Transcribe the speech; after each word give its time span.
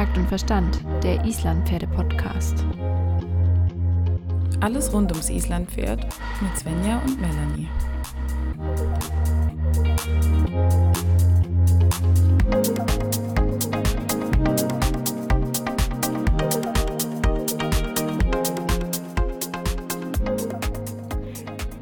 Takt 0.00 0.16
und 0.16 0.28
Verstand, 0.28 0.80
der 1.02 1.22
Islandpferde-Podcast. 1.26 2.64
Alles 4.60 4.90
rund 4.94 5.12
ums 5.12 5.28
Islandpferd 5.28 6.06
mit 6.40 6.58
Svenja 6.58 7.02
und 7.04 7.20
Melanie. 7.20 7.68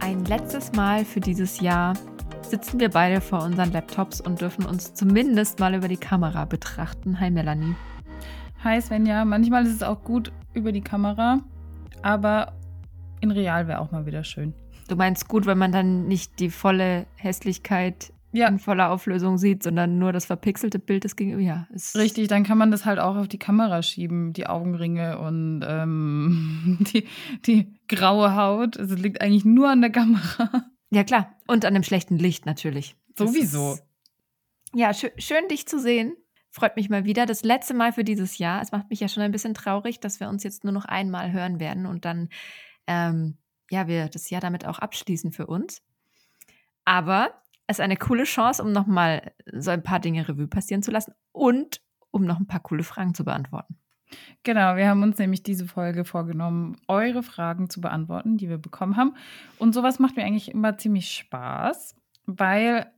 Ein 0.00 0.24
letztes 0.24 0.72
Mal 0.72 1.04
für 1.04 1.20
dieses 1.20 1.60
Jahr 1.60 1.94
sitzen 2.42 2.80
wir 2.80 2.88
beide 2.88 3.20
vor 3.20 3.44
unseren 3.44 3.70
Laptops 3.70 4.20
und 4.20 4.40
dürfen 4.40 4.66
uns 4.66 4.92
zumindest 4.94 5.60
mal 5.60 5.72
über 5.76 5.86
die 5.86 5.96
Kamera 5.96 6.46
betrachten. 6.46 7.20
Hi 7.20 7.30
Melanie. 7.30 7.76
Hi 8.64 8.80
Svenja, 8.80 9.24
manchmal 9.24 9.64
ist 9.66 9.72
es 9.74 9.82
auch 9.82 10.02
gut 10.02 10.32
über 10.54 10.72
die 10.72 10.80
Kamera, 10.80 11.42
aber 12.02 12.54
in 13.20 13.30
real 13.30 13.68
wäre 13.68 13.80
auch 13.80 13.90
mal 13.92 14.06
wieder 14.06 14.24
schön. 14.24 14.54
Du 14.88 14.96
meinst 14.96 15.28
gut, 15.28 15.46
wenn 15.46 15.58
man 15.58 15.72
dann 15.72 16.06
nicht 16.08 16.40
die 16.40 16.50
volle 16.50 17.06
Hässlichkeit 17.16 18.12
Ja. 18.32 18.48
in 18.48 18.58
voller 18.58 18.90
Auflösung 18.90 19.38
sieht, 19.38 19.62
sondern 19.62 19.98
nur 19.98 20.12
das 20.12 20.24
verpixelte 20.24 20.78
Bild 20.78 21.04
des 21.04 21.14
Gegenüber. 21.14 21.40
Ja, 21.42 21.68
ist 21.72 21.96
Richtig, 21.96 22.28
dann 22.28 22.42
kann 22.44 22.58
man 22.58 22.70
das 22.70 22.84
halt 22.84 22.98
auch 22.98 23.16
auf 23.16 23.28
die 23.28 23.38
Kamera 23.38 23.82
schieben, 23.82 24.32
die 24.32 24.46
Augenringe 24.46 25.18
und 25.18 25.62
ähm, 25.66 26.78
die, 26.92 27.06
die 27.46 27.74
graue 27.88 28.34
Haut. 28.34 28.76
Also 28.78 28.94
Es 28.94 29.00
liegt 29.00 29.20
eigentlich 29.20 29.44
nur 29.44 29.68
an 29.70 29.80
der 29.82 29.90
Kamera. 29.90 30.64
Ja, 30.90 31.04
klar. 31.04 31.30
Und 31.46 31.64
an 31.64 31.74
dem 31.74 31.82
schlechten 31.82 32.16
Licht 32.16 32.46
natürlich. 32.46 32.96
Sowieso. 33.16 33.74
ist- 33.74 33.84
Ja, 34.74 34.92
schö 34.94 35.08
schön, 35.18 35.46
dich 35.50 35.66
zu 35.68 35.78
sehen. 35.78 36.14
Freut 36.50 36.76
mich 36.76 36.88
mal 36.88 37.04
wieder. 37.04 37.26
Das 37.26 37.44
letzte 37.44 37.74
Mal 37.74 37.92
für 37.92 38.04
dieses 38.04 38.38
Jahr. 38.38 38.62
Es 38.62 38.72
macht 38.72 38.90
mich 38.90 39.00
ja 39.00 39.08
schon 39.08 39.22
ein 39.22 39.32
bisschen 39.32 39.54
traurig, 39.54 40.00
dass 40.00 40.20
wir 40.20 40.28
uns 40.28 40.42
jetzt 40.44 40.64
nur 40.64 40.72
noch 40.72 40.86
einmal 40.86 41.32
hören 41.32 41.60
werden 41.60 41.86
und 41.86 42.04
dann, 42.04 42.28
ähm, 42.86 43.36
ja, 43.70 43.86
wir 43.86 44.08
das 44.08 44.30
Jahr 44.30 44.40
damit 44.40 44.66
auch 44.66 44.78
abschließen 44.78 45.30
für 45.30 45.46
uns. 45.46 45.82
Aber 46.84 47.34
es 47.66 47.78
ist 47.78 47.84
eine 47.84 47.98
coole 47.98 48.24
Chance, 48.24 48.62
um 48.62 48.72
nochmal 48.72 49.32
so 49.52 49.70
ein 49.70 49.82
paar 49.82 50.00
Dinge 50.00 50.26
Revue 50.26 50.48
passieren 50.48 50.82
zu 50.82 50.90
lassen 50.90 51.12
und 51.32 51.82
um 52.10 52.24
noch 52.24 52.40
ein 52.40 52.46
paar 52.46 52.60
coole 52.60 52.82
Fragen 52.82 53.14
zu 53.14 53.24
beantworten. 53.24 53.78
Genau, 54.42 54.76
wir 54.76 54.88
haben 54.88 55.02
uns 55.02 55.18
nämlich 55.18 55.42
diese 55.42 55.66
Folge 55.66 56.06
vorgenommen, 56.06 56.76
eure 56.88 57.22
Fragen 57.22 57.68
zu 57.68 57.82
beantworten, 57.82 58.38
die 58.38 58.48
wir 58.48 58.56
bekommen 58.56 58.96
haben. 58.96 59.14
Und 59.58 59.74
sowas 59.74 59.98
macht 59.98 60.16
mir 60.16 60.24
eigentlich 60.24 60.50
immer 60.50 60.78
ziemlich 60.78 61.10
Spaß, 61.10 61.94
weil 62.24 62.90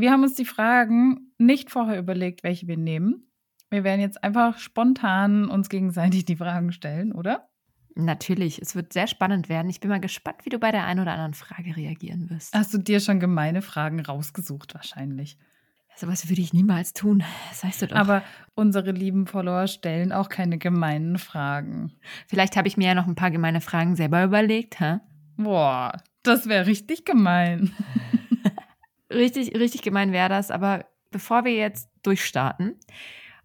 wir 0.00 0.10
haben 0.10 0.22
uns 0.22 0.34
die 0.34 0.44
Fragen 0.44 1.32
nicht 1.38 1.70
vorher 1.70 1.98
überlegt, 1.98 2.42
welche 2.42 2.66
wir 2.66 2.76
nehmen. 2.76 3.30
Wir 3.70 3.84
werden 3.84 4.00
jetzt 4.00 4.22
einfach 4.24 4.58
spontan 4.58 5.48
uns 5.48 5.68
gegenseitig 5.68 6.24
die 6.24 6.36
Fragen 6.36 6.72
stellen, 6.72 7.12
oder? 7.12 7.48
Natürlich, 7.94 8.60
es 8.60 8.74
wird 8.74 8.92
sehr 8.92 9.06
spannend 9.06 9.48
werden. 9.48 9.68
Ich 9.68 9.80
bin 9.80 9.90
mal 9.90 10.00
gespannt, 10.00 10.38
wie 10.44 10.50
du 10.50 10.58
bei 10.58 10.72
der 10.72 10.84
einen 10.86 11.00
oder 11.00 11.12
anderen 11.12 11.34
Frage 11.34 11.76
reagieren 11.76 12.30
wirst. 12.30 12.54
Hast 12.54 12.72
du 12.72 12.78
dir 12.78 13.00
schon 13.00 13.20
gemeine 13.20 13.62
Fragen 13.62 14.00
rausgesucht, 14.00 14.74
wahrscheinlich. 14.74 15.38
Sowas 15.96 16.28
würde 16.28 16.40
ich 16.40 16.52
niemals 16.52 16.94
tun. 16.94 17.22
Das 17.50 17.64
weißt 17.64 17.82
du 17.82 17.86
doch. 17.88 17.96
Aber 17.96 18.22
unsere 18.54 18.92
lieben 18.92 19.26
Follower 19.26 19.66
stellen 19.66 20.12
auch 20.12 20.28
keine 20.28 20.56
gemeinen 20.56 21.18
Fragen. 21.18 21.92
Vielleicht 22.26 22.56
habe 22.56 22.68
ich 22.68 22.76
mir 22.76 22.88
ja 22.88 22.94
noch 22.94 23.06
ein 23.06 23.16
paar 23.16 23.30
gemeine 23.30 23.60
Fragen 23.60 23.96
selber 23.96 24.24
überlegt. 24.24 24.80
Hä? 24.80 25.00
Boah, 25.36 25.92
das 26.22 26.48
wäre 26.48 26.66
richtig 26.66 27.04
gemein. 27.04 27.72
Richtig, 29.10 29.54
richtig 29.56 29.82
gemein 29.82 30.12
wäre 30.12 30.28
das. 30.28 30.50
Aber 30.50 30.86
bevor 31.10 31.44
wir 31.44 31.54
jetzt 31.54 31.90
durchstarten, 32.02 32.78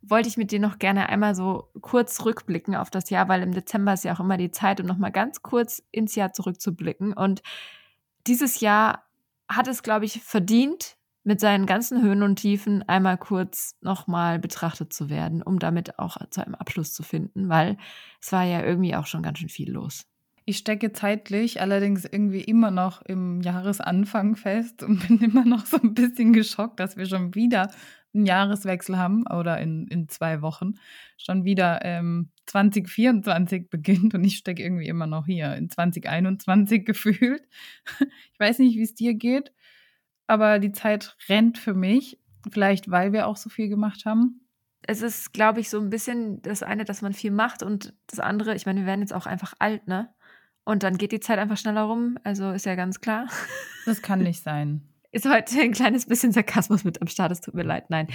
wollte 0.02 0.30
ich 0.30 0.38
mit 0.38 0.52
dir 0.52 0.60
noch 0.60 0.78
gerne 0.78 1.10
einmal 1.10 1.34
so 1.36 1.72
kurz 1.82 2.24
rückblicken 2.24 2.76
auf 2.76 2.92
das 2.92 3.10
Jahr, 3.10 3.28
weil 3.28 3.42
im 3.42 3.54
Dezember 3.54 3.94
ist 3.94 4.04
ja 4.04 4.14
auch 4.14 4.20
immer 4.20 4.38
die 4.38 4.52
Zeit, 4.52 4.80
um 4.80 4.86
nochmal 4.86 5.12
ganz 5.12 5.42
kurz 5.42 5.82
ins 5.92 6.16
Jahr 6.16 6.32
zurückzublicken. 6.34 7.14
Und 7.14 7.42
dieses 8.28 8.60
Jahr 8.60 9.06
hat 9.50 9.68
es, 9.68 9.84
glaube 9.84 10.06
ich, 10.06 10.22
verdient, 10.24 10.98
mit 11.24 11.40
seinen 11.40 11.66
ganzen 11.66 12.04
Höhen 12.04 12.22
und 12.22 12.36
Tiefen 12.36 12.88
einmal 12.88 13.18
kurz 13.18 13.76
nochmal 13.82 14.38
betrachtet 14.38 14.94
zu 14.94 15.10
werden, 15.10 15.42
um 15.42 15.58
damit 15.58 15.98
auch 15.98 16.18
zu 16.30 16.46
einem 16.46 16.54
Abschluss 16.54 16.94
zu 16.94 17.02
finden, 17.02 17.50
weil 17.50 17.78
es 18.22 18.32
war 18.32 18.44
ja 18.44 18.64
irgendwie 18.64 18.96
auch 18.96 19.08
schon 19.08 19.24
ganz 19.24 19.40
schön 19.40 19.50
viel 19.50 19.72
los. 19.72 20.06
Ich 20.48 20.58
stecke 20.58 20.94
zeitlich 20.94 21.60
allerdings 21.60 22.06
irgendwie 22.06 22.42
immer 22.42 22.70
noch 22.70 23.02
im 23.02 23.42
Jahresanfang 23.42 24.36
fest 24.36 24.84
und 24.84 25.00
bin 25.08 25.20
immer 25.20 25.44
noch 25.44 25.66
so 25.66 25.78
ein 25.78 25.94
bisschen 25.96 26.34
geschockt, 26.34 26.80
dass 26.80 26.98
wir 26.98 27.08
schon 27.08 27.34
wieder 27.34 27.72
einen 28.14 28.26
Jahreswechsel 28.26 28.98
haben 28.98 29.26
oder 29.28 29.60
in, 29.60 29.88
in 29.88 30.08
zwei 30.08 30.42
Wochen 30.42 30.76
schon 31.18 31.44
wieder 31.44 31.84
ähm, 31.84 32.30
2024 32.46 33.70
beginnt 33.70 34.14
und 34.14 34.24
ich 34.24 34.38
stecke 34.38 34.64
irgendwie 34.64 34.88
immer 34.88 35.08
noch 35.08 35.26
hier 35.26 35.56
in 35.56 35.70
2021 35.70 36.86
gefühlt. 36.86 37.44
Ich 38.34 38.40
weiß 38.40 38.60
nicht, 38.60 38.78
wie 38.78 38.84
es 38.84 38.96
dir 38.96 39.16
geht, 39.16 39.52
aber 40.28 40.60
die 40.60 40.72
Zeit 40.72 41.18
rennt 41.28 41.58
für 41.58 41.74
mich. 41.74 42.20
Vielleicht, 42.52 42.92
weil 42.92 43.12
wir 43.12 43.26
auch 43.26 43.38
so 43.38 43.50
viel 43.50 43.70
gemacht 43.70 44.06
haben. 44.06 44.42
es 44.84 45.02
ist, 45.02 45.34
glaube 45.34 45.60
ich, 45.60 45.72
so 45.72 45.80
ein 45.80 45.90
bisschen 45.90 46.44
das 46.44 46.62
eine, 46.62 46.86
dass 46.86 47.02
man 47.02 47.14
viel 47.14 47.32
macht 47.32 47.64
und 47.64 47.96
das 48.06 48.20
andere, 48.20 48.54
ich 48.54 48.68
meine, 48.68 48.82
wir 48.82 48.86
werden 48.86 49.02
jetzt 49.02 49.16
auch 49.16 49.26
einfach 49.26 49.56
alt, 49.58 49.88
ne? 49.88 50.14
Und 50.66 50.84
dann 50.84 50.98
geht 50.98 51.12
die 51.12 51.20
Zeit 51.20 51.40
einfach 51.40 51.58
schneller 51.58 51.84
rum, 51.84 52.18
also 52.24 52.52
ist 52.52 52.66
ja 52.66 52.76
ganz 52.76 53.00
klar. 53.00 53.28
Das 53.86 54.02
kann 54.02 54.20
nicht 54.24 54.44
sein. 54.44 54.82
Ist 55.12 55.30
heute 55.30 55.62
ein 55.62 55.72
kleines 55.72 56.08
bisschen 56.08 56.34
Sarkasmus 56.34 56.84
mit 56.84 57.02
am 57.02 57.08
Start, 57.08 57.32
es 57.32 57.40
tut 57.40 57.54
mir 57.54 57.64
leid, 57.64 57.90
nein. 57.90 58.08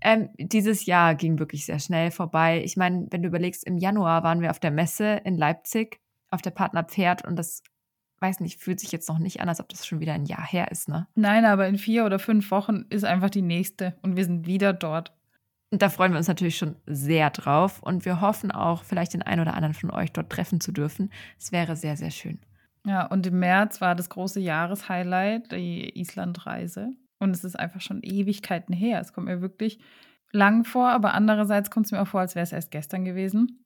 Ähm, 0.00 0.30
dieses 0.38 0.86
Jahr 0.86 1.14
ging 1.14 1.38
wirklich 1.38 1.66
sehr 1.66 1.80
schnell 1.80 2.10
vorbei. 2.10 2.62
Ich 2.64 2.76
meine, 2.76 3.08
wenn 3.10 3.22
du 3.22 3.28
überlegst, 3.28 3.66
im 3.66 3.76
Januar 3.76 4.22
waren 4.22 4.40
wir 4.40 4.50
auf 4.50 4.60
der 4.60 4.70
Messe 4.70 5.20
in 5.24 5.36
Leipzig, 5.36 6.00
auf 6.30 6.40
der 6.40 6.52
Partner 6.52 6.84
Pferd 6.84 7.26
und 7.26 7.36
das, 7.36 7.62
weiß 8.20 8.40
nicht, 8.40 8.60
fühlt 8.60 8.80
sich 8.80 8.92
jetzt 8.92 9.08
noch 9.08 9.18
nicht 9.18 9.40
an, 9.40 9.48
als 9.48 9.60
ob 9.60 9.68
das 9.68 9.86
schon 9.86 10.00
wieder 10.00 10.14
ein 10.14 10.26
Jahr 10.26 10.46
her 10.46 10.70
ist, 10.70 10.88
ne? 10.88 11.08
Nein, 11.14 11.44
aber 11.44 11.66
in 11.66 11.76
vier 11.76 12.06
oder 12.06 12.18
fünf 12.18 12.50
Wochen 12.50 12.86
ist 12.88 13.04
einfach 13.04 13.30
die 13.30 13.42
nächste 13.42 13.96
und 14.02 14.16
wir 14.16 14.24
sind 14.24 14.46
wieder 14.46 14.72
dort. 14.72 15.12
Und 15.76 15.82
da 15.82 15.90
freuen 15.90 16.12
wir 16.12 16.16
uns 16.16 16.26
natürlich 16.26 16.56
schon 16.56 16.76
sehr 16.86 17.28
drauf 17.28 17.82
und 17.82 18.06
wir 18.06 18.22
hoffen 18.22 18.50
auch, 18.50 18.82
vielleicht 18.82 19.12
den 19.12 19.20
einen 19.20 19.42
oder 19.42 19.52
anderen 19.52 19.74
von 19.74 19.90
euch 19.90 20.10
dort 20.10 20.30
treffen 20.30 20.58
zu 20.58 20.72
dürfen. 20.72 21.10
Es 21.38 21.52
wäre 21.52 21.76
sehr, 21.76 21.98
sehr 21.98 22.10
schön. 22.10 22.38
Ja, 22.86 23.04
und 23.04 23.26
im 23.26 23.40
März 23.40 23.82
war 23.82 23.94
das 23.94 24.08
große 24.08 24.40
Jahreshighlight, 24.40 25.52
die 25.52 25.90
Islandreise. 26.00 26.92
Und 27.18 27.36
es 27.36 27.44
ist 27.44 27.58
einfach 27.60 27.82
schon 27.82 28.02
Ewigkeiten 28.02 28.72
her. 28.72 29.02
Es 29.02 29.12
kommt 29.12 29.26
mir 29.26 29.42
wirklich 29.42 29.78
lang 30.32 30.64
vor, 30.64 30.88
aber 30.88 31.12
andererseits 31.12 31.70
kommt 31.70 31.84
es 31.84 31.92
mir 31.92 32.00
auch 32.00 32.08
vor, 32.08 32.20
als 32.20 32.34
wäre 32.34 32.44
es 32.44 32.52
erst 32.52 32.70
gestern 32.70 33.04
gewesen. 33.04 33.62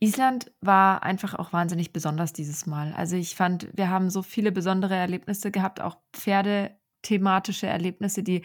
Island 0.00 0.50
war 0.60 1.04
einfach 1.04 1.36
auch 1.36 1.52
wahnsinnig 1.52 1.92
besonders 1.92 2.32
dieses 2.32 2.66
Mal. 2.66 2.92
Also 2.94 3.14
ich 3.14 3.36
fand, 3.36 3.68
wir 3.76 3.90
haben 3.90 4.10
so 4.10 4.22
viele 4.22 4.50
besondere 4.50 4.96
Erlebnisse 4.96 5.52
gehabt, 5.52 5.80
auch 5.80 5.98
pferdethematische 6.14 7.68
Erlebnisse, 7.68 8.24
die 8.24 8.42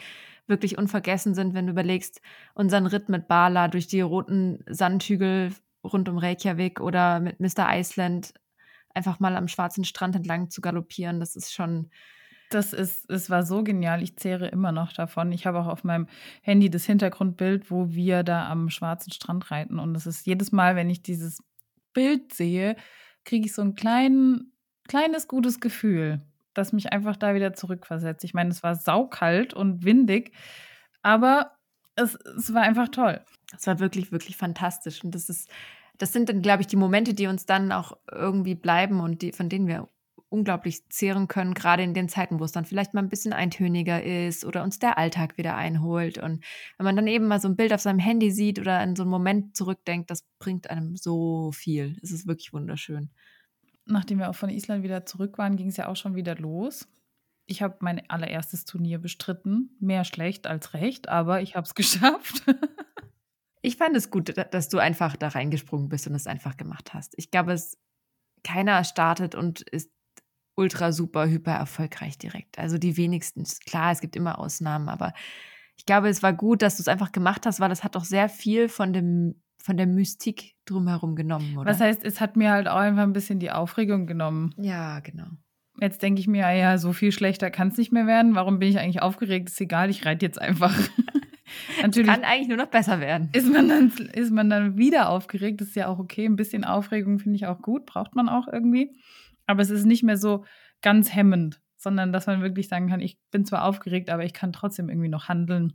wirklich 0.47 0.77
unvergessen 0.77 1.35
sind, 1.35 1.53
wenn 1.53 1.67
du 1.67 1.71
überlegst, 1.71 2.21
unseren 2.53 2.85
Ritt 2.85 3.09
mit 3.09 3.27
Bala 3.27 3.67
durch 3.67 3.87
die 3.87 4.01
roten 4.01 4.63
Sandhügel 4.67 5.53
rund 5.83 6.09
um 6.09 6.17
Reykjavik 6.17 6.79
oder 6.81 7.19
mit 7.19 7.39
Mr. 7.39 7.67
Iceland 7.71 8.33
einfach 8.93 9.19
mal 9.19 9.35
am 9.35 9.47
schwarzen 9.47 9.85
Strand 9.85 10.15
entlang 10.15 10.49
zu 10.49 10.61
galoppieren. 10.61 11.19
Das 11.19 11.35
ist 11.35 11.53
schon, 11.53 11.89
Das 12.49 12.71
ist, 12.73 13.09
es 13.09 13.29
war 13.29 13.43
so 13.43 13.63
genial. 13.63 14.03
Ich 14.03 14.17
zehre 14.17 14.47
immer 14.47 14.71
noch 14.71 14.93
davon. 14.93 15.31
Ich 15.31 15.45
habe 15.47 15.59
auch 15.59 15.67
auf 15.67 15.83
meinem 15.83 16.07
Handy 16.43 16.69
das 16.69 16.85
Hintergrundbild, 16.85 17.71
wo 17.71 17.89
wir 17.91 18.23
da 18.23 18.47
am 18.49 18.69
schwarzen 18.69 19.11
Strand 19.11 19.49
reiten. 19.49 19.79
Und 19.79 19.95
es 19.95 20.05
ist 20.05 20.27
jedes 20.27 20.51
Mal, 20.51 20.75
wenn 20.75 20.89
ich 20.89 21.01
dieses 21.01 21.41
Bild 21.93 22.33
sehe, 22.33 22.75
kriege 23.25 23.45
ich 23.47 23.53
so 23.53 23.61
ein 23.63 23.75
klein, 23.75 24.51
kleines 24.87 25.27
gutes 25.27 25.59
Gefühl, 25.59 26.21
das 26.53 26.73
mich 26.73 26.91
einfach 26.91 27.15
da 27.17 27.35
wieder 27.35 27.53
zurückversetzt. 27.53 28.23
Ich 28.23 28.33
meine, 28.33 28.49
es 28.49 28.63
war 28.63 28.75
saukalt 28.75 29.53
und 29.53 29.83
windig, 29.83 30.33
aber 31.01 31.51
es, 31.95 32.15
es 32.37 32.53
war 32.53 32.63
einfach 32.63 32.89
toll. 32.89 33.21
das 33.51 33.67
war 33.67 33.79
wirklich, 33.79 34.11
wirklich 34.11 34.37
fantastisch. 34.37 35.03
Und 35.03 35.13
das 35.15 35.29
ist, 35.29 35.49
das 35.97 36.13
sind 36.13 36.29
dann, 36.29 36.41
glaube 36.41 36.61
ich, 36.61 36.67
die 36.67 36.75
Momente, 36.75 37.13
die 37.13 37.27
uns 37.27 37.45
dann 37.45 37.71
auch 37.71 37.97
irgendwie 38.11 38.55
bleiben 38.55 38.99
und 38.99 39.21
die, 39.21 39.31
von 39.31 39.49
denen 39.49 39.67
wir 39.67 39.87
unglaublich 40.33 40.89
zehren 40.89 41.27
können, 41.27 41.53
gerade 41.53 41.83
in 41.83 41.93
den 41.93 42.09
Zeiten, 42.09 42.39
wo 42.39 42.43
es 42.43 42.51
dann 42.51 42.65
vielleicht 42.65 42.95
mal 42.95 43.03
ein 43.03 43.09
bisschen 43.09 43.33
eintöniger 43.33 44.01
ist 44.03 44.43
oder 44.43 44.63
uns 44.63 44.79
der 44.79 44.97
Alltag 44.97 45.37
wieder 45.37 45.55
einholt. 45.55 46.17
Und 46.17 46.43
wenn 46.77 46.85
man 46.85 46.95
dann 46.95 47.05
eben 47.05 47.27
mal 47.27 47.39
so 47.39 47.47
ein 47.47 47.55
Bild 47.55 47.71
auf 47.71 47.81
seinem 47.81 47.99
Handy 47.99 48.31
sieht 48.31 48.57
oder 48.57 48.79
an 48.79 48.95
so 48.95 49.03
einen 49.03 49.11
Moment 49.11 49.55
zurückdenkt, 49.55 50.09
das 50.09 50.25
bringt 50.39 50.71
einem 50.71 50.95
so 50.97 51.51
viel. 51.51 51.99
Es 52.01 52.11
ist 52.11 52.25
wirklich 52.25 52.51
wunderschön. 52.51 53.11
Nachdem 53.85 54.19
wir 54.19 54.29
auch 54.29 54.35
von 54.35 54.49
Island 54.49 54.83
wieder 54.83 55.05
zurück 55.05 55.37
waren, 55.37 55.55
ging 55.57 55.67
es 55.67 55.77
ja 55.77 55.87
auch 55.87 55.95
schon 55.95 56.15
wieder 56.15 56.35
los. 56.35 56.87
Ich 57.45 57.61
habe 57.61 57.75
mein 57.81 58.09
allererstes 58.09 58.63
Turnier 58.65 58.99
bestritten. 58.99 59.75
Mehr 59.79 60.05
schlecht 60.05 60.47
als 60.47 60.73
recht, 60.73 61.09
aber 61.09 61.41
ich 61.41 61.55
habe 61.55 61.65
es 61.65 61.75
geschafft. 61.75 62.43
Ich 63.61 63.77
fand 63.77 63.95
es 63.95 64.09
gut, 64.09 64.37
da- 64.37 64.43
dass 64.45 64.69
du 64.69 64.77
einfach 64.77 65.15
da 65.17 65.29
reingesprungen 65.29 65.89
bist 65.89 66.07
und 66.07 66.15
es 66.15 66.27
einfach 66.27 66.57
gemacht 66.57 66.93
hast. 66.93 67.13
Ich 67.17 67.31
glaube, 67.31 67.53
es 67.53 67.77
keiner 68.43 68.83
startet 68.83 69.35
und 69.35 69.61
ist 69.61 69.89
ultra 70.55 70.91
super 70.91 71.27
hyper 71.27 71.53
erfolgreich 71.53 72.17
direkt. 72.17 72.59
Also 72.59 72.77
die 72.77 72.95
wenigsten. 72.97 73.43
Klar, 73.65 73.91
es 73.91 74.01
gibt 74.01 74.15
immer 74.15 74.37
Ausnahmen, 74.39 74.87
aber 74.89 75.13
ich 75.75 75.85
glaube, 75.85 76.07
es 76.09 76.21
war 76.21 76.33
gut, 76.33 76.61
dass 76.61 76.77
du 76.77 76.81
es 76.83 76.87
einfach 76.87 77.11
gemacht 77.11 77.45
hast, 77.45 77.59
weil 77.59 77.71
es 77.71 77.83
hat 77.83 77.95
doch 77.95 78.05
sehr 78.05 78.29
viel 78.29 78.69
von 78.69 78.93
dem 78.93 79.41
von 79.63 79.77
der 79.77 79.87
Mystik 79.87 80.55
drumherum 80.65 81.15
genommen, 81.15 81.57
oder? 81.57 81.69
Was 81.69 81.79
heißt, 81.79 82.03
es 82.03 82.19
hat 82.19 82.35
mir 82.35 82.51
halt 82.51 82.67
auch 82.67 82.75
einfach 82.77 83.03
ein 83.03 83.13
bisschen 83.13 83.39
die 83.39 83.49
Aufregung 83.49 84.05
genommen. 84.05 84.53
Ja, 84.57 84.99
genau. 84.99 85.27
Jetzt 85.79 86.01
denke 86.01 86.19
ich 86.19 86.27
mir, 86.27 86.53
ja, 86.53 86.77
so 86.77 86.91
viel 86.91 87.13
schlechter 87.13 87.49
kann 87.49 87.69
es 87.69 87.77
nicht 87.77 87.93
mehr 87.93 88.05
werden. 88.05 88.35
Warum 88.35 88.59
bin 88.59 88.67
ich 88.67 88.77
eigentlich 88.77 89.01
aufgeregt? 89.01 89.49
Ist 89.49 89.61
egal, 89.61 89.89
ich 89.89 90.05
reite 90.05 90.25
jetzt 90.25 90.39
einfach. 90.39 90.77
Natürlich 91.81 92.11
kann 92.11 92.25
eigentlich 92.25 92.49
nur 92.49 92.57
noch 92.57 92.67
besser 92.67 92.99
werden. 92.99 93.29
Ist 93.31 93.51
man, 93.51 93.69
dann, 93.69 93.87
ist 94.13 94.31
man 94.31 94.49
dann 94.49 94.77
wieder 94.77 95.09
aufgeregt? 95.09 95.61
Das 95.61 95.69
ist 95.69 95.75
ja 95.75 95.87
auch 95.87 95.97
okay. 95.97 96.25
Ein 96.25 96.35
bisschen 96.35 96.65
Aufregung 96.65 97.19
finde 97.19 97.37
ich 97.37 97.47
auch 97.47 97.61
gut, 97.61 97.85
braucht 97.85 98.15
man 98.15 98.27
auch 98.27 98.47
irgendwie. 98.51 98.91
Aber 99.45 99.61
es 99.61 99.69
ist 99.69 99.85
nicht 99.85 100.03
mehr 100.03 100.17
so 100.17 100.43
ganz 100.81 101.15
hemmend, 101.15 101.61
sondern 101.77 102.11
dass 102.11 102.27
man 102.27 102.41
wirklich 102.41 102.67
sagen 102.67 102.89
kann, 102.89 102.99
ich 102.99 103.17
bin 103.31 103.45
zwar 103.45 103.63
aufgeregt, 103.63 104.09
aber 104.09 104.25
ich 104.25 104.33
kann 104.33 104.51
trotzdem 104.51 104.89
irgendwie 104.89 105.09
noch 105.09 105.29
handeln. 105.29 105.73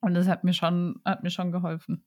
Und 0.00 0.14
das 0.14 0.26
hat 0.26 0.42
mir 0.42 0.54
schon, 0.54 1.00
hat 1.04 1.22
mir 1.22 1.30
schon 1.30 1.52
geholfen. 1.52 2.06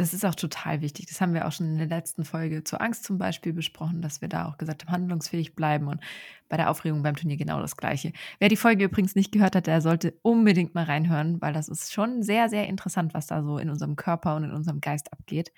Das 0.00 0.14
ist 0.14 0.24
auch 0.24 0.34
total 0.34 0.80
wichtig. 0.80 1.04
Das 1.08 1.20
haben 1.20 1.34
wir 1.34 1.46
auch 1.46 1.52
schon 1.52 1.66
in 1.72 1.76
der 1.76 1.86
letzten 1.86 2.24
Folge 2.24 2.64
zur 2.64 2.80
Angst 2.80 3.04
zum 3.04 3.18
Beispiel 3.18 3.52
besprochen, 3.52 4.00
dass 4.00 4.22
wir 4.22 4.28
da 4.28 4.48
auch 4.48 4.56
gesagt 4.56 4.86
haben, 4.86 4.92
handlungsfähig 4.92 5.54
bleiben 5.54 5.88
und 5.88 6.00
bei 6.48 6.56
der 6.56 6.70
Aufregung 6.70 7.02
beim 7.02 7.16
Turnier 7.16 7.36
genau 7.36 7.60
das 7.60 7.76
Gleiche. 7.76 8.14
Wer 8.38 8.48
die 8.48 8.56
Folge 8.56 8.84
übrigens 8.84 9.14
nicht 9.14 9.30
gehört 9.30 9.54
hat, 9.54 9.66
der 9.66 9.82
sollte 9.82 10.14
unbedingt 10.22 10.74
mal 10.74 10.84
reinhören, 10.84 11.42
weil 11.42 11.52
das 11.52 11.68
ist 11.68 11.92
schon 11.92 12.22
sehr, 12.22 12.48
sehr 12.48 12.66
interessant, 12.66 13.12
was 13.12 13.26
da 13.26 13.42
so 13.42 13.58
in 13.58 13.68
unserem 13.68 13.94
Körper 13.94 14.36
und 14.36 14.44
in 14.44 14.52
unserem 14.52 14.80
Geist 14.80 15.12
abgeht. 15.12 15.52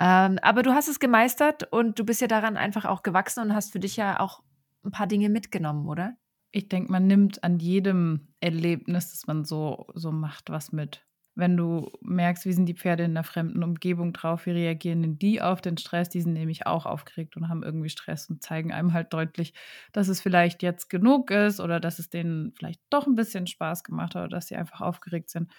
Ähm, 0.00 0.40
aber 0.42 0.64
du 0.64 0.72
hast 0.72 0.88
es 0.88 0.98
gemeistert 0.98 1.72
und 1.72 1.96
du 1.96 2.04
bist 2.04 2.20
ja 2.20 2.26
daran 2.26 2.56
einfach 2.56 2.84
auch 2.86 3.04
gewachsen 3.04 3.40
und 3.40 3.54
hast 3.54 3.70
für 3.70 3.78
dich 3.78 3.94
ja 3.94 4.18
auch 4.18 4.42
ein 4.84 4.90
paar 4.90 5.06
Dinge 5.06 5.28
mitgenommen, 5.28 5.86
oder? 5.86 6.16
Ich 6.50 6.68
denke, 6.68 6.90
man 6.90 7.06
nimmt 7.06 7.44
an 7.44 7.60
jedem 7.60 8.34
Erlebnis, 8.40 9.12
das 9.12 9.28
man 9.28 9.44
so, 9.44 9.86
so 9.94 10.10
macht, 10.10 10.50
was 10.50 10.72
mit 10.72 11.06
wenn 11.36 11.56
du 11.56 11.90
merkst, 12.00 12.46
wie 12.46 12.52
sind 12.52 12.66
die 12.66 12.74
Pferde 12.76 13.04
in 13.04 13.10
einer 13.12 13.24
fremden 13.24 13.64
Umgebung 13.64 14.12
drauf, 14.12 14.46
wie 14.46 14.52
reagieren 14.52 15.02
denn 15.02 15.18
die 15.18 15.42
auf 15.42 15.60
den 15.60 15.76
Stress, 15.76 16.08
die 16.08 16.20
sind 16.20 16.34
nämlich 16.34 16.66
auch 16.66 16.86
aufgeregt 16.86 17.36
und 17.36 17.48
haben 17.48 17.64
irgendwie 17.64 17.88
Stress 17.88 18.30
und 18.30 18.42
zeigen 18.42 18.72
einem 18.72 18.92
halt 18.92 19.12
deutlich, 19.12 19.52
dass 19.92 20.08
es 20.08 20.20
vielleicht 20.20 20.62
jetzt 20.62 20.88
genug 20.90 21.30
ist 21.32 21.58
oder 21.58 21.80
dass 21.80 21.98
es 21.98 22.08
denen 22.08 22.52
vielleicht 22.52 22.80
doch 22.90 23.06
ein 23.06 23.16
bisschen 23.16 23.48
Spaß 23.48 23.82
gemacht 23.82 24.14
hat 24.14 24.22
oder 24.22 24.36
dass 24.36 24.46
sie 24.46 24.56
einfach 24.56 24.80
aufgeregt 24.80 25.28
sind. 25.30 25.50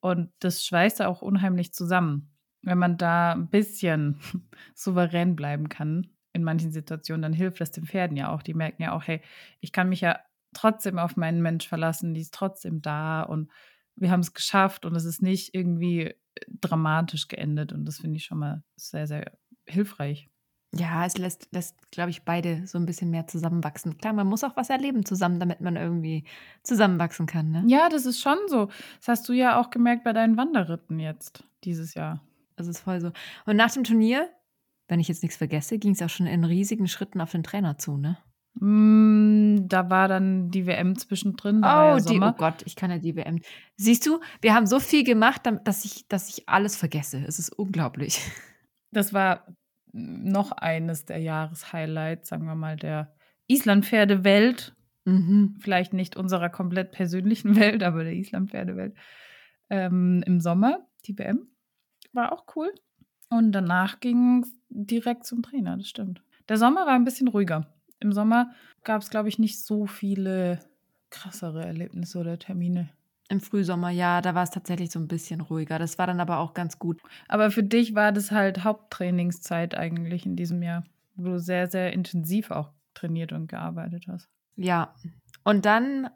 Und 0.00 0.30
das 0.40 0.64
schweißt 0.64 1.00
auch 1.02 1.22
unheimlich 1.22 1.72
zusammen. 1.72 2.32
Wenn 2.62 2.78
man 2.78 2.98
da 2.98 3.32
ein 3.32 3.48
bisschen 3.48 4.20
souverän 4.74 5.34
bleiben 5.34 5.68
kann 5.68 6.08
in 6.34 6.44
manchen 6.44 6.72
Situationen, 6.72 7.22
dann 7.22 7.32
hilft 7.32 7.60
das 7.60 7.70
den 7.70 7.86
Pferden 7.86 8.16
ja 8.18 8.30
auch. 8.30 8.42
Die 8.42 8.54
merken 8.54 8.82
ja 8.82 8.92
auch, 8.92 9.04
hey, 9.06 9.22
ich 9.60 9.72
kann 9.72 9.88
mich 9.88 10.02
ja 10.02 10.20
trotzdem 10.52 10.98
auf 10.98 11.16
meinen 11.16 11.40
Mensch 11.40 11.66
verlassen, 11.66 12.12
die 12.12 12.20
ist 12.20 12.34
trotzdem 12.34 12.82
da 12.82 13.22
und 13.22 13.50
wir 13.96 14.10
haben 14.10 14.20
es 14.20 14.34
geschafft 14.34 14.84
und 14.84 14.94
es 14.94 15.04
ist 15.04 15.22
nicht 15.22 15.54
irgendwie 15.54 16.02
äh, 16.02 16.14
dramatisch 16.60 17.28
geendet. 17.28 17.72
Und 17.72 17.84
das 17.86 17.98
finde 17.98 18.16
ich 18.16 18.24
schon 18.24 18.38
mal 18.38 18.62
sehr, 18.76 19.06
sehr 19.06 19.32
hilfreich. 19.66 20.28
Ja, 20.74 21.06
es 21.06 21.16
lässt, 21.16 21.48
lässt 21.52 21.90
glaube 21.90 22.10
ich, 22.10 22.24
beide 22.24 22.66
so 22.66 22.78
ein 22.78 22.86
bisschen 22.86 23.10
mehr 23.10 23.26
zusammenwachsen. 23.26 23.96
Klar, 23.98 24.12
man 24.12 24.26
muss 24.26 24.44
auch 24.44 24.56
was 24.56 24.68
erleben 24.68 25.04
zusammen, 25.06 25.40
damit 25.40 25.60
man 25.60 25.76
irgendwie 25.76 26.24
zusammenwachsen 26.62 27.26
kann. 27.26 27.50
Ne? 27.50 27.64
Ja, 27.66 27.88
das 27.88 28.04
ist 28.04 28.20
schon 28.20 28.38
so. 28.48 28.66
Das 28.98 29.08
hast 29.08 29.28
du 29.28 29.32
ja 29.32 29.60
auch 29.60 29.70
gemerkt 29.70 30.04
bei 30.04 30.12
deinen 30.12 30.36
Wanderritten 30.36 30.98
jetzt 30.98 31.44
dieses 31.64 31.94
Jahr. 31.94 32.22
Das 32.56 32.66
ist 32.66 32.80
voll 32.80 33.00
so. 33.00 33.12
Und 33.46 33.56
nach 33.56 33.70
dem 33.70 33.84
Turnier, 33.84 34.28
wenn 34.88 35.00
ich 35.00 35.08
jetzt 35.08 35.22
nichts 35.22 35.36
vergesse, 35.36 35.78
ging 35.78 35.92
es 35.92 36.02
auch 36.02 36.10
schon 36.10 36.26
in 36.26 36.44
riesigen 36.44 36.88
Schritten 36.88 37.20
auf 37.20 37.32
den 37.32 37.42
Trainer 37.42 37.78
zu, 37.78 37.96
ne? 37.96 38.18
Mm, 38.58 39.68
da 39.68 39.90
war 39.90 40.08
dann 40.08 40.50
die 40.50 40.66
WM 40.66 40.96
zwischendrin. 40.96 41.58
Oh, 41.58 41.66
ja 41.66 42.00
die, 42.00 42.20
oh 42.20 42.32
Gott, 42.32 42.62
ich 42.64 42.74
kann 42.74 42.90
ja 42.90 42.98
die 42.98 43.14
WM. 43.14 43.40
Siehst 43.76 44.06
du, 44.06 44.20
wir 44.40 44.54
haben 44.54 44.66
so 44.66 44.80
viel 44.80 45.04
gemacht, 45.04 45.42
dass 45.64 45.84
ich, 45.84 46.08
dass 46.08 46.28
ich 46.30 46.48
alles 46.48 46.76
vergesse. 46.76 47.22
Es 47.26 47.38
ist 47.38 47.50
unglaublich. 47.50 48.20
Das 48.92 49.12
war 49.12 49.44
noch 49.92 50.52
eines 50.52 51.04
der 51.04 51.18
Jahreshighlights, 51.18 52.28
sagen 52.28 52.46
wir 52.46 52.54
mal, 52.54 52.76
der 52.76 53.12
Islandpferdewelt. 53.46 54.74
Mhm. 55.04 55.56
Vielleicht 55.58 55.92
nicht 55.92 56.16
unserer 56.16 56.48
komplett 56.48 56.92
persönlichen 56.92 57.56
Welt, 57.60 57.82
aber 57.82 58.04
der 58.04 58.14
Islandpferdewelt. 58.14 58.94
Ähm, 59.68 60.22
Im 60.24 60.40
Sommer, 60.40 60.86
die 61.04 61.18
WM. 61.18 61.48
War 62.12 62.32
auch 62.32 62.46
cool. 62.54 62.72
Und 63.28 63.52
danach 63.52 64.00
ging 64.00 64.44
es 64.44 64.56
direkt 64.70 65.26
zum 65.26 65.42
Trainer, 65.42 65.76
das 65.76 65.88
stimmt. 65.88 66.22
Der 66.48 66.56
Sommer 66.56 66.86
war 66.86 66.94
ein 66.94 67.04
bisschen 67.04 67.28
ruhiger 67.28 67.75
im 68.00 68.12
Sommer 68.12 68.50
gab 68.84 69.02
es, 69.02 69.10
glaube 69.10 69.28
ich, 69.28 69.38
nicht 69.38 69.64
so 69.64 69.86
viele 69.86 70.60
krassere 71.10 71.64
Erlebnisse 71.64 72.18
oder 72.18 72.38
Termine. 72.38 72.88
Im 73.28 73.40
Frühsommer, 73.40 73.90
ja, 73.90 74.20
da 74.20 74.34
war 74.34 74.44
es 74.44 74.50
tatsächlich 74.50 74.90
so 74.90 75.00
ein 75.00 75.08
bisschen 75.08 75.40
ruhiger. 75.40 75.78
Das 75.78 75.98
war 75.98 76.06
dann 76.06 76.20
aber 76.20 76.38
auch 76.38 76.54
ganz 76.54 76.78
gut. 76.78 77.00
Aber 77.26 77.50
für 77.50 77.64
dich 77.64 77.94
war 77.94 78.12
das 78.12 78.30
halt 78.30 78.62
Haupttrainingszeit 78.62 79.76
eigentlich 79.76 80.26
in 80.26 80.36
diesem 80.36 80.62
Jahr, 80.62 80.84
wo 81.16 81.30
du 81.30 81.40
sehr, 81.40 81.68
sehr 81.68 81.92
intensiv 81.92 82.52
auch 82.52 82.70
trainiert 82.94 83.32
und 83.32 83.48
gearbeitet 83.48 84.04
hast. 84.06 84.28
Ja. 84.54 84.94
Und 85.42 85.66
dann 85.66 86.06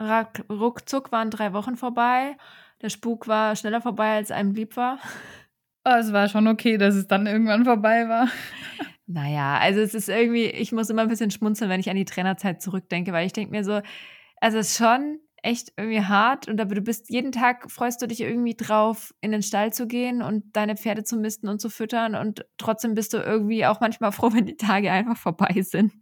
ruckzuck 0.49 1.11
waren 1.13 1.31
drei 1.31 1.53
Wochen 1.53 1.77
vorbei. 1.77 2.37
Der 2.83 2.91
Spuk 2.91 3.29
war 3.29 3.57
schneller 3.57 3.81
vorbei, 3.81 4.17
als 4.17 4.31
einem 4.31 4.53
lieb 4.53 4.77
war. 4.77 4.99
Oh, 5.85 5.97
es 5.99 6.13
war 6.13 6.29
schon 6.29 6.47
okay, 6.47 6.79
dass 6.79 6.95
es 6.95 7.07
dann 7.07 7.27
irgendwann 7.27 7.65
vorbei 7.65 8.09
war. 8.09 8.29
Naja, 9.13 9.59
also 9.59 9.81
es 9.81 9.93
ist 9.95 10.09
irgendwie, 10.09 10.45
ich 10.45 10.71
muss 10.71 10.89
immer 10.89 11.03
ein 11.03 11.09
bisschen 11.09 11.33
schmunzeln, 11.33 11.69
wenn 11.69 11.81
ich 11.81 11.91
an 11.91 11.97
die 11.97 12.05
Trainerzeit 12.05 12.63
zurückdenke, 12.63 13.13
weil 13.13 13.27
ich 13.27 13.33
denke 13.33 13.51
mir 13.51 13.65
so, 13.65 13.81
also 14.41 14.59
es 14.59 14.71
ist 14.71 14.79
schon 14.79 15.19
echt 15.43 15.73
irgendwie 15.77 16.03
hart 16.03 16.47
und 16.47 16.61
aber 16.61 16.77
du 16.77 16.81
bist 16.83 17.11
jeden 17.11 17.33
Tag 17.33 17.71
freust 17.73 18.01
du 18.03 18.07
dich 18.07 18.21
irgendwie 18.21 18.55
drauf, 18.55 19.13
in 19.21 19.33
den 19.33 19.43
Stall 19.43 19.73
zu 19.73 19.89
gehen 19.89 20.23
und 20.23 20.45
deine 20.55 20.77
Pferde 20.77 21.03
zu 21.03 21.17
misten 21.17 21.49
und 21.49 21.61
zu 21.61 21.71
füttern 21.71 22.15
und 22.15 22.47
trotzdem 22.57 22.95
bist 22.95 23.13
du 23.13 23.19
irgendwie 23.19 23.67
auch 23.67 23.81
manchmal 23.81 24.13
froh, 24.13 24.33
wenn 24.33 24.47
die 24.47 24.57
Tage 24.57 24.93
einfach 24.93 25.17
vorbei 25.17 25.61
sind. 25.63 25.93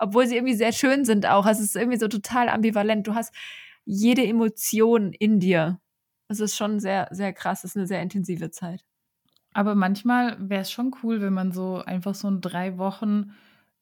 Obwohl 0.00 0.26
sie 0.26 0.36
irgendwie 0.36 0.54
sehr 0.54 0.72
schön 0.72 1.04
sind 1.04 1.26
auch. 1.26 1.46
Also 1.46 1.62
es 1.62 1.68
ist 1.68 1.76
irgendwie 1.76 1.98
so 1.98 2.08
total 2.08 2.48
ambivalent. 2.48 3.06
Du 3.06 3.14
hast 3.14 3.34
jede 3.84 4.26
Emotion 4.26 5.12
in 5.12 5.38
dir. 5.40 5.80
Es 6.28 6.40
ist 6.40 6.56
schon 6.56 6.80
sehr, 6.80 7.08
sehr 7.12 7.32
krass. 7.32 7.64
Es 7.64 7.72
ist 7.72 7.76
eine 7.76 7.86
sehr 7.86 8.02
intensive 8.02 8.50
Zeit. 8.50 8.84
Aber 9.52 9.74
manchmal 9.74 10.36
wäre 10.38 10.62
es 10.62 10.72
schon 10.72 10.94
cool, 11.02 11.20
wenn 11.20 11.32
man 11.32 11.50
so 11.52 11.82
einfach 11.84 12.14
so 12.14 12.28
einen 12.28 12.40
drei 12.40 12.78
Wochen 12.78 13.32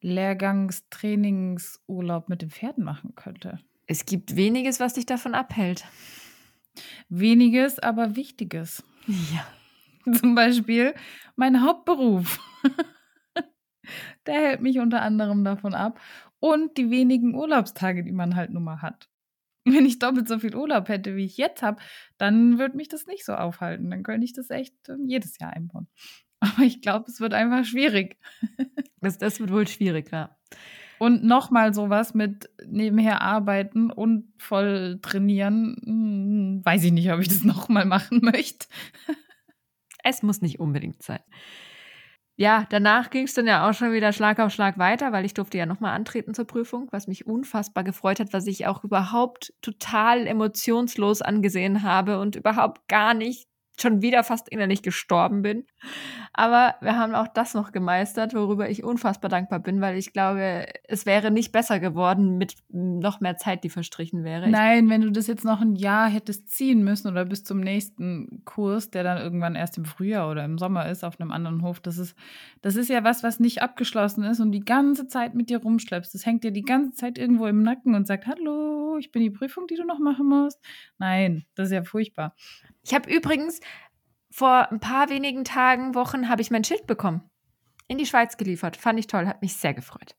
Lehrgangstrainingsurlaub 0.01 2.29
mit 2.29 2.43
den 2.43 2.51
Pferden 2.51 2.85
machen 2.85 3.15
könnte. 3.15 3.61
Es 3.87 4.05
gibt 4.07 4.37
weniges, 4.37 4.81
was 4.81 4.95
dich 4.95 5.07
davon 5.07 5.35
abhält. 5.35 5.85
Weniges, 7.09 7.79
aber 7.79 8.17
Wichtiges. 8.17 8.83
Ja. 9.07 9.47
Zum 10.15 10.35
Beispiel 10.35 10.95
mein 11.37 11.63
Hauptberuf. 11.63 12.41
Der 14.27 14.35
hält 14.35 14.63
mich 14.63 14.79
unter 14.79 15.03
anderem 15.03 15.45
davon 15.45 15.75
ab. 15.75 16.01
Und 16.39 16.79
die 16.79 16.91
wenigen 16.91 17.35
Urlaubstage, 17.35 18.03
die 18.03 18.13
man 18.13 18.35
halt 18.35 18.51
nun 18.51 18.65
mal 18.65 18.81
hat. 18.81 19.10
Wenn 19.65 19.87
ich 19.87 19.99
doppelt 19.99 20.29
so 20.29 20.39
viel 20.39 20.55
Urlaub 20.55 20.89
hätte, 20.89 21.17
wie 21.17 21.25
ich 21.25 21.37
jetzt 21.37 21.63
habe, 21.63 21.81
dann 22.19 22.59
würde 22.59 22.77
mich 22.77 22.89
das 22.89 23.07
nicht 23.07 23.25
so 23.25 23.35
aufhalten. 23.35 23.91
Dann 23.91 24.03
könnte 24.03 24.25
ich 24.25 24.33
das 24.33 24.51
echt 24.51 24.75
ähm, 24.89 25.07
jedes 25.07 25.39
Jahr 25.39 25.53
einbauen. 25.53 25.89
Aber 26.41 26.63
ich 26.63 26.81
glaube, 26.81 27.07
es 27.09 27.21
wird 27.21 27.35
einfach 27.35 27.65
schwierig. 27.65 28.19
Das, 29.03 29.17
das 29.17 29.41
wird 29.41 29.51
wohl 29.51 29.67
schwierig, 29.67 30.13
ja. 30.13 30.37
Und 30.99 31.25
nochmal 31.25 31.73
sowas 31.73 32.13
mit 32.13 32.51
nebenher 32.67 33.23
arbeiten 33.23 33.91
und 33.91 34.31
voll 34.37 34.99
trainieren, 35.01 35.79
hm, 35.83 36.61
weiß 36.63 36.85
ich 36.85 36.93
nicht, 36.93 37.11
ob 37.11 37.21
ich 37.21 37.29
das 37.29 37.45
nochmal 37.45 37.87
machen 37.87 38.21
möchte. 38.21 38.67
Es 40.05 40.23
muss 40.23 40.43
nicht 40.43 40.61
unbedingt 40.61 41.03
sein 41.03 41.23
ja, 42.41 42.65
danach 42.71 43.11
ging 43.11 43.25
es 43.27 43.35
dann 43.35 43.47
ja 43.47 43.69
auch 43.69 43.75
schon 43.75 43.93
wieder 43.93 44.15
Schlag 44.15 44.39
auf 44.41 44.51
Schlag 44.51 44.79
weiter, 44.79 45.13
weil 45.13 45.27
ich 45.27 45.35
durfte 45.35 45.59
ja 45.59 45.67
nochmal 45.67 45.95
antreten 45.95 46.33
zur 46.33 46.47
Prüfung, 46.47 46.89
was 46.91 47.07
mich 47.07 47.27
unfassbar 47.27 47.85
gefreut 47.85 48.19
hat, 48.19 48.33
was 48.33 48.47
ich 48.47 48.67
auch 48.67 48.83
überhaupt 48.83 49.53
total 49.61 50.27
emotionslos 50.27 51.21
angesehen 51.21 51.83
habe 51.83 52.19
und 52.19 52.37
überhaupt 52.37 52.89
gar 52.89 53.13
nicht 53.13 53.50
schon 53.83 54.03
wieder 54.03 54.25
fast 54.25 54.49
innerlich 54.49 54.83
gestorben 54.83 55.43
bin. 55.43 55.65
Aber 56.33 56.77
wir 56.81 56.97
haben 56.97 57.15
auch 57.15 57.29
das 57.29 57.55
noch 57.55 57.73
gemeistert, 57.73 58.35
worüber 58.35 58.69
ich 58.71 58.85
unfassbar 58.85 59.29
dankbar 59.29 59.59
bin, 59.59 59.81
weil 59.81 59.97
ich 59.97 60.13
glaube, 60.13 60.67
es 60.85 61.07
wäre 61.07 61.31
nicht 61.31 61.53
besser 61.53 61.81
geworden 61.81 62.39
mit 62.39 62.55
noch 62.69 63.21
mehr 63.21 63.37
Zeit, 63.37 63.65
die 63.65 63.71
verstrichen 63.71 64.25
wäre. 64.25 64.49
Nein, 64.49 64.89
wenn 64.89 65.01
du 65.01 65.11
das 65.11 65.27
jetzt 65.27 65.45
noch 65.45 65.61
ein 65.61 65.75
Jahr 65.75 66.09
hättest 66.09 66.51
ziehen 66.51 66.85
müssen 66.85 67.09
oder 67.09 67.25
bis 67.25 67.45
zum 67.45 67.61
nächsten 67.61 68.43
Kurs, 68.45 68.91
der 68.91 69.03
dann 69.03 69.19
irgendwann 69.19 69.55
erst 69.55 69.77
im 69.79 69.85
Frühjahr 69.85 70.31
oder 70.31 70.45
im 70.45 70.59
Sommer 70.59 70.89
ist, 70.89 71.05
auf 71.05 71.21
einem 71.21 71.33
anderen 71.33 71.63
Hof, 71.63 71.81
das 71.81 71.99
ist, 71.99 72.17
das 72.63 72.77
ist 72.77 72.89
ja 72.89 73.03
was, 73.05 73.23
was 73.23 73.41
nicht 73.41 73.63
abgeschlossen 73.63 74.25
ist 74.25 74.41
und 74.41 74.53
die 74.53 74.65
ganze 74.65 75.09
Zeit 75.09 75.35
mit 75.35 75.51
dir 75.51 75.59
rumschleppst. 75.59 76.15
Das 76.15 76.27
hängt 76.27 76.45
dir 76.45 76.53
die 76.53 76.63
ganze 76.63 76.93
Zeit 76.93 77.19
irgendwo 77.19 77.47
im 77.47 77.63
Nacken 77.63 77.95
und 77.95 78.07
sagt, 78.07 78.27
hallo, 78.27 78.97
ich 78.99 79.11
bin 79.11 79.23
die 79.23 79.31
Prüfung, 79.31 79.67
die 79.67 79.77
du 79.77 79.85
noch 79.85 79.99
machen 79.99 80.29
musst. 80.29 80.61
Nein, 80.99 81.45
das 81.55 81.69
ist 81.69 81.73
ja 81.75 81.83
furchtbar. 81.83 82.35
Ich 82.91 82.95
habe 82.97 83.09
übrigens 83.09 83.61
vor 84.33 84.69
ein 84.73 84.81
paar 84.81 85.11
wenigen 85.11 85.45
Tagen, 85.45 85.95
Wochen, 85.95 86.29
habe 86.29 86.43
ich 86.43 86.51
mein 86.51 86.65
Schild 86.65 86.89
bekommen. 86.89 87.23
In 87.87 87.99
die 87.99 88.07
Schweiz 88.07 88.37
geliefert. 88.37 88.77
Fand 88.77 88.99
ich 88.99 89.07
toll, 89.07 89.29
hat 89.29 89.43
mich 89.43 89.55
sehr 89.55 89.75
gefreut. 89.75 90.17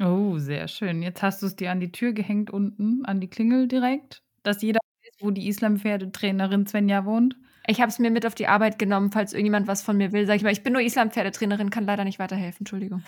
Oh, 0.00 0.36
sehr 0.38 0.66
schön. 0.66 1.02
Jetzt 1.02 1.22
hast 1.22 1.40
du 1.40 1.46
es 1.46 1.54
dir 1.54 1.70
an 1.70 1.78
die 1.78 1.92
Tür 1.92 2.12
gehängt 2.12 2.50
unten, 2.50 3.04
an 3.04 3.20
die 3.20 3.30
Klingel 3.30 3.68
direkt, 3.68 4.24
dass 4.42 4.60
jeder 4.60 4.80
weiß, 4.80 5.12
wo 5.20 5.30
die 5.30 5.46
Islampferdetrainerin 5.46 6.66
Svenja 6.66 7.04
wohnt? 7.04 7.36
Ich 7.68 7.80
habe 7.80 7.90
es 7.90 8.00
mir 8.00 8.10
mit 8.10 8.26
auf 8.26 8.34
die 8.34 8.48
Arbeit 8.48 8.80
genommen, 8.80 9.12
falls 9.12 9.32
irgendjemand 9.32 9.68
was 9.68 9.82
von 9.82 9.96
mir 9.96 10.10
will. 10.10 10.26
Sag 10.26 10.34
ich 10.34 10.42
mal, 10.42 10.50
ich 10.50 10.64
bin 10.64 10.72
nur 10.72 10.82
Islampferdetrainerin, 10.82 11.70
kann 11.70 11.84
leider 11.84 12.02
nicht 12.02 12.18
weiterhelfen. 12.18 12.62
Entschuldigung. 12.62 13.04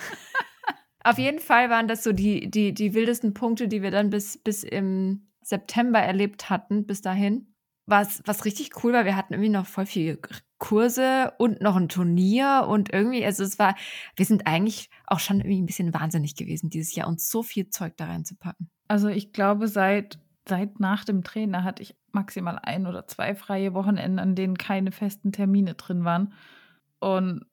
auf 1.02 1.18
jeden 1.18 1.40
Fall 1.40 1.70
waren 1.70 1.88
das 1.88 2.04
so 2.04 2.12
die, 2.12 2.48
die, 2.48 2.72
die 2.72 2.94
wildesten 2.94 3.34
Punkte, 3.34 3.66
die 3.66 3.82
wir 3.82 3.90
dann 3.90 4.10
bis, 4.10 4.38
bis 4.38 4.62
im 4.62 5.26
September 5.40 5.98
erlebt 5.98 6.50
hatten, 6.50 6.86
bis 6.86 7.02
dahin. 7.02 7.51
Was, 7.86 8.22
was 8.26 8.44
richtig 8.44 8.82
cool 8.82 8.92
war, 8.92 9.04
wir 9.04 9.16
hatten 9.16 9.34
irgendwie 9.34 9.50
noch 9.50 9.66
voll 9.66 9.86
viele 9.86 10.18
Kurse 10.58 11.32
und 11.38 11.60
noch 11.60 11.74
ein 11.74 11.88
Turnier 11.88 12.66
und 12.68 12.92
irgendwie, 12.92 13.24
also 13.24 13.42
es 13.42 13.58
war, 13.58 13.74
wir 14.14 14.24
sind 14.24 14.46
eigentlich 14.46 14.88
auch 15.06 15.18
schon 15.18 15.38
irgendwie 15.38 15.60
ein 15.60 15.66
bisschen 15.66 15.92
wahnsinnig 15.92 16.36
gewesen 16.36 16.70
dieses 16.70 16.94
Jahr, 16.94 17.08
uns 17.08 17.28
so 17.28 17.42
viel 17.42 17.68
Zeug 17.70 17.96
da 17.96 18.06
reinzupacken. 18.06 18.70
Also 18.86 19.08
ich 19.08 19.32
glaube, 19.32 19.66
seit, 19.66 20.20
seit 20.48 20.78
nach 20.78 21.04
dem 21.04 21.24
Trainer 21.24 21.64
hatte 21.64 21.82
ich 21.82 21.96
maximal 22.12 22.60
ein 22.62 22.86
oder 22.86 23.08
zwei 23.08 23.34
freie 23.34 23.74
Wochenenden, 23.74 24.20
an 24.20 24.36
denen 24.36 24.56
keine 24.56 24.92
festen 24.92 25.32
Termine 25.32 25.74
drin 25.74 26.04
waren. 26.04 26.34
Und 27.00 27.44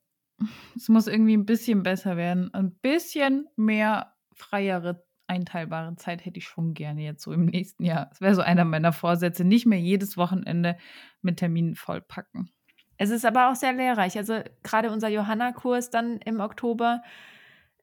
es 0.75 0.89
muss 0.89 1.07
irgendwie 1.07 1.35
ein 1.35 1.45
bisschen 1.45 1.81
besser 1.83 2.17
werden. 2.17 2.53
Ein 2.53 2.71
bisschen 2.71 3.47
mehr 3.55 4.13
freiere, 4.33 5.03
einteilbare 5.29 5.95
Zeit 5.95 6.25
hätte 6.25 6.39
ich 6.39 6.47
schon 6.47 6.73
gerne 6.73 7.01
jetzt 7.01 7.23
so 7.23 7.31
im 7.31 7.45
nächsten 7.45 7.83
Jahr. 7.85 8.07
Das 8.07 8.21
wäre 8.21 8.35
so 8.35 8.41
einer 8.41 8.65
meiner 8.65 8.93
Vorsätze. 8.93 9.45
Nicht 9.45 9.65
mehr 9.65 9.79
jedes 9.79 10.17
Wochenende 10.17 10.77
mit 11.21 11.37
Terminen 11.37 11.75
vollpacken. 11.75 12.49
Es 12.97 13.11
ist 13.11 13.25
aber 13.25 13.49
auch 13.49 13.55
sehr 13.55 13.73
lehrreich. 13.73 14.17
Also 14.17 14.41
gerade 14.63 14.91
unser 14.91 15.07
Johanna-Kurs 15.07 15.89
dann 15.89 16.17
im 16.17 16.41
Oktober, 16.41 17.01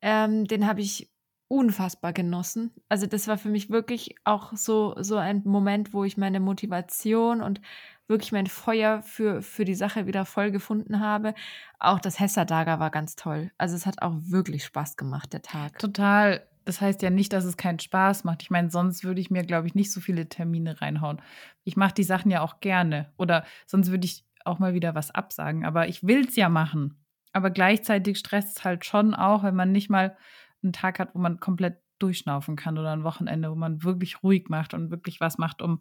ähm, 0.02 0.46
den 0.46 0.66
habe 0.66 0.82
ich 0.82 1.10
unfassbar 1.48 2.12
genossen. 2.12 2.72
Also 2.88 3.06
das 3.06 3.28
war 3.28 3.38
für 3.38 3.48
mich 3.48 3.70
wirklich 3.70 4.16
auch 4.24 4.52
so, 4.54 4.94
so 5.00 5.16
ein 5.16 5.42
Moment, 5.44 5.94
wo 5.94 6.04
ich 6.04 6.16
meine 6.16 6.40
Motivation 6.40 7.40
und 7.40 7.60
wirklich 8.08 8.32
mein 8.32 8.46
Feuer 8.46 9.02
für, 9.02 9.42
für 9.42 9.64
die 9.64 9.74
Sache 9.74 10.06
wieder 10.06 10.24
voll 10.24 10.50
gefunden 10.50 11.00
habe. 11.00 11.34
Auch 11.78 12.00
das 12.00 12.20
Hesser-Dager 12.20 12.78
war 12.78 12.90
ganz 12.90 13.16
toll. 13.16 13.50
Also 13.58 13.76
es 13.76 13.86
hat 13.86 14.02
auch 14.02 14.14
wirklich 14.18 14.64
Spaß 14.64 14.96
gemacht, 14.96 15.32
der 15.32 15.42
Tag. 15.42 15.78
Total. 15.78 16.46
Das 16.66 16.80
heißt 16.80 17.00
ja 17.02 17.10
nicht, 17.10 17.32
dass 17.32 17.44
es 17.44 17.56
keinen 17.56 17.78
Spaß 17.78 18.24
macht. 18.24 18.42
Ich 18.42 18.50
meine, 18.50 18.70
sonst 18.70 19.04
würde 19.04 19.20
ich 19.20 19.30
mir, 19.30 19.44
glaube 19.44 19.68
ich, 19.68 19.76
nicht 19.76 19.92
so 19.92 20.00
viele 20.00 20.28
Termine 20.28 20.80
reinhauen. 20.82 21.22
Ich 21.62 21.76
mache 21.76 21.94
die 21.94 22.02
Sachen 22.02 22.30
ja 22.30 22.42
auch 22.42 22.58
gerne. 22.58 23.12
Oder 23.16 23.44
sonst 23.66 23.92
würde 23.92 24.04
ich 24.04 24.24
auch 24.44 24.58
mal 24.58 24.74
wieder 24.74 24.96
was 24.96 25.12
absagen. 25.12 25.64
Aber 25.64 25.86
ich 25.86 26.02
will 26.02 26.26
es 26.26 26.34
ja 26.34 26.48
machen. 26.48 26.98
Aber 27.32 27.50
gleichzeitig 27.50 28.18
stresst 28.18 28.58
es 28.58 28.64
halt 28.64 28.84
schon 28.84 29.14
auch, 29.14 29.44
wenn 29.44 29.54
man 29.54 29.70
nicht 29.70 29.90
mal 29.90 30.16
einen 30.60 30.72
Tag 30.72 30.98
hat, 30.98 31.14
wo 31.14 31.20
man 31.20 31.38
komplett 31.38 31.80
durchschnaufen 32.00 32.56
kann 32.56 32.78
oder 32.78 32.92
ein 32.92 33.04
Wochenende, 33.04 33.50
wo 33.50 33.54
man 33.54 33.84
wirklich 33.84 34.24
ruhig 34.24 34.48
macht 34.48 34.74
und 34.74 34.90
wirklich 34.90 35.20
was 35.20 35.38
macht, 35.38 35.62
um 35.62 35.80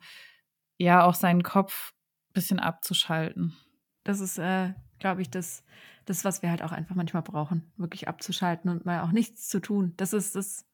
ja 0.78 1.04
auch 1.04 1.16
seinen 1.16 1.42
Kopf 1.42 1.94
ein 2.30 2.34
bisschen 2.34 2.60
abzuschalten. 2.60 3.56
Das 4.04 4.20
ist, 4.20 4.38
äh, 4.38 4.74
glaube 5.00 5.24
ich, 5.24 5.30
das, 5.30 5.64
das, 6.06 6.24
was 6.24 6.42
wir 6.42 6.52
halt 6.52 6.62
auch 6.62 6.72
einfach 6.72 6.96
manchmal 6.96 7.24
brauchen, 7.24 7.72
wirklich 7.76 8.08
abzuschalten 8.08 8.70
und 8.70 8.86
mal 8.86 9.02
auch 9.02 9.12
nichts 9.12 9.48
zu 9.48 9.60
tun. 9.60 9.94
Das 9.98 10.14
ist 10.14 10.36
das, 10.36 10.68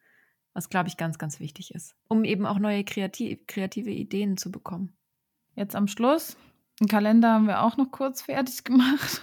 was, 0.54 0.70
glaube 0.70 0.90
ich, 0.90 0.98
ganz, 0.98 1.18
ganz 1.18 1.40
wichtig 1.40 1.74
ist, 1.74 1.96
um 2.08 2.24
eben 2.24 2.46
auch 2.46 2.60
neue 2.60 2.84
kreativ, 2.84 3.40
kreative 3.48 3.92
Ideen 3.92 4.38
zu 4.38 4.52
bekommen. 4.52 4.94
Jetzt 5.56 5.76
am 5.76 5.88
Schluss 5.88 6.38
den 6.82 6.88
Kalender 6.88 7.34
haben 7.34 7.46
wir 7.46 7.62
auch 7.62 7.78
noch 7.78 7.92
kurz 7.92 8.24
fertig 8.24 8.64
gemacht. 8.64 9.22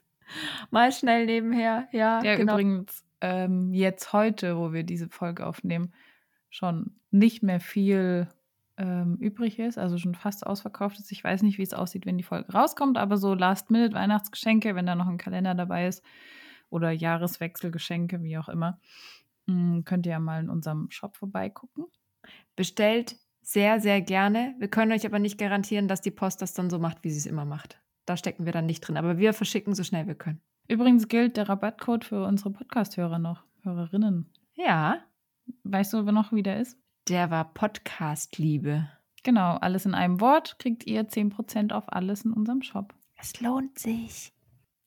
Mal 0.70 0.92
schnell 0.92 1.24
nebenher, 1.24 1.88
ja. 1.90 2.22
Ja, 2.22 2.36
genau. 2.36 2.52
übrigens, 2.52 3.02
ähm, 3.22 3.72
jetzt 3.72 4.12
heute, 4.12 4.58
wo 4.58 4.74
wir 4.74 4.82
diese 4.82 5.08
Folge 5.08 5.46
aufnehmen, 5.46 5.94
schon 6.50 6.94
nicht 7.10 7.42
mehr 7.42 7.60
viel 7.60 8.28
ähm, 8.76 9.16
übrig 9.16 9.58
ist, 9.58 9.78
also 9.78 9.96
schon 9.96 10.14
fast 10.14 10.46
ausverkauft 10.46 10.98
ist. 10.98 11.10
Ich 11.12 11.24
weiß 11.24 11.42
nicht, 11.42 11.56
wie 11.56 11.62
es 11.62 11.72
aussieht, 11.72 12.04
wenn 12.04 12.18
die 12.18 12.24
Folge 12.24 12.52
rauskommt, 12.52 12.98
aber 12.98 13.16
so 13.16 13.32
Last-Minute-Weihnachtsgeschenke, 13.32 14.74
wenn 14.74 14.86
da 14.86 14.94
noch 14.94 15.08
ein 15.08 15.18
Kalender 15.18 15.54
dabei 15.54 15.86
ist 15.86 16.02
oder 16.68 16.90
Jahreswechselgeschenke, 16.90 18.22
wie 18.22 18.36
auch 18.36 18.50
immer, 18.50 18.78
mh, 19.46 19.54
mm, 19.54 19.84
könnt 19.84 20.06
ihr 20.06 20.12
ja 20.12 20.20
mal 20.20 20.42
in 20.42 20.50
unserem 20.50 20.90
Shop 20.90 21.16
vorbeigucken. 21.16 21.86
Bestellt 22.56 23.16
sehr, 23.42 23.80
sehr 23.80 24.00
gerne. 24.00 24.54
Wir 24.58 24.68
können 24.68 24.92
euch 24.92 25.04
aber 25.04 25.18
nicht 25.18 25.38
garantieren, 25.38 25.88
dass 25.88 26.00
die 26.00 26.10
Post 26.10 26.42
das 26.42 26.54
dann 26.54 26.70
so 26.70 26.78
macht, 26.78 27.02
wie 27.02 27.10
sie 27.10 27.18
es 27.18 27.26
immer 27.26 27.44
macht. 27.44 27.80
Da 28.06 28.16
stecken 28.16 28.46
wir 28.46 28.52
dann 28.52 28.66
nicht 28.66 28.80
drin. 28.80 28.96
Aber 28.96 29.18
wir 29.18 29.32
verschicken 29.32 29.74
so 29.74 29.84
schnell 29.84 30.06
wir 30.06 30.14
können. 30.14 30.40
Übrigens 30.68 31.08
gilt 31.08 31.36
der 31.36 31.48
Rabattcode 31.48 32.04
für 32.04 32.24
unsere 32.24 32.50
Podcast-Hörer 32.50 33.18
noch, 33.18 33.44
Hörerinnen. 33.62 34.30
Ja. 34.54 35.00
Weißt 35.64 35.92
du, 35.92 36.06
wer 36.06 36.12
noch 36.12 36.32
wieder 36.32 36.58
ist? 36.58 36.78
Der 37.08 37.30
war 37.30 37.52
Podcast-Liebe. 37.52 38.88
Genau, 39.24 39.56
alles 39.56 39.86
in 39.86 39.94
einem 39.94 40.20
Wort 40.20 40.58
kriegt 40.58 40.86
ihr 40.86 41.08
10% 41.08 41.72
auf 41.72 41.92
alles 41.92 42.24
in 42.24 42.32
unserem 42.32 42.62
Shop. 42.62 42.94
Es 43.16 43.40
lohnt 43.40 43.78
sich. 43.78 44.32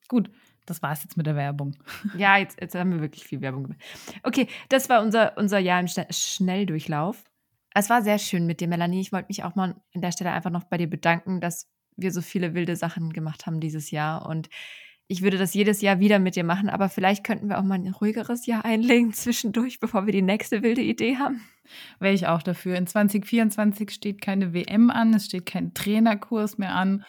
Gut, 0.07 0.29
das 0.65 0.81
war 0.81 0.91
es 0.91 1.03
jetzt 1.03 1.17
mit 1.17 1.25
der 1.25 1.35
Werbung. 1.35 1.75
Ja, 2.17 2.37
jetzt, 2.37 2.59
jetzt 2.59 2.75
haben 2.75 2.91
wir 2.91 3.01
wirklich 3.01 3.25
viel 3.25 3.41
Werbung 3.41 3.63
gemacht. 3.63 3.81
Okay, 4.23 4.47
das 4.69 4.89
war 4.89 5.01
unser, 5.01 5.37
unser 5.37 5.59
Jahr 5.59 5.79
im 5.79 5.87
Schnelldurchlauf. 5.87 7.23
Es 7.73 7.89
war 7.89 8.01
sehr 8.01 8.19
schön 8.19 8.45
mit 8.45 8.61
dir, 8.61 8.67
Melanie. 8.67 9.01
Ich 9.01 9.11
wollte 9.11 9.27
mich 9.29 9.43
auch 9.43 9.55
mal 9.55 9.75
an 9.93 10.01
der 10.01 10.11
Stelle 10.11 10.31
einfach 10.31 10.51
noch 10.51 10.63
bei 10.63 10.77
dir 10.77 10.89
bedanken, 10.89 11.41
dass 11.41 11.67
wir 11.97 12.11
so 12.11 12.21
viele 12.21 12.53
wilde 12.53 12.75
Sachen 12.75 13.11
gemacht 13.11 13.45
haben 13.45 13.59
dieses 13.59 13.91
Jahr. 13.91 14.25
Und 14.25 14.49
ich 15.07 15.21
würde 15.21 15.37
das 15.37 15.53
jedes 15.53 15.81
Jahr 15.81 15.99
wieder 15.99 16.19
mit 16.19 16.35
dir 16.35 16.43
machen, 16.43 16.69
aber 16.69 16.89
vielleicht 16.89 17.23
könnten 17.23 17.47
wir 17.47 17.59
auch 17.59 17.63
mal 17.63 17.75
ein 17.75 17.87
ruhigeres 17.87 18.45
Jahr 18.45 18.65
einlegen 18.65 19.13
zwischendurch, 19.13 19.79
bevor 19.79 20.05
wir 20.05 20.13
die 20.13 20.21
nächste 20.21 20.63
wilde 20.63 20.81
Idee 20.81 21.17
haben. 21.17 21.41
Wäre 21.99 22.13
ich 22.13 22.27
auch 22.27 22.41
dafür. 22.41 22.75
In 22.75 22.87
2024 22.87 23.91
steht 23.91 24.21
keine 24.21 24.53
WM 24.53 24.89
an, 24.89 25.13
es 25.13 25.25
steht 25.25 25.45
kein 25.45 25.73
Trainerkurs 25.73 26.57
mehr 26.57 26.75
an. 26.75 27.03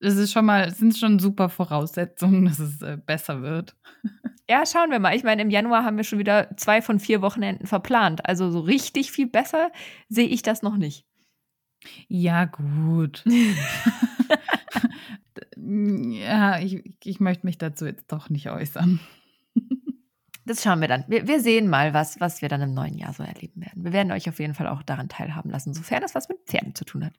Es 0.00 0.16
ist 0.16 0.32
schon 0.32 0.46
mal, 0.46 0.70
sind 0.74 0.96
schon 0.96 1.18
super 1.18 1.48
Voraussetzungen, 1.48 2.46
dass 2.46 2.58
es 2.58 2.80
äh, 2.82 2.98
besser 3.04 3.42
wird. 3.42 3.76
Ja, 4.48 4.66
schauen 4.66 4.90
wir 4.90 4.98
mal. 4.98 5.14
Ich 5.14 5.22
meine, 5.22 5.42
im 5.42 5.50
Januar 5.50 5.84
haben 5.84 5.96
wir 5.96 6.02
schon 6.02 6.18
wieder 6.18 6.56
zwei 6.56 6.82
von 6.82 6.98
vier 6.98 7.22
Wochenenden 7.22 7.68
verplant. 7.68 8.26
Also 8.26 8.50
so 8.50 8.58
richtig 8.58 9.12
viel 9.12 9.28
besser 9.28 9.70
sehe 10.08 10.26
ich 10.26 10.42
das 10.42 10.60
noch 10.62 10.76
nicht. 10.76 11.06
Ja, 12.08 12.46
gut. 12.46 13.22
ja, 15.56 16.58
ich, 16.58 16.82
ich 17.04 17.20
möchte 17.20 17.46
mich 17.46 17.58
dazu 17.58 17.86
jetzt 17.86 18.10
doch 18.10 18.28
nicht 18.28 18.50
äußern. 18.50 18.98
Das 20.46 20.64
schauen 20.64 20.80
wir 20.80 20.88
dann. 20.88 21.04
Wir, 21.06 21.28
wir 21.28 21.40
sehen 21.40 21.68
mal, 21.68 21.94
was, 21.94 22.18
was 22.18 22.42
wir 22.42 22.48
dann 22.48 22.62
im 22.62 22.74
neuen 22.74 22.98
Jahr 22.98 23.12
so 23.12 23.22
erleben 23.22 23.60
werden. 23.60 23.84
Wir 23.84 23.92
werden 23.92 24.10
euch 24.10 24.28
auf 24.28 24.40
jeden 24.40 24.54
Fall 24.54 24.66
auch 24.66 24.82
daran 24.82 25.08
teilhaben 25.08 25.50
lassen, 25.50 25.74
sofern 25.74 26.02
das 26.02 26.16
was 26.16 26.28
mit 26.28 26.38
Pferden 26.46 26.74
zu 26.74 26.84
tun 26.84 27.04
hat. 27.04 27.14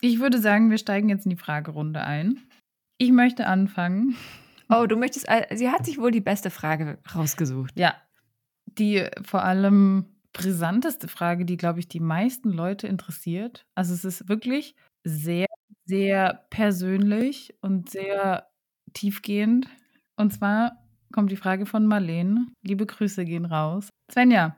Ich 0.00 0.20
würde 0.20 0.40
sagen, 0.40 0.70
wir 0.70 0.78
steigen 0.78 1.08
jetzt 1.08 1.26
in 1.26 1.30
die 1.30 1.36
Fragerunde 1.36 2.02
ein. 2.02 2.40
Ich 2.98 3.12
möchte 3.12 3.46
anfangen. 3.46 4.16
Oh, 4.68 4.86
du 4.86 4.96
möchtest. 4.96 5.26
Sie 5.54 5.70
hat 5.70 5.86
sich 5.86 5.98
wohl 5.98 6.10
die 6.10 6.20
beste 6.20 6.50
Frage 6.50 6.98
rausgesucht. 7.14 7.72
Ja. 7.78 7.94
Die 8.66 9.06
vor 9.22 9.42
allem 9.42 10.06
brisanteste 10.32 11.08
Frage, 11.08 11.44
die, 11.44 11.56
glaube 11.56 11.80
ich, 11.80 11.88
die 11.88 12.00
meisten 12.00 12.50
Leute 12.50 12.86
interessiert. 12.86 13.64
Also, 13.74 13.94
es 13.94 14.04
ist 14.04 14.28
wirklich 14.28 14.76
sehr, 15.04 15.46
sehr 15.84 16.46
persönlich 16.50 17.54
und 17.60 17.90
sehr 17.90 18.48
tiefgehend. 18.92 19.68
Und 20.16 20.32
zwar 20.32 20.84
kommt 21.12 21.30
die 21.30 21.36
Frage 21.36 21.66
von 21.66 21.86
Marlene. 21.86 22.46
Liebe 22.62 22.86
Grüße 22.86 23.24
gehen 23.24 23.46
raus. 23.46 23.88
Svenja, 24.10 24.56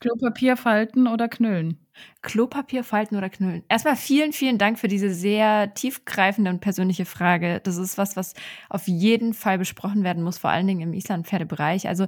Klopapier 0.00 0.56
falten 0.58 1.06
oder 1.06 1.26
knüllen? 1.28 1.86
Klopapier 2.20 2.84
falten 2.84 3.16
oder 3.16 3.30
knüllen? 3.30 3.64
Erstmal 3.70 3.96
vielen, 3.96 4.34
vielen 4.34 4.58
Dank 4.58 4.78
für 4.78 4.88
diese 4.88 5.14
sehr 5.14 5.72
tiefgreifende 5.72 6.50
und 6.50 6.60
persönliche 6.60 7.06
Frage. 7.06 7.60
Das 7.64 7.78
ist 7.78 7.96
was, 7.96 8.14
was 8.14 8.34
auf 8.68 8.86
jeden 8.86 9.32
Fall 9.32 9.56
besprochen 9.56 10.04
werden 10.04 10.22
muss, 10.22 10.36
vor 10.36 10.50
allen 10.50 10.66
Dingen 10.66 10.82
im 10.82 10.92
Islandpferdebereich. 10.92 11.88
Also 11.88 12.06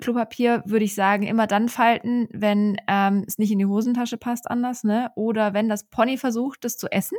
Klopapier 0.00 0.62
würde 0.64 0.86
ich 0.86 0.94
sagen, 0.94 1.24
immer 1.24 1.46
dann 1.46 1.68
falten, 1.68 2.28
wenn 2.32 2.78
ähm, 2.88 3.24
es 3.26 3.36
nicht 3.36 3.52
in 3.52 3.58
die 3.58 3.66
Hosentasche 3.66 4.16
passt 4.16 4.50
anders, 4.50 4.82
ne? 4.82 5.10
Oder 5.14 5.52
wenn 5.52 5.68
das 5.68 5.84
Pony 5.84 6.16
versucht, 6.16 6.64
es 6.64 6.78
zu 6.78 6.90
essen. 6.90 7.18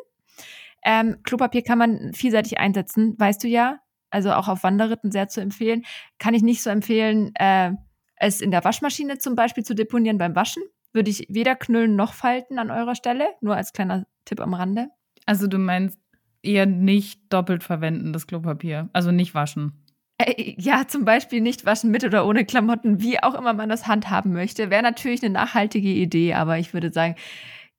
Ähm, 0.83 1.17
Klopapier 1.23 1.63
kann 1.63 1.77
man 1.77 2.13
vielseitig 2.13 2.59
einsetzen, 2.59 3.15
weißt 3.19 3.43
du 3.43 3.47
ja. 3.47 3.79
Also 4.09 4.31
auch 4.31 4.47
auf 4.47 4.63
Wanderritten 4.63 5.11
sehr 5.11 5.27
zu 5.27 5.41
empfehlen. 5.41 5.83
Kann 6.17 6.33
ich 6.33 6.41
nicht 6.41 6.63
so 6.63 6.69
empfehlen, 6.69 7.31
äh, 7.35 7.73
es 8.19 8.41
in 8.41 8.51
der 8.51 8.63
Waschmaschine 8.63 9.17
zum 9.17 9.35
Beispiel 9.35 9.63
zu 9.63 9.75
deponieren 9.75 10.17
beim 10.17 10.35
Waschen. 10.35 10.63
Würde 10.93 11.09
ich 11.09 11.27
weder 11.29 11.55
knüllen 11.55 11.95
noch 11.95 12.13
falten 12.13 12.59
an 12.59 12.71
eurer 12.71 12.95
Stelle. 12.95 13.27
Nur 13.41 13.55
als 13.55 13.73
kleiner 13.73 14.07
Tipp 14.25 14.39
am 14.41 14.53
Rande. 14.53 14.89
Also 15.25 15.47
du 15.47 15.57
meinst 15.57 15.99
eher 16.41 16.65
nicht 16.65 17.21
doppelt 17.31 17.63
verwenden, 17.63 18.13
das 18.13 18.27
Klopapier. 18.27 18.89
Also 18.93 19.11
nicht 19.11 19.35
waschen. 19.35 19.83
Äh, 20.17 20.55
ja, 20.57 20.87
zum 20.87 21.05
Beispiel 21.05 21.41
nicht 21.41 21.65
waschen 21.65 21.91
mit 21.91 22.03
oder 22.03 22.25
ohne 22.25 22.45
Klamotten, 22.45 23.01
wie 23.01 23.21
auch 23.21 23.35
immer 23.35 23.53
man 23.53 23.69
das 23.69 23.87
handhaben 23.87 24.33
möchte. 24.33 24.69
Wäre 24.69 24.81
natürlich 24.81 25.23
eine 25.23 25.33
nachhaltige 25.33 25.89
Idee, 25.89 26.33
aber 26.33 26.57
ich 26.57 26.73
würde 26.73 26.91
sagen, 26.91 27.15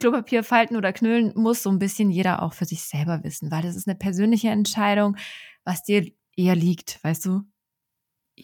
Klopapier 0.01 0.45
falten 0.45 0.77
oder 0.77 0.93
knüllen 0.93 1.33
muss 1.35 1.63
so 1.63 1.71
ein 1.71 1.81
bisschen 1.81 2.11
jeder 2.11 2.43
auch 2.43 2.53
für 2.53 2.65
sich 2.65 2.83
selber 2.83 3.25
wissen, 3.25 3.51
weil 3.51 3.63
das 3.63 3.75
ist 3.75 3.89
eine 3.89 3.97
persönliche 3.97 4.49
Entscheidung, 4.49 5.17
was 5.65 5.83
dir 5.83 6.07
eher 6.37 6.55
liegt, 6.55 7.03
weißt 7.03 7.25
du? 7.27 7.43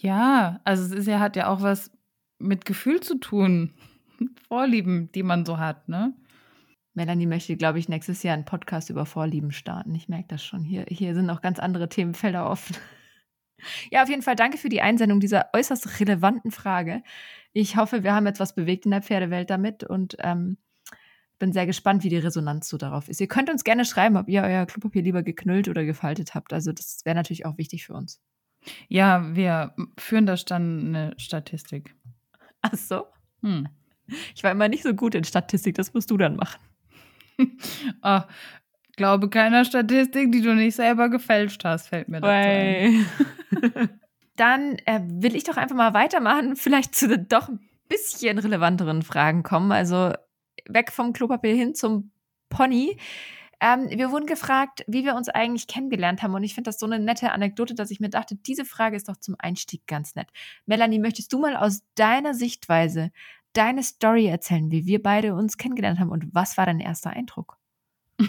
Ja, 0.01 0.61
also 0.65 0.83
es 0.85 0.91
ist 0.91 1.07
ja, 1.07 1.21
hat 1.21 1.37
ja 1.37 1.49
auch 1.49 1.63
was 1.63 1.93
mit 2.39 2.65
Gefühl 2.65 3.01
zu 3.01 3.19
tun. 3.19 3.75
Vorlieben, 4.49 5.11
die 5.13 5.23
man 5.23 5.47
so 5.47 5.59
hat, 5.59 5.89
ne? 5.89 6.15
Melanie 6.95 7.27
möchte, 7.27 7.57
glaube 7.57 7.79
ich, 7.79 7.89
nächstes 7.89 8.23
Jahr 8.23 8.35
einen 8.35 8.45
Podcast 8.45 8.91
über 8.91 9.07
Vorlieben 9.07 9.53
starten. 9.53 9.95
Ich 9.95 10.09
merke 10.09 10.29
das 10.29 10.45
schon. 10.45 10.63
Hier, 10.63 10.85
hier 10.89 11.15
sind 11.15 11.27
noch 11.27 11.43
ganz 11.43 11.59
andere 11.59 11.89
Themenfelder 11.89 12.49
offen. 12.49 12.77
Ja, 13.91 14.03
auf 14.03 14.11
jeden 14.11 14.21
Fall 14.21 14.37
danke 14.37 14.59
für 14.59 14.69
die 14.69 14.83
Einsendung 14.83 15.21
dieser 15.21 15.49
äußerst 15.55 15.99
relevanten 15.99 16.51
Frage. 16.51 17.03
Ich 17.55 17.77
hoffe, 17.77 18.03
wir 18.03 18.13
haben 18.13 18.27
etwas 18.27 18.55
bewegt 18.55 18.85
in 18.85 18.91
der 18.91 19.01
Pferdewelt 19.01 19.49
damit 19.49 19.85
und 19.85 20.17
ähm, 20.19 20.59
bin 21.39 21.53
sehr 21.53 21.65
gespannt, 21.65 22.05
wie 22.05 22.11
die 22.11 22.19
Resonanz 22.19 22.69
so 22.69 22.77
darauf 22.77 23.09
ist. 23.09 23.23
Ihr 23.23 23.29
könnt 23.29 23.49
uns 23.49 23.65
gerne 23.65 23.87
schreiben, 23.87 24.19
ob 24.19 24.29
ihr 24.29 24.43
euer 24.43 24.67
Klopapier 24.67 25.03
lieber 25.03 25.23
geknüllt 25.23 25.69
oder 25.69 25.85
gefaltet 25.85 26.35
habt. 26.35 26.53
Also 26.53 26.73
das 26.73 27.01
wäre 27.05 27.17
natürlich 27.17 27.47
auch 27.47 27.57
wichtig 27.57 27.87
für 27.87 27.95
uns. 27.95 28.21
Ja, 28.89 29.35
wir 29.35 29.75
führen 29.99 30.27
da 30.27 30.35
dann 30.37 30.95
eine 30.95 31.15
Statistik. 31.19 31.95
Ach 32.63 32.75
so? 32.75 33.07
Hm. 33.43 33.69
Ich 34.35 34.43
war 34.45 34.51
immer 34.51 34.69
nicht 34.69 34.83
so 34.83 34.95
gut 34.95 35.15
in 35.15 35.25
Statistik, 35.25 35.75
das 35.75 35.95
musst 35.95 36.11
du 36.11 36.17
dann 36.17 36.37
machen. 36.37 36.61
oh, 38.03 38.21
glaube 38.97 39.29
keiner 39.29 39.65
Statistik, 39.65 40.33
die 40.33 40.43
du 40.43 40.55
nicht 40.55 40.77
selber 40.77 41.09
gefälscht 41.09 41.65
hast, 41.65 41.89
fällt 41.89 42.09
mir 42.09 42.21
dazu 42.21 42.31
ein. 42.31 43.07
Dann 44.37 44.77
äh, 44.85 45.01
will 45.05 45.37
ich 45.37 45.45
doch 45.45 45.57
einfach 45.57 45.77
mal 45.77 45.95
weitermachen, 45.95 46.57
vielleicht 46.57 46.95
zu 46.95 47.07
den 47.07 47.29
doch 47.29 47.49
ein 47.49 47.61
bisschen 47.89 48.39
relevanteren 48.39 49.03
Fragen 49.03 49.43
kommen. 49.43 49.71
Also 49.71 50.13
weg 50.69 50.91
vom 50.91 51.13
Klopapier 51.13 51.55
hin 51.55 51.75
zum 51.75 52.11
Pony. 52.49 52.97
Ähm, 53.65 53.89
wir 53.89 54.11
wurden 54.11 54.27
gefragt, 54.27 54.85
wie 54.87 55.07
wir 55.07 55.15
uns 55.15 55.31
eigentlich 55.31 55.67
kennengelernt 55.67 56.23
haben. 56.23 56.35
Und 56.35 56.45
ich 56.45 56.55
finde 56.55 56.69
das 56.69 56.79
so 56.79 56.85
eine 56.85 56.99
nette 56.99 57.33
Anekdote, 57.33 57.75
dass 57.75 57.91
ich 57.91 57.99
mir 57.99 58.11
dachte, 58.11 58.37
diese 58.37 58.67
Frage 58.67 58.95
ist 58.95 59.09
doch 59.09 59.17
zum 59.17 59.37
Einstieg 59.39 59.87
ganz 59.87 60.15
nett. 60.15 60.29
Melanie, 60.67 60.99
möchtest 60.99 61.33
du 61.33 61.39
mal 61.39 61.57
aus 61.57 61.83
deiner 61.95 62.35
Sichtweise 62.35 63.11
deine 63.55 63.83
Story 63.83 64.27
erzählen, 64.27 64.71
wie 64.71 64.85
wir 64.85 65.03
beide 65.03 65.35
uns 65.35 65.57
kennengelernt 65.57 65.99
haben 65.99 66.11
und 66.11 66.35
was 66.35 66.59
war 66.59 66.67
dein 66.67 66.79
erster 66.79 67.11
Eindruck? 67.11 67.57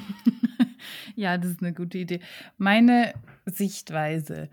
ja, 1.15 1.37
das 1.37 1.51
ist 1.51 1.61
eine 1.61 1.73
gute 1.73 1.97
Idee. 1.97 2.21
Meine 2.57 3.13
Sichtweise. 3.45 4.49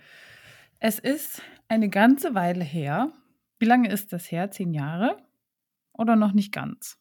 Es 0.81 0.99
ist 0.99 1.43
eine 1.69 1.91
ganze 1.91 2.35
Weile 2.35 2.65
her. 2.65 3.13
Wie 3.61 3.67
lange 3.67 3.89
ist 3.89 4.13
das 4.13 4.33
her? 4.33 4.51
Zehn 4.51 4.75
Jahre? 4.75 5.17
Oder 5.93 6.17
noch 6.17 6.33
nicht 6.33 6.51
ganz? 6.51 6.99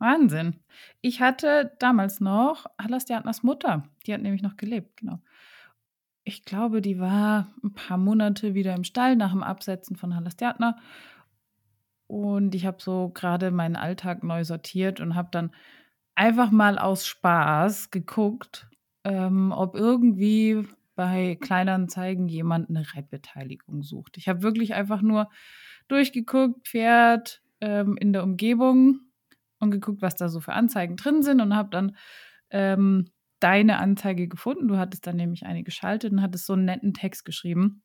Wahnsinn. 0.00 0.56
Ich 1.00 1.20
hatte 1.20 1.76
damals 1.78 2.20
noch 2.20 2.66
Halastiatnas 2.80 3.42
Mutter. 3.42 3.84
Die 4.06 4.14
hat 4.14 4.22
nämlich 4.22 4.42
noch 4.42 4.56
gelebt, 4.56 4.96
genau. 4.96 5.20
Ich 6.24 6.44
glaube, 6.44 6.80
die 6.80 6.98
war 6.98 7.52
ein 7.62 7.74
paar 7.74 7.98
Monate 7.98 8.54
wieder 8.54 8.74
im 8.74 8.84
Stall 8.84 9.16
nach 9.16 9.32
dem 9.32 9.42
Absetzen 9.42 9.96
von 9.96 10.14
Halastiatna. 10.14 10.78
Und 12.06 12.54
ich 12.54 12.66
habe 12.66 12.78
so 12.80 13.10
gerade 13.10 13.50
meinen 13.50 13.76
Alltag 13.76 14.24
neu 14.24 14.44
sortiert 14.44 15.00
und 15.00 15.14
habe 15.14 15.28
dann 15.30 15.52
einfach 16.14 16.50
mal 16.50 16.78
aus 16.78 17.06
Spaß 17.06 17.90
geguckt, 17.90 18.68
ähm, 19.04 19.52
ob 19.52 19.76
irgendwie 19.76 20.66
bei 20.96 21.36
Kleinanzeigen 21.40 22.28
jemand 22.28 22.68
eine 22.68 22.84
Reitbeteiligung 22.94 23.82
sucht. 23.82 24.16
Ich 24.16 24.28
habe 24.28 24.42
wirklich 24.42 24.74
einfach 24.74 25.02
nur 25.02 25.30
durchgeguckt, 25.88 26.68
Pferd 26.68 27.42
ähm, 27.60 27.96
in 27.96 28.12
der 28.12 28.22
Umgebung 28.22 29.00
und 29.60 29.70
geguckt, 29.70 30.02
was 30.02 30.16
da 30.16 30.28
so 30.28 30.40
für 30.40 30.52
Anzeigen 30.52 30.96
drin 30.96 31.22
sind 31.22 31.40
und 31.40 31.54
habe 31.54 31.70
dann 31.70 31.96
ähm, 32.50 33.10
deine 33.38 33.78
Anzeige 33.78 34.28
gefunden. 34.28 34.68
Du 34.68 34.76
hattest 34.76 35.06
dann 35.06 35.16
nämlich 35.16 35.46
eine 35.46 35.62
geschaltet 35.62 36.12
und 36.12 36.22
hattest 36.22 36.46
so 36.46 36.54
einen 36.54 36.64
netten 36.64 36.94
Text 36.94 37.24
geschrieben, 37.24 37.82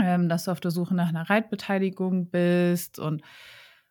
ähm, 0.00 0.28
dass 0.28 0.44
du 0.44 0.50
auf 0.52 0.60
der 0.60 0.70
Suche 0.70 0.94
nach 0.94 1.08
einer 1.08 1.28
Reitbeteiligung 1.28 2.30
bist 2.30 2.98
und 2.98 3.22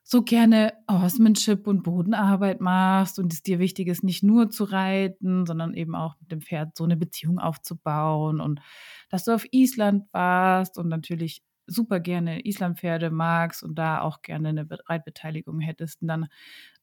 so 0.08 0.22
gerne 0.22 0.74
Horsemanship 0.90 1.66
und 1.66 1.82
Bodenarbeit 1.82 2.62
machst 2.62 3.18
und 3.18 3.34
es 3.34 3.42
dir 3.42 3.58
wichtig 3.58 3.88
ist, 3.88 4.04
nicht 4.04 4.22
nur 4.22 4.52
zu 4.52 4.66
reiten, 4.66 5.48
sondern 5.48 5.74
eben 5.74 5.96
auch 5.96 6.16
mit 6.20 6.32
dem 6.32 6.42
Pferd 6.42 6.78
so 6.78 6.84
eine 6.84 6.96
Beziehung 6.96 7.40
aufzubauen 7.40 8.40
und 8.40 8.62
dass 9.10 9.26
du 9.26 9.34
auf 9.34 9.46
Island 9.52 10.04
warst 10.12 10.78
und 10.78 10.90
natürlich 10.90 11.42
super 11.68 12.00
gerne 12.00 12.46
Islandpferde 12.46 13.10
magst 13.10 13.64
und 13.64 13.76
da 13.76 14.02
auch 14.02 14.22
gerne 14.22 14.50
eine 14.50 14.68
Reitbeteiligung 14.88 15.60
hättest. 15.60 16.02
Und 16.02 16.08
dann 16.08 16.28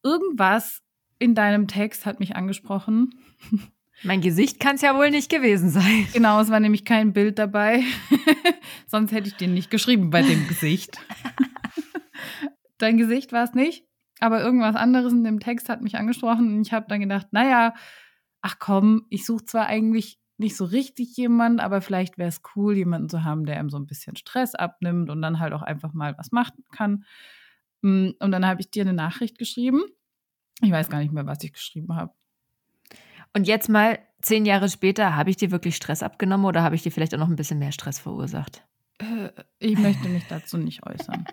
irgendwas 0.02 0.82
in 1.18 1.34
deinem 1.34 1.68
Text 1.68 2.06
hat 2.06 2.20
mich 2.20 2.36
angesprochen. 2.36 3.14
Mein 4.02 4.20
Gesicht 4.20 4.58
kann 4.58 4.74
es 4.74 4.82
ja 4.82 4.96
wohl 4.96 5.10
nicht 5.10 5.30
gewesen 5.30 5.70
sein. 5.70 6.08
Genau, 6.12 6.40
es 6.40 6.50
war 6.50 6.58
nämlich 6.58 6.84
kein 6.84 7.12
Bild 7.12 7.38
dabei. 7.38 7.84
Sonst 8.88 9.12
hätte 9.12 9.28
ich 9.28 9.36
den 9.36 9.54
nicht 9.54 9.70
geschrieben 9.70 10.10
bei 10.10 10.22
dem 10.22 10.48
Gesicht. 10.48 10.98
Dein 12.78 12.96
Gesicht 12.96 13.32
war 13.32 13.44
es 13.44 13.54
nicht, 13.54 13.84
aber 14.18 14.42
irgendwas 14.42 14.74
anderes 14.74 15.12
in 15.12 15.22
dem 15.22 15.38
Text 15.38 15.68
hat 15.68 15.82
mich 15.82 15.96
angesprochen 15.96 16.56
und 16.56 16.66
ich 16.66 16.72
habe 16.72 16.86
dann 16.88 17.00
gedacht, 17.00 17.28
naja, 17.30 17.74
ach 18.40 18.56
komm, 18.58 19.06
ich 19.08 19.24
suche 19.24 19.44
zwar 19.44 19.66
eigentlich 19.66 20.18
nicht 20.38 20.56
so 20.56 20.64
richtig 20.64 21.16
jemand, 21.16 21.60
aber 21.60 21.80
vielleicht 21.80 22.18
wäre 22.18 22.28
es 22.28 22.42
cool, 22.56 22.76
jemanden 22.76 23.08
zu 23.08 23.24
haben, 23.24 23.44
der 23.46 23.58
einem 23.58 23.70
so 23.70 23.78
ein 23.78 23.86
bisschen 23.86 24.16
Stress 24.16 24.54
abnimmt 24.54 25.10
und 25.10 25.22
dann 25.22 25.38
halt 25.38 25.52
auch 25.52 25.62
einfach 25.62 25.92
mal 25.92 26.16
was 26.18 26.32
machen 26.32 26.64
kann. 26.72 27.04
Mm, 27.82 28.10
und 28.18 28.32
dann 28.32 28.46
habe 28.46 28.60
ich 28.60 28.70
dir 28.70 28.82
eine 28.82 28.92
Nachricht 28.92 29.38
geschrieben. 29.38 29.82
Ich 30.60 30.70
weiß 30.70 30.88
gar 30.88 30.98
nicht 30.98 31.12
mehr, 31.12 31.26
was 31.26 31.42
ich 31.42 31.52
geschrieben 31.52 31.94
habe. 31.94 32.12
Und 33.34 33.46
jetzt 33.46 33.68
mal 33.68 33.98
zehn 34.20 34.44
Jahre 34.44 34.68
später, 34.68 35.16
habe 35.16 35.30
ich 35.30 35.36
dir 35.36 35.50
wirklich 35.50 35.76
Stress 35.76 36.02
abgenommen 36.02 36.46
oder 36.46 36.62
habe 36.62 36.74
ich 36.74 36.82
dir 36.82 36.92
vielleicht 36.92 37.14
auch 37.14 37.18
noch 37.18 37.28
ein 37.28 37.36
bisschen 37.36 37.58
mehr 37.58 37.72
Stress 37.72 37.98
verursacht? 37.98 38.64
Äh, 38.98 39.30
ich 39.58 39.78
möchte 39.78 40.08
mich 40.08 40.24
dazu 40.28 40.58
nicht 40.58 40.86
äußern. 40.86 41.24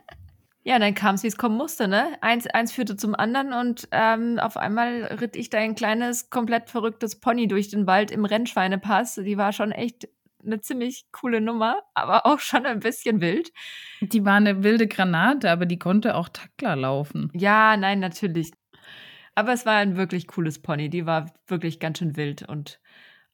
Ja, 0.70 0.78
dann 0.78 0.94
kam 0.94 1.16
es, 1.16 1.24
wie 1.24 1.28
es 1.28 1.38
kommen 1.38 1.58
musste, 1.58 1.88
ne? 1.88 2.16
Eins, 2.22 2.46
eins 2.46 2.72
führte 2.72 2.96
zum 2.96 3.16
anderen 3.16 3.54
und 3.54 3.88
ähm, 3.90 4.38
auf 4.38 4.56
einmal 4.56 5.06
ritt 5.20 5.36
ich 5.36 5.50
dein 5.50 5.74
kleines, 5.74 6.30
komplett 6.30 6.70
verrücktes 6.70 7.20
Pony 7.20 7.48
durch 7.48 7.70
den 7.70 7.88
Wald 7.88 8.12
im 8.12 8.24
Rennschweinepass. 8.24 9.16
Die 9.16 9.36
war 9.36 9.52
schon 9.52 9.72
echt 9.72 10.10
eine 10.46 10.62
ziemlich 10.62 11.08
coole 11.12 11.42
Nummer, 11.42 11.80
aber 11.96 12.24
auch 12.28 12.38
schon 12.38 12.68
ein 12.68 12.82
bisschen 12.82 13.20
wild. 13.20 13.52
Die 14.00 14.24
war 14.26 14.36
eine 14.36 14.62
wilde 14.62 14.86
Granate, 14.86 15.50
aber 15.50 15.66
die 15.66 15.80
konnte 15.80 16.14
auch 16.14 16.30
Tackler 16.30 16.76
laufen. 16.76 17.32
Ja, 17.34 17.76
nein, 17.76 18.00
natürlich. 18.00 18.52
Aber 19.34 19.54
es 19.54 19.66
war 19.66 19.78
ein 19.78 19.98
wirklich 19.98 20.28
cooles 20.28 20.62
Pony. 20.62 20.88
Die 20.92 21.08
war 21.08 21.34
wirklich 21.48 21.80
ganz 21.80 21.98
schön 21.98 22.16
wild 22.16 22.48
und 22.48 22.80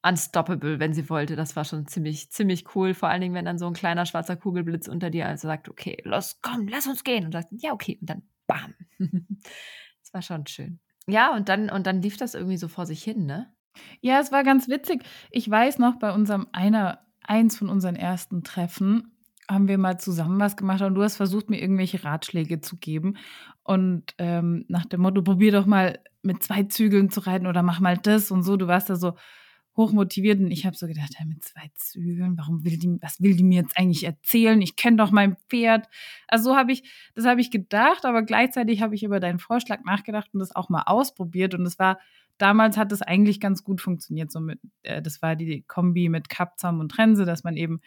unstoppable, 0.08 0.80
wenn 0.80 0.94
sie 0.94 1.10
wollte. 1.10 1.36
Das 1.36 1.56
war 1.56 1.66
schon 1.66 1.88
ziemlich, 1.88 2.30
ziemlich 2.32 2.76
cool. 2.76 2.94
Vor 2.94 3.10
allen 3.10 3.22
Dingen, 3.22 3.34
wenn 3.34 3.46
dann 3.46 3.58
so 3.58 3.68
ein 3.68 3.74
kleiner 3.74 4.06
schwarzer 4.06 4.36
Kugelblitz 4.36 4.88
unter 4.88 5.10
dir 5.10 5.28
also 5.28 5.48
sagt, 5.48 5.70
okay, 5.70 5.98
los, 6.04 6.40
komm, 6.42 6.68
lass 6.68 6.88
uns 6.88 7.04
gehen. 7.04 7.26
Und 7.26 7.32
sagt, 7.32 7.50
ja, 7.52 7.74
okay. 7.74 7.98
Und 8.00 8.10
dann 8.10 8.24
bam. 8.48 8.74
das 9.00 10.14
war 10.14 10.22
schon 10.22 10.46
schön. 10.48 10.80
Ja, 11.08 11.36
und 11.36 11.50
dann, 11.50 11.70
und 11.70 11.88
dann 11.88 12.02
lief 12.02 12.18
das 12.18 12.36
irgendwie 12.36 12.58
so 12.58 12.68
vor 12.68 12.86
sich 12.86 13.04
hin, 13.04 13.26
ne? 13.26 13.54
Ja, 14.00 14.20
es 14.20 14.32
war 14.32 14.44
ganz 14.44 14.70
witzig. 14.70 15.04
Ich 15.32 15.50
weiß 15.50 15.80
noch, 15.80 16.00
bei 16.00 16.14
unserem 16.14 16.48
einer, 16.54 17.00
eins 17.22 17.58
von 17.58 17.70
unseren 17.70 17.96
ersten 17.96 18.44
Treffen 18.44 19.12
haben 19.50 19.68
wir 19.68 19.78
mal 19.78 20.00
zusammen 20.00 20.40
was 20.40 20.58
gemacht 20.58 20.82
und 20.82 20.96
du 20.96 21.04
hast 21.04 21.18
versucht, 21.18 21.50
mir 21.50 21.62
irgendwelche 21.62 22.04
Ratschläge 22.04 22.62
zu 22.62 22.78
geben. 22.78 23.18
Und 23.64 24.14
ähm, 24.18 24.66
nach 24.70 24.86
dem 24.86 25.02
Motto, 25.02 25.22
probier 25.22 25.52
doch 25.52 25.66
mal 25.66 26.00
mit 26.24 26.42
zwei 26.42 26.64
Zügeln 26.64 27.10
zu 27.10 27.20
reiten 27.20 27.46
oder 27.46 27.62
mach 27.62 27.80
mal 27.80 27.98
das 27.98 28.32
und 28.32 28.44
so. 28.44 28.58
Du 28.58 28.68
warst 28.68 28.90
da 28.90 28.96
so, 28.96 29.14
hochmotiviert 29.78 30.40
und 30.40 30.52
ich 30.52 30.66
habe 30.66 30.76
so 30.76 30.88
gedacht, 30.88 31.16
ja, 31.20 31.26
mit 31.26 31.44
zwei 31.44 31.70
Zügeln, 31.76 32.38
warum 32.38 32.64
will 32.64 32.78
die, 32.78 32.98
was 33.02 33.22
will 33.22 33.36
die 33.36 33.44
mir 33.44 33.62
jetzt 33.62 33.78
eigentlich 33.78 34.04
erzählen? 34.04 34.62
Ich 34.62 34.76
kenne 34.76 34.98
doch 34.98 35.12
mein 35.12 35.36
Pferd. 35.50 35.88
Also 36.28 36.52
so 36.52 36.56
habe 36.56 36.72
ich, 36.72 36.84
das 37.14 37.26
habe 37.26 37.42
ich 37.42 37.52
gedacht, 37.52 38.06
aber 38.06 38.24
gleichzeitig 38.24 38.82
habe 38.82 38.96
ich 38.96 39.04
über 39.04 39.20
deinen 39.20 39.40
Vorschlag 39.40 39.84
nachgedacht 39.84 40.30
und 40.34 40.40
das 40.40 40.56
auch 40.56 40.70
mal 40.70 40.84
ausprobiert 40.86 41.54
und 41.54 41.66
es 41.66 41.78
war, 41.80 42.00
damals 42.38 42.78
hat 42.78 42.92
es 42.92 43.02
eigentlich 43.02 43.40
ganz 43.40 43.64
gut 43.64 43.82
funktioniert, 43.82 44.32
so 44.32 44.40
mit, 44.40 44.60
äh, 44.84 45.02
das 45.02 45.22
war 45.22 45.36
die 45.36 45.64
Kombi 45.64 46.10
mit 46.10 46.30
Kappzaum 46.30 46.80
und 46.80 46.90
Trense, 46.90 47.26
dass 47.26 47.44
man 47.44 47.58
eben 47.58 47.82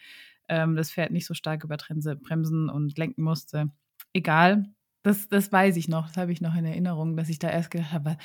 ähm, 0.49 0.77
das 0.77 0.93
Pferd 0.93 1.11
nicht 1.11 1.27
so 1.27 1.35
stark 1.35 1.65
über 1.65 1.77
Trense 1.77 2.17
bremsen 2.17 2.69
und 2.69 2.97
lenken 2.99 3.23
musste. 3.23 3.71
Egal, 4.13 4.65
das, 5.03 5.29
das 5.29 5.53
weiß 5.53 5.77
ich 5.77 5.89
noch, 5.89 6.09
das 6.09 6.17
habe 6.17 6.33
ich 6.33 6.41
noch 6.41 6.55
in 6.55 6.65
Erinnerung, 6.65 7.17
dass 7.17 7.29
ich 7.29 7.39
da 7.39 7.51
erst 7.51 7.71
gedacht 7.71 7.93
habe, 7.93 8.17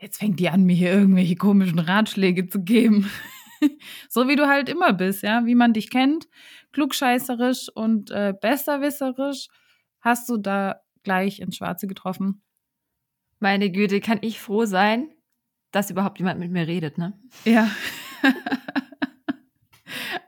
jetzt 0.00 0.18
fängt 0.18 0.40
die 0.40 0.48
an, 0.48 0.64
mir 0.64 0.76
hier 0.76 0.92
irgendwelche 0.92 1.36
komischen 1.36 1.78
Ratschläge 1.78 2.48
zu 2.48 2.62
geben. 2.62 3.10
so 4.08 4.28
wie 4.28 4.36
du 4.36 4.46
halt 4.46 4.68
immer 4.68 4.92
bist, 4.92 5.22
ja, 5.22 5.44
wie 5.46 5.54
man 5.54 5.72
dich 5.72 5.90
kennt, 5.90 6.28
klugscheißerisch 6.72 7.68
und 7.74 8.10
äh, 8.10 8.34
besserwisserisch, 8.40 9.48
hast 10.00 10.28
du 10.28 10.36
da 10.36 10.80
gleich 11.02 11.40
ins 11.40 11.56
Schwarze 11.56 11.86
getroffen. 11.86 12.42
Meine 13.40 13.70
Güte, 13.70 14.00
kann 14.00 14.18
ich 14.20 14.40
froh 14.40 14.64
sein, 14.64 15.10
dass 15.70 15.90
überhaupt 15.90 16.18
jemand 16.18 16.40
mit 16.40 16.50
mir 16.50 16.66
redet, 16.66 16.98
ne? 16.98 17.18
Ja. 17.44 17.70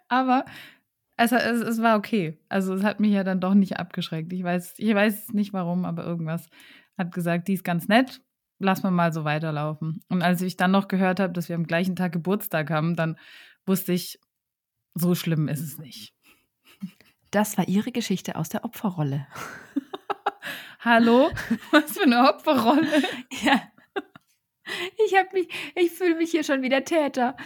Aber 0.09 0.44
es, 1.16 1.33
es, 1.33 1.61
es, 1.61 1.83
war 1.83 1.96
okay. 1.96 2.38
Also 2.48 2.74
es 2.74 2.83
hat 2.83 2.98
mich 2.98 3.12
ja 3.12 3.24
dann 3.24 3.40
doch 3.40 3.54
nicht 3.54 3.78
abgeschreckt. 3.78 4.33
Ich 4.33 4.42
weiß, 4.42 4.74
ich 4.78 4.94
weiß 4.94 5.33
nicht 5.33 5.52
warum, 5.52 5.85
aber 5.85 6.04
irgendwas 6.04 6.48
hat 6.98 7.12
gesagt, 7.12 7.46
die 7.46 7.52
ist 7.52 7.62
ganz 7.62 7.88
nett 7.88 8.20
lass 8.61 8.83
mal 8.83 8.90
mal 8.90 9.12
so 9.12 9.25
weiterlaufen. 9.25 10.05
Und 10.09 10.23
als 10.23 10.40
ich 10.42 10.57
dann 10.57 10.70
noch 10.70 10.87
gehört 10.87 11.18
habe, 11.18 11.33
dass 11.33 11.49
wir 11.49 11.57
am 11.57 11.66
gleichen 11.66 11.96
Tag 11.96 12.12
Geburtstag 12.12 12.70
haben, 12.70 12.94
dann 12.94 13.18
wusste 13.66 13.92
ich, 13.92 14.20
so 14.94 15.14
schlimm 15.14 15.49
ist 15.49 15.61
es 15.61 15.79
nicht. 15.79 16.14
Das 17.31 17.59
war 17.59 17.66
Ihre 17.68 17.90
Geschichte 17.90 18.37
aus 18.37 18.49
der 18.49 18.64
Opferrolle. 18.64 19.27
Hallo? 20.81 21.31
Was 21.70 21.92
für 21.92 22.05
eine 22.05 22.29
Opferrolle? 22.29 23.03
ja. 23.42 23.62
Ich 25.07 25.16
habe 25.16 25.29
mich, 25.33 25.49
ich 25.75 25.90
fühle 25.90 26.16
mich 26.16 26.31
hier 26.31 26.44
schon 26.44 26.62
wieder 26.62 26.85
Täter. 26.85 27.37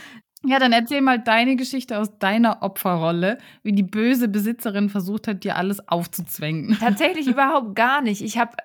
Ja, 0.47 0.59
dann 0.59 0.73
erzähl 0.73 1.01
mal 1.01 1.19
deine 1.19 1.57
Geschichte 1.57 1.99
aus 1.99 2.19
deiner 2.19 2.63
Opferrolle, 2.63 3.39
wie 3.63 3.73
die 3.73 3.83
böse 3.83 4.29
Besitzerin 4.29 4.91
versucht 4.91 5.27
hat, 5.27 5.43
dir 5.43 5.57
alles 5.57 5.89
aufzuzwängen. 5.89 6.77
Tatsächlich 6.79 7.27
überhaupt 7.27 7.75
gar 7.75 8.03
nicht. 8.03 8.21
Ich 8.21 8.37
habe 8.37 8.57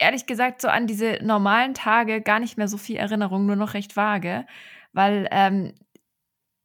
ehrlich 0.00 0.26
gesagt 0.26 0.62
so 0.62 0.68
an 0.68 0.86
diese 0.86 1.18
normalen 1.22 1.74
Tage 1.74 2.22
gar 2.22 2.40
nicht 2.40 2.56
mehr 2.56 2.68
so 2.68 2.78
viel 2.78 2.96
Erinnerung, 2.96 3.46
nur 3.46 3.56
noch 3.56 3.74
recht 3.74 3.96
vage, 3.96 4.46
weil 4.92 5.28
ähm, 5.30 5.74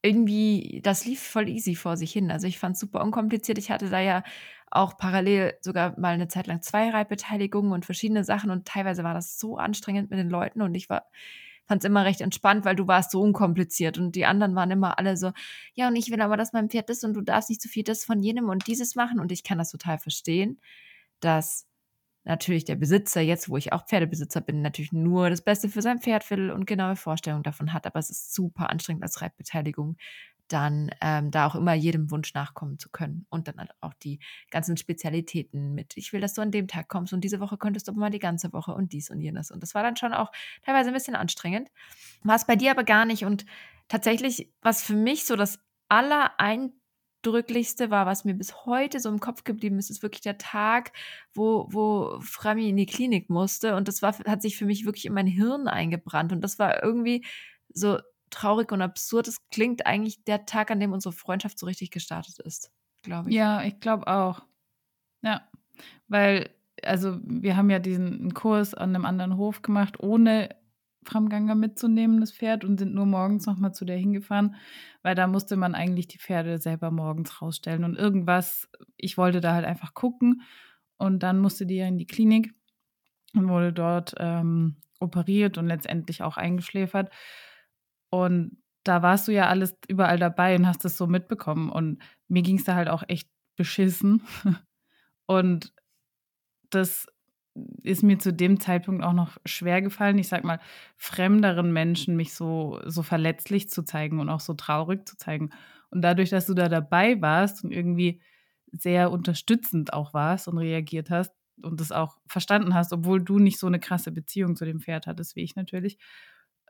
irgendwie 0.01 0.81
das 0.83 1.05
lief 1.05 1.21
voll 1.21 1.49
easy 1.49 1.75
vor 1.75 1.97
sich 1.97 2.11
hin. 2.11 2.31
Also 2.31 2.47
ich 2.47 2.57
fand 2.59 2.75
es 2.75 2.79
super 2.79 3.03
unkompliziert. 3.03 3.57
Ich 3.57 3.71
hatte 3.71 3.89
da 3.89 3.99
ja 3.99 4.23
auch 4.71 4.97
parallel 4.97 5.55
sogar 5.61 5.99
mal 5.99 6.13
eine 6.13 6.27
Zeit 6.27 6.47
lang 6.47 6.61
zwei 6.61 6.89
Reitbeteiligungen 6.89 7.71
und 7.73 7.85
verschiedene 7.85 8.23
Sachen 8.23 8.49
und 8.51 8.67
teilweise 8.67 9.03
war 9.03 9.13
das 9.13 9.37
so 9.39 9.57
anstrengend 9.57 10.09
mit 10.09 10.19
den 10.19 10.29
Leuten 10.29 10.61
und 10.61 10.75
ich 10.75 10.89
war 10.89 11.05
fand 11.67 11.83
es 11.83 11.89
immer 11.89 12.05
recht 12.05 12.21
entspannt, 12.21 12.63
weil 12.63 12.75
du 12.75 12.87
warst 12.87 13.11
so 13.11 13.21
unkompliziert 13.21 13.97
und 13.97 14.15
die 14.15 14.25
anderen 14.25 14.55
waren 14.55 14.69
immer 14.69 14.99
alle 14.99 15.17
so, 15.17 15.31
ja 15.73 15.87
und 15.87 15.95
ich 15.95 16.11
will 16.11 16.21
aber, 16.21 16.37
dass 16.37 16.53
mein 16.53 16.69
Pferd 16.69 16.89
ist 16.91 17.03
und 17.03 17.15
du 17.15 17.21
darfst 17.21 17.49
nicht 17.49 17.61
so 17.61 17.69
viel 17.69 17.83
das 17.83 18.05
von 18.05 18.21
jenem 18.21 18.49
und 18.49 18.67
dieses 18.67 18.95
machen 18.95 19.19
und 19.19 19.31
ich 19.31 19.43
kann 19.43 19.57
das 19.57 19.71
total 19.71 19.97
verstehen, 19.97 20.59
dass 21.21 21.65
natürlich 22.25 22.65
der 22.65 22.75
Besitzer, 22.75 23.21
jetzt 23.21 23.49
wo 23.49 23.57
ich 23.57 23.71
auch 23.71 23.85
Pferdebesitzer 23.85 24.41
bin, 24.41 24.61
natürlich 24.61 24.91
nur 24.91 25.29
das 25.29 25.41
Beste 25.41 25.69
für 25.69 25.81
sein 25.81 25.99
Pferd 25.99 26.29
will 26.29 26.51
und 26.51 26.65
genaue 26.65 26.95
Vorstellungen 26.95 27.43
davon 27.43 27.71
hat, 27.71 27.85
aber 27.85 27.99
es 27.99 28.09
ist 28.09 28.33
super 28.33 28.69
anstrengend 28.69 29.03
als 29.03 29.21
Reitbeteiligung, 29.21 29.97
dann 30.47 30.91
ähm, 31.01 31.31
da 31.31 31.47
auch 31.47 31.55
immer 31.55 31.73
jedem 31.73 32.11
Wunsch 32.11 32.33
nachkommen 32.33 32.77
zu 32.77 32.89
können 32.89 33.25
und 33.29 33.47
dann 33.47 33.57
halt 33.57 33.71
auch 33.81 33.93
die 33.95 34.19
ganzen 34.51 34.77
Spezialitäten 34.77 35.73
mit, 35.73 35.97
ich 35.97 36.13
will, 36.13 36.21
dass 36.21 36.33
du 36.33 36.41
an 36.41 36.51
dem 36.51 36.67
Tag 36.67 36.87
kommst 36.87 37.13
und 37.13 37.21
diese 37.21 37.39
Woche 37.39 37.57
könntest 37.57 37.87
du 37.87 37.91
aber 37.91 38.01
mal 38.01 38.09
die 38.11 38.19
ganze 38.19 38.53
Woche 38.53 38.73
und 38.73 38.93
dies 38.93 39.09
und 39.09 39.21
jenes 39.21 39.49
und 39.51 39.63
das 39.63 39.73
war 39.73 39.81
dann 39.81 39.95
schon 39.95 40.13
auch 40.13 40.31
teilweise 40.63 40.89
ein 40.89 40.93
bisschen 40.93 41.15
anstrengend. 41.15 41.69
War 42.23 42.35
es 42.35 42.45
bei 42.45 42.55
dir 42.55 42.71
aber 42.71 42.83
gar 42.83 43.05
nicht 43.05 43.25
und 43.25 43.45
tatsächlich, 43.87 44.51
was 44.61 44.83
für 44.83 44.95
mich 44.95 45.25
so 45.25 45.35
das 45.35 45.59
allereindrücklichste 47.25 47.89
war, 47.89 48.05
was 48.05 48.25
mir 48.25 48.33
bis 48.33 48.65
heute 48.65 48.99
so 48.99 49.09
im 49.09 49.19
Kopf 49.19 49.43
geblieben 49.43 49.77
ist, 49.77 49.89
ist 49.89 50.03
wirklich 50.03 50.21
der 50.21 50.37
Tag, 50.37 50.91
wo, 51.33 51.67
wo 51.69 52.19
Frami 52.21 52.69
in 52.69 52.77
die 52.77 52.85
Klinik 52.85 53.29
musste 53.29 53.75
und 53.75 53.87
das 53.87 54.01
war, 54.01 54.17
hat 54.19 54.41
sich 54.41 54.57
für 54.57 54.65
mich 54.65 54.85
wirklich 54.85 55.05
in 55.05 55.13
mein 55.13 55.27
Hirn 55.27 55.67
eingebrannt 55.67 56.31
und 56.31 56.41
das 56.41 56.59
war 56.59 56.83
irgendwie 56.83 57.25
so 57.73 57.99
traurig 58.29 58.71
und 58.71 58.81
absurd. 58.81 59.27
Es 59.27 59.47
klingt 59.49 59.85
eigentlich 59.85 60.23
der 60.23 60.45
Tag, 60.45 60.71
an 60.71 60.79
dem 60.79 60.93
unsere 60.93 61.13
Freundschaft 61.13 61.59
so 61.59 61.65
richtig 61.65 61.91
gestartet 61.91 62.39
ist, 62.39 62.71
glaube 63.01 63.29
ich. 63.29 63.35
Ja, 63.35 63.63
ich 63.63 63.79
glaube 63.79 64.07
auch. 64.07 64.41
Ja, 65.21 65.47
weil, 66.07 66.49
also 66.83 67.19
wir 67.23 67.57
haben 67.57 67.69
ja 67.69 67.79
diesen 67.79 68.33
Kurs 68.33 68.73
an 68.73 68.95
einem 68.95 69.05
anderen 69.05 69.37
Hof 69.37 69.61
gemacht, 69.61 69.99
ohne 69.99 70.49
Framganger 71.05 71.55
mitzunehmen, 71.55 72.19
das 72.19 72.31
Pferd, 72.31 72.63
und 72.65 72.79
sind 72.79 72.93
nur 72.93 73.05
morgens 73.05 73.45
nochmal 73.45 73.73
zu 73.73 73.85
der 73.85 73.97
hingefahren, 73.97 74.55
weil 75.03 75.15
da 75.15 75.27
musste 75.27 75.55
man 75.55 75.75
eigentlich 75.75 76.07
die 76.07 76.19
Pferde 76.19 76.57
selber 76.59 76.91
morgens 76.91 77.41
rausstellen. 77.41 77.83
Und 77.83 77.97
irgendwas, 77.97 78.69
ich 78.97 79.17
wollte 79.17 79.41
da 79.41 79.53
halt 79.53 79.65
einfach 79.65 79.93
gucken. 79.93 80.41
Und 80.97 81.23
dann 81.23 81.39
musste 81.39 81.65
die 81.65 81.75
ja 81.75 81.87
in 81.87 81.97
die 81.97 82.07
Klinik 82.07 82.53
und 83.33 83.49
wurde 83.49 83.73
dort 83.73 84.15
ähm, 84.17 84.77
operiert 84.99 85.57
und 85.57 85.67
letztendlich 85.67 86.23
auch 86.23 86.37
eingeschläfert. 86.37 87.11
Und 88.09 88.57
da 88.83 89.01
warst 89.01 89.27
du 89.27 89.33
ja 89.33 89.47
alles 89.47 89.75
überall 89.87 90.19
dabei 90.19 90.55
und 90.55 90.67
hast 90.67 90.85
das 90.85 90.97
so 90.97 91.07
mitbekommen. 91.07 91.69
Und 91.69 92.01
mir 92.27 92.43
ging 92.43 92.57
es 92.57 92.63
da 92.63 92.75
halt 92.75 92.87
auch 92.89 93.03
echt 93.07 93.29
beschissen. 93.55 94.21
Und 95.27 95.73
das 96.69 97.07
ist 97.83 98.03
mir 98.03 98.19
zu 98.19 98.33
dem 98.33 98.59
Zeitpunkt 98.59 99.03
auch 99.03 99.13
noch 99.13 99.37
schwer 99.45 99.81
gefallen, 99.81 100.17
ich 100.17 100.27
sag 100.27 100.43
mal, 100.43 100.59
fremderen 100.97 101.71
Menschen 101.71 102.15
mich 102.15 102.33
so, 102.33 102.79
so 102.85 103.01
verletzlich 103.03 103.69
zu 103.69 103.83
zeigen 103.83 104.19
und 104.19 104.29
auch 104.29 104.41
so 104.41 104.53
traurig 104.53 105.07
zu 105.07 105.17
zeigen. 105.17 105.51
Und 105.89 106.01
dadurch, 106.01 106.29
dass 106.29 106.47
du 106.47 106.53
da 106.53 106.67
dabei 106.67 107.21
warst 107.21 107.63
und 107.63 107.71
irgendwie 107.71 108.21
sehr 108.71 109.11
unterstützend 109.11 109.93
auch 109.93 110.13
warst 110.13 110.47
und 110.47 110.57
reagiert 110.57 111.09
hast 111.09 111.31
und 111.61 111.79
das 111.79 111.91
auch 111.93 112.17
verstanden 112.27 112.73
hast, 112.73 112.91
obwohl 112.91 113.23
du 113.23 113.39
nicht 113.39 113.59
so 113.59 113.67
eine 113.67 113.79
krasse 113.79 114.11
Beziehung 114.11 114.57
zu 114.57 114.65
dem 114.65 114.81
Pferd 114.81 115.07
hattest 115.07 115.37
wie 115.37 115.43
ich 115.43 115.55
natürlich, 115.55 115.97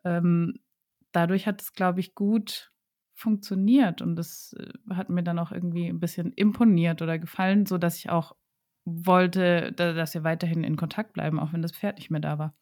ähm, 0.03 0.59
dadurch 1.11 1.47
hat 1.47 1.61
es, 1.61 1.73
glaube 1.73 1.99
ich, 1.99 2.13
gut 2.13 2.71
funktioniert 3.15 4.01
und 4.01 4.15
das 4.17 4.53
äh, 4.59 4.71
hat 4.93 5.09
mir 5.09 5.23
dann 5.23 5.39
auch 5.39 5.51
irgendwie 5.51 5.87
ein 5.87 5.99
bisschen 5.99 6.33
imponiert 6.33 7.01
oder 7.01 7.17
gefallen, 7.17 7.65
so 7.65 7.77
dass 7.77 7.97
ich 7.97 8.09
auch 8.09 8.35
wollte, 8.85 9.73
dass 9.73 10.13
wir 10.13 10.23
weiterhin 10.23 10.63
in 10.63 10.77
Kontakt 10.77 11.13
bleiben, 11.13 11.39
auch 11.39 11.53
wenn 11.53 11.61
das 11.61 11.71
Pferd 11.71 11.97
nicht 11.97 12.11
mehr 12.11 12.21
da 12.21 12.37
war. 12.37 12.55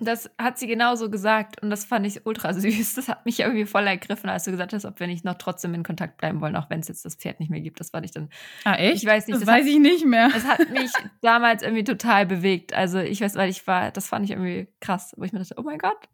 Das 0.00 0.30
hat 0.38 0.58
sie 0.58 0.68
genauso 0.68 1.10
gesagt 1.10 1.60
und 1.60 1.70
das 1.70 1.84
fand 1.84 2.06
ich 2.06 2.24
ultra 2.24 2.52
süß. 2.54 2.94
Das 2.94 3.08
hat 3.08 3.26
mich 3.26 3.40
irgendwie 3.40 3.66
voll 3.66 3.86
ergriffen, 3.86 4.30
als 4.30 4.44
du 4.44 4.52
gesagt 4.52 4.72
hast, 4.72 4.84
ob 4.84 5.00
wir 5.00 5.08
nicht 5.08 5.24
noch 5.24 5.34
trotzdem 5.34 5.74
in 5.74 5.82
Kontakt 5.82 6.18
bleiben 6.18 6.40
wollen, 6.40 6.54
auch 6.54 6.70
wenn 6.70 6.80
es 6.80 6.88
jetzt 6.88 7.04
das 7.04 7.16
Pferd 7.16 7.40
nicht 7.40 7.50
mehr 7.50 7.60
gibt. 7.60 7.80
Das 7.80 7.90
fand 7.90 8.06
ich 8.06 8.12
dann. 8.12 8.28
Ah, 8.64 8.74
echt? 8.74 9.02
Ich 9.02 9.08
weiß 9.08 9.26
nicht. 9.26 9.34
Das, 9.34 9.44
das 9.44 9.48
weiß 9.48 9.64
hat, 9.64 9.72
ich 9.72 9.78
nicht 9.80 10.04
mehr. 10.04 10.30
Es 10.34 10.44
hat 10.44 10.70
mich 10.70 10.90
damals 11.20 11.62
irgendwie 11.62 11.84
total 11.84 12.26
bewegt. 12.26 12.74
Also 12.74 12.98
ich 13.00 13.20
weiß, 13.20 13.34
weil 13.34 13.50
ich 13.50 13.66
war, 13.66 13.90
das 13.90 14.06
fand 14.06 14.24
ich 14.24 14.30
irgendwie 14.30 14.68
krass, 14.80 15.14
wo 15.16 15.24
ich 15.24 15.32
mir 15.32 15.40
dachte, 15.40 15.54
oh 15.56 15.62
mein 15.62 15.78
Gott, 15.78 16.08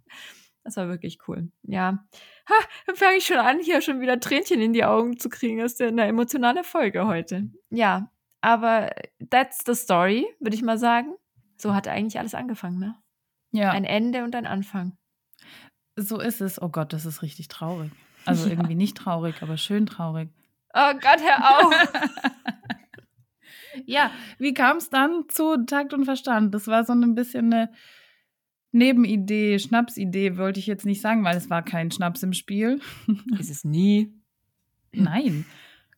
das 0.62 0.78
war 0.78 0.88
wirklich 0.88 1.18
cool. 1.28 1.50
Ja. 1.62 2.06
Ha, 2.48 2.54
dann 2.86 2.96
fange 2.96 3.18
ich 3.18 3.26
schon 3.26 3.36
an, 3.36 3.60
hier 3.60 3.82
schon 3.82 4.00
wieder 4.00 4.18
Tränchen 4.18 4.62
in 4.62 4.72
die 4.72 4.84
Augen 4.84 5.18
zu 5.18 5.28
kriegen. 5.28 5.58
Das 5.58 5.72
ist 5.72 5.80
ja 5.80 5.88
eine 5.88 6.06
emotionale 6.06 6.64
Folge 6.64 7.06
heute. 7.06 7.50
Ja, 7.68 8.10
aber 8.44 8.90
that's 9.30 9.64
the 9.64 9.74
story, 9.74 10.26
würde 10.38 10.54
ich 10.54 10.62
mal 10.62 10.76
sagen. 10.76 11.14
So 11.56 11.74
hat 11.74 11.88
eigentlich 11.88 12.18
alles 12.18 12.34
angefangen, 12.34 12.78
ne? 12.78 12.94
Ja. 13.52 13.70
Ein 13.70 13.84
Ende 13.84 14.22
und 14.22 14.36
ein 14.36 14.46
Anfang. 14.46 14.98
So 15.96 16.20
ist 16.20 16.42
es. 16.42 16.60
Oh 16.60 16.68
Gott, 16.68 16.92
das 16.92 17.06
ist 17.06 17.22
richtig 17.22 17.48
traurig. 17.48 17.90
Also 18.26 18.44
ja. 18.48 18.52
irgendwie 18.52 18.74
nicht 18.74 18.98
traurig, 18.98 19.36
aber 19.40 19.56
schön 19.56 19.86
traurig. 19.86 20.28
Oh 20.74 20.92
Gott, 20.92 21.22
hör 21.22 21.58
auf! 21.58 21.92
ja, 23.86 24.10
wie 24.38 24.52
kam 24.52 24.76
es 24.76 24.90
dann 24.90 25.24
zu 25.28 25.64
Takt 25.64 25.94
und 25.94 26.04
Verstand? 26.04 26.54
Das 26.54 26.66
war 26.66 26.84
so 26.84 26.92
ein 26.92 27.14
bisschen 27.14 27.50
eine 27.50 27.72
Nebenidee, 28.72 29.58
Schnapsidee 29.58 30.36
wollte 30.36 30.60
ich 30.60 30.66
jetzt 30.66 30.84
nicht 30.84 31.00
sagen, 31.00 31.24
weil 31.24 31.36
es 31.36 31.48
war 31.48 31.62
kein 31.62 31.90
Schnaps 31.90 32.22
im 32.22 32.34
Spiel. 32.34 32.80
Ist 33.38 33.50
es 33.50 33.64
nie? 33.64 34.12
Nein. 34.92 35.46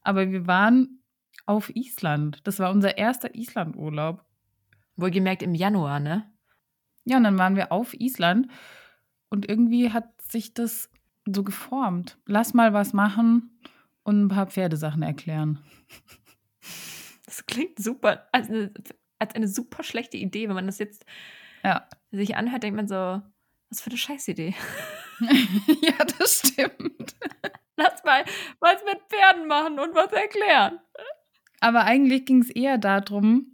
Aber 0.02 0.30
wir 0.30 0.46
waren 0.46 1.02
auf 1.46 1.74
Island. 1.74 2.40
Das 2.44 2.58
war 2.58 2.70
unser 2.70 2.98
erster 2.98 3.34
Islandurlaub. 3.34 4.24
Wohlgemerkt 4.96 5.42
im 5.42 5.54
Januar, 5.54 6.00
ne? 6.00 6.30
Ja, 7.04 7.18
und 7.18 7.24
dann 7.24 7.38
waren 7.38 7.56
wir 7.56 7.70
auf 7.70 7.94
Island 7.94 8.48
und 9.28 9.48
irgendwie 9.48 9.92
hat 9.92 10.20
sich 10.20 10.54
das 10.54 10.90
so 11.24 11.44
geformt. 11.44 12.18
Lass 12.26 12.54
mal 12.54 12.72
was 12.72 12.92
machen 12.92 13.58
und 14.02 14.24
ein 14.24 14.28
paar 14.28 14.46
Pferdesachen 14.46 15.02
erklären. 15.02 15.62
Das 17.26 17.44
klingt 17.46 17.78
super, 17.78 18.28
als 18.32 18.48
eine, 18.48 18.72
als 19.18 19.34
eine 19.34 19.48
super 19.48 19.82
schlechte 19.82 20.16
Idee, 20.16 20.48
wenn 20.48 20.54
man 20.54 20.66
das 20.66 20.78
jetzt 20.78 21.04
ja. 21.64 21.88
sich 22.10 22.36
anhört, 22.36 22.62
denkt 22.62 22.76
man 22.76 22.88
so, 22.88 23.20
was 23.68 23.80
für 23.80 23.90
eine 23.90 23.98
Scheißidee. 23.98 24.54
ja, 25.20 26.04
das 26.18 26.38
stimmt. 26.38 27.16
Lass 27.76 28.04
mal 28.04 28.24
was 28.60 28.82
mit 28.84 29.00
Pferden 29.08 29.48
machen 29.48 29.78
und 29.78 29.94
was 29.94 30.12
erklären. 30.12 30.80
Aber 31.60 31.84
eigentlich 31.84 32.26
ging 32.26 32.42
es 32.42 32.50
eher 32.50 32.78
darum, 32.78 33.52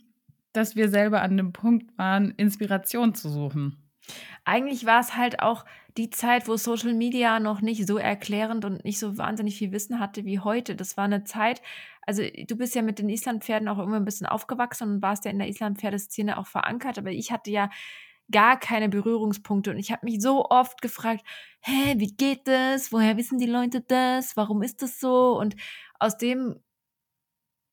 dass 0.53 0.77
wir 0.77 0.89
selber 0.89 1.23
an 1.23 1.37
dem 1.37 1.53
Punkt 1.53 1.97
waren, 1.97 2.33
Inspiration 2.33 3.15
zu 3.15 3.29
suchen. 3.29 3.77
Eigentlich 4.45 4.85
war 4.87 5.01
es 5.01 5.17
halt 5.17 5.41
auch 5.41 5.65
die 5.97 6.11
Zeit, 6.11 6.49
wo 6.49 6.57
Social 6.57 6.95
Media 6.95 7.39
noch 7.39 7.61
nicht 7.61 7.87
so 7.87 7.99
erklärend 7.99 8.65
und 8.65 8.85
nicht 8.85 8.99
so 8.99 9.19
wahnsinnig 9.19 9.57
viel 9.57 9.73
Wissen 9.73 10.01
hatte 10.01 10.25
wie 10.25 10.41
heute. 10.41 10.75
Das 10.75 10.97
war 10.97 11.05
eine 11.05 11.25
Zeit, 11.25 11.63
also 12.07 12.23
du 12.23 12.57
bist 12.57 12.75
ja 12.75 12.83
mit 12.83 12.99
den 12.99 13.09
Islandpferden 13.09 13.69
auch 13.69 13.79
immer 13.79 13.97
ein 13.97 14.05
bisschen 14.05 14.27
aufgewachsen 14.27 14.95
und 14.95 15.03
warst 15.03 15.25
ja 15.25 15.31
in 15.31 15.39
der 15.39 15.49
Islandpferdeszene 15.49 16.39
auch 16.39 16.47
verankert, 16.47 16.99
aber 16.99 17.11
ich 17.11 17.31
hatte 17.31 17.51
ja 17.51 17.71
gar 18.31 18.59
keine 18.59 18.89
Berührungspunkte 18.89 19.71
und 19.71 19.79
ich 19.79 19.93
habe 19.93 20.07
mich 20.07 20.21
so 20.21 20.47
oft 20.49 20.81
gefragt, 20.81 21.25
hä, 21.61 21.95
wie 21.99 22.15
geht 22.17 22.49
das? 22.49 22.91
Woher 22.91 23.17
wissen 23.17 23.39
die 23.39 23.47
Leute 23.47 23.83
das? 23.83 24.37
Warum 24.37 24.63
ist 24.63 24.83
das 24.83 24.99
so? 24.99 25.39
Und 25.39 25.55
aus 25.99 26.17
dem 26.17 26.57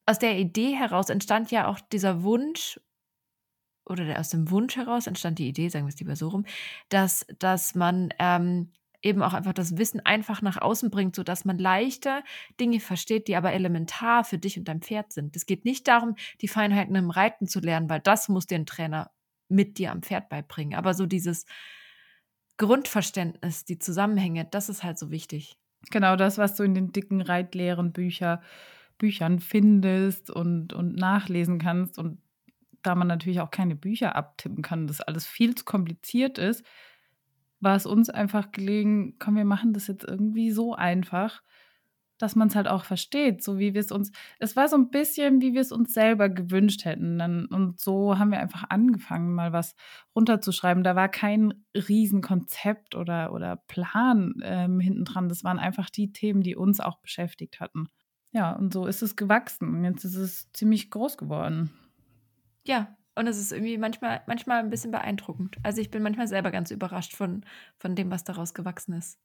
aus 0.09 0.17
der 0.17 0.39
Idee 0.39 0.75
heraus 0.75 1.09
entstand 1.09 1.51
ja 1.51 1.67
auch 1.67 1.79
dieser 1.79 2.23
Wunsch 2.23 2.79
oder 3.85 4.19
aus 4.19 4.29
dem 4.29 4.49
Wunsch 4.49 4.75
heraus 4.75 5.05
entstand 5.05 5.37
die 5.37 5.47
Idee, 5.47 5.69
sagen 5.69 5.85
wir 5.85 5.93
es 5.93 5.99
lieber 5.99 6.15
so 6.15 6.29
rum, 6.29 6.45
dass, 6.89 7.27
dass 7.37 7.75
man 7.75 8.11
ähm, 8.17 8.71
eben 9.03 9.21
auch 9.21 9.33
einfach 9.33 9.53
das 9.53 9.77
Wissen 9.77 10.03
einfach 10.03 10.41
nach 10.41 10.57
außen 10.57 10.89
bringt, 10.89 11.15
sodass 11.15 11.45
man 11.45 11.59
leichter 11.59 12.23
Dinge 12.59 12.79
versteht, 12.79 13.27
die 13.27 13.35
aber 13.35 13.53
elementar 13.53 14.23
für 14.23 14.39
dich 14.39 14.57
und 14.57 14.67
dein 14.67 14.81
Pferd 14.81 15.13
sind. 15.13 15.35
Es 15.35 15.45
geht 15.45 15.63
nicht 15.63 15.87
darum, 15.87 16.15
die 16.41 16.47
Feinheiten 16.47 16.95
im 16.95 17.11
Reiten 17.11 17.47
zu 17.47 17.59
lernen, 17.59 17.87
weil 17.87 17.99
das 17.99 18.29
muss 18.29 18.47
dir 18.47 18.55
ein 18.55 18.65
Trainer 18.65 19.11
mit 19.47 19.77
dir 19.77 19.91
am 19.91 20.01
Pferd 20.01 20.27
beibringen. 20.29 20.77
Aber 20.77 20.95
so 20.95 21.05
dieses 21.05 21.45
Grundverständnis, 22.57 23.63
die 23.63 23.77
Zusammenhänge, 23.77 24.45
das 24.49 24.69
ist 24.69 24.83
halt 24.83 24.97
so 24.97 25.11
wichtig. 25.11 25.55
Genau 25.91 26.15
das, 26.15 26.39
was 26.39 26.55
du 26.55 26.63
in 26.63 26.73
den 26.73 26.91
dicken 26.91 27.21
Reitlehren 27.21 27.93
Bücher, 27.93 28.41
Büchern 28.99 29.39
findest 29.39 30.29
und, 30.29 30.73
und 30.73 30.95
nachlesen 30.95 31.57
kannst. 31.57 31.97
Und 31.97 32.21
da 32.83 32.93
man 32.93 33.07
natürlich 33.07 33.41
auch 33.41 33.49
keine 33.49 33.75
Bücher 33.75 34.15
abtippen 34.15 34.61
kann, 34.61 34.85
das 34.85 35.01
alles 35.01 35.25
viel 35.25 35.55
zu 35.55 35.65
kompliziert 35.65 36.37
ist, 36.37 36.63
war 37.59 37.75
es 37.75 37.87
uns 37.87 38.09
einfach 38.09 38.51
gelegen, 38.51 39.15
komm, 39.19 39.35
wir 39.35 39.45
machen 39.45 39.73
das 39.73 39.87
jetzt 39.87 40.05
irgendwie 40.07 40.51
so 40.51 40.75
einfach, 40.75 41.41
dass 42.19 42.35
man 42.35 42.49
es 42.49 42.55
halt 42.55 42.67
auch 42.67 42.83
versteht, 42.83 43.43
so 43.43 43.59
wie 43.59 43.73
wir 43.73 43.79
es 43.79 43.91
uns, 43.91 44.11
es 44.39 44.55
war 44.55 44.67
so 44.67 44.75
ein 44.75 44.91
bisschen, 44.91 45.41
wie 45.41 45.53
wir 45.53 45.61
es 45.61 45.71
uns 45.71 45.93
selber 45.93 46.29
gewünscht 46.29 46.83
hätten. 46.83 47.21
Und 47.49 47.79
so 47.79 48.19
haben 48.19 48.31
wir 48.31 48.39
einfach 48.39 48.65
angefangen, 48.69 49.33
mal 49.33 49.53
was 49.53 49.75
runterzuschreiben. 50.15 50.83
Da 50.83 50.95
war 50.95 51.07
kein 51.07 51.65
Riesenkonzept 51.73 52.95
oder, 52.95 53.31
oder 53.33 53.55
Plan 53.55 54.35
ähm, 54.43 54.81
hinten 54.81 55.05
dran. 55.05 55.29
Das 55.29 55.45
waren 55.45 55.59
einfach 55.59 55.89
die 55.89 56.11
Themen, 56.11 56.41
die 56.41 56.57
uns 56.57 56.81
auch 56.81 56.99
beschäftigt 56.99 57.61
hatten. 57.61 57.87
Ja, 58.31 58.51
und 58.51 58.73
so 58.73 58.85
ist 58.85 59.01
es 59.01 59.15
gewachsen. 59.15 59.75
Und 59.75 59.83
jetzt 59.85 60.03
ist 60.03 60.15
es 60.15 60.51
ziemlich 60.53 60.91
groß 60.91 61.17
geworden. 61.17 61.71
Ja, 62.65 62.95
und 63.15 63.27
es 63.27 63.37
ist 63.37 63.51
irgendwie 63.51 63.77
manchmal, 63.77 64.21
manchmal 64.27 64.59
ein 64.59 64.69
bisschen 64.69 64.91
beeindruckend. 64.91 65.57
Also 65.63 65.81
ich 65.81 65.91
bin 65.91 66.03
manchmal 66.03 66.27
selber 66.27 66.51
ganz 66.51 66.71
überrascht 66.71 67.15
von, 67.15 67.43
von 67.77 67.95
dem, 67.95 68.11
was 68.11 68.23
daraus 68.23 68.53
gewachsen 68.53 68.93
ist. 68.93 69.19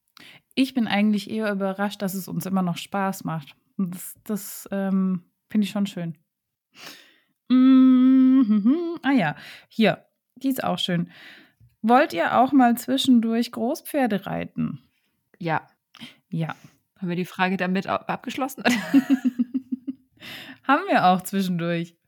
Ich 0.55 0.75
bin 0.75 0.89
eigentlich 0.89 1.31
eher 1.31 1.53
überrascht, 1.53 2.03
dass 2.03 2.15
es 2.15 2.29
uns 2.29 2.47
immer 2.47 2.63
noch 2.63 2.77
Spaß 2.77 3.25
macht. 3.25 3.57
Und 3.77 3.95
das, 3.95 4.15
das 4.25 4.69
ähm, 4.73 5.25
finde 5.51 5.67
ich 5.67 5.71
schon 5.71 5.87
schön. 5.87 6.17
Mhm. 7.49 8.99
Ah 9.03 9.13
ja, 9.13 9.37
hier, 9.69 10.07
die 10.37 10.49
ist 10.49 10.65
auch 10.65 10.79
schön. 10.79 11.11
Wollt 11.83 12.13
ihr 12.13 12.39
auch 12.39 12.53
mal 12.53 12.77
zwischendurch 12.77 13.53
Großpferde 13.53 14.27
reiten? 14.27 14.81
Ja. 15.39 15.69
Ja. 16.31 16.57
Haben 17.05 17.11
wir 17.11 17.17
die 17.17 17.27
Frage 17.27 17.59
damit 17.59 17.87
abgeschlossen? 17.87 18.65
Haben 20.65 20.83
wir 20.89 21.05
auch 21.05 21.21
zwischendurch. 21.21 21.99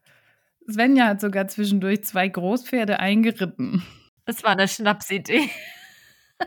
Svenja 0.67 1.09
hat 1.09 1.21
sogar 1.21 1.49
zwischendurch 1.49 2.03
zwei 2.05 2.27
Großpferde 2.27 2.99
eingeritten. 2.99 3.83
Das 4.25 4.43
war 4.43 4.53
eine 4.53 4.67
Schnapsidee. 4.67 5.51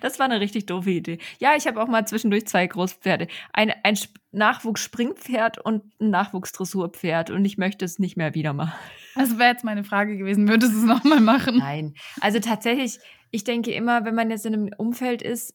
Das 0.00 0.18
war 0.18 0.24
eine 0.24 0.40
richtig 0.40 0.64
doofe 0.64 0.90
Idee. 0.90 1.18
Ja, 1.38 1.54
ich 1.54 1.66
habe 1.66 1.82
auch 1.82 1.86
mal 1.86 2.06
zwischendurch 2.06 2.46
zwei 2.46 2.66
Großpferde. 2.66 3.28
Ein, 3.52 3.74
ein 3.82 3.98
Nachwuchsspringpferd 4.32 5.58
und 5.58 5.84
ein 6.00 6.08
Nachwuchsdressurpferd. 6.08 7.28
Und 7.28 7.44
ich 7.44 7.58
möchte 7.58 7.84
es 7.84 7.98
nicht 7.98 8.16
mehr 8.16 8.34
wieder 8.34 8.54
machen. 8.54 8.72
Das 9.16 9.38
wäre 9.38 9.50
jetzt 9.50 9.62
meine 9.62 9.84
Frage 9.84 10.16
gewesen. 10.16 10.48
Würdest 10.48 10.72
du 10.72 10.78
es 10.78 10.84
nochmal 10.84 11.20
machen? 11.20 11.58
Nein. 11.58 11.92
Also 12.22 12.40
tatsächlich, 12.40 13.00
ich 13.30 13.44
denke 13.44 13.70
immer, 13.72 14.06
wenn 14.06 14.14
man 14.14 14.30
jetzt 14.30 14.46
in 14.46 14.54
einem 14.54 14.70
Umfeld 14.78 15.20
ist, 15.20 15.54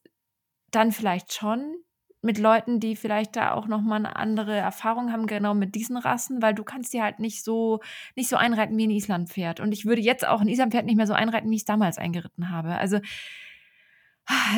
dann 0.70 0.92
vielleicht 0.92 1.34
schon 1.34 1.76
mit 2.26 2.40
Leuten, 2.40 2.80
die 2.80 2.96
vielleicht 2.96 3.36
da 3.36 3.54
auch 3.54 3.68
nochmal 3.68 4.00
eine 4.00 4.16
andere 4.16 4.56
Erfahrung 4.56 5.12
haben, 5.12 5.28
genau 5.28 5.54
mit 5.54 5.76
diesen 5.76 5.96
Rassen, 5.96 6.42
weil 6.42 6.56
du 6.56 6.64
kannst 6.64 6.92
dir 6.92 7.04
halt 7.04 7.20
nicht 7.20 7.44
so, 7.44 7.82
nicht 8.16 8.30
so 8.30 8.36
einreiten 8.36 8.76
wie 8.78 8.88
ein 8.88 8.92
Islandpferd. 8.92 9.60
Und 9.60 9.72
ich 9.72 9.86
würde 9.86 10.02
jetzt 10.02 10.28
auch 10.28 10.42
ein 10.42 10.48
Islandpferd 10.48 10.86
nicht 10.86 10.98
mehr 10.98 11.08
so 11.08 11.14
einreiten, 11.14 11.50
wie 11.52 11.56
ich 11.56 11.62
es 11.62 11.66
damals 11.66 11.98
eingeritten 11.98 12.50
habe. 12.50 12.76
Also 12.76 13.00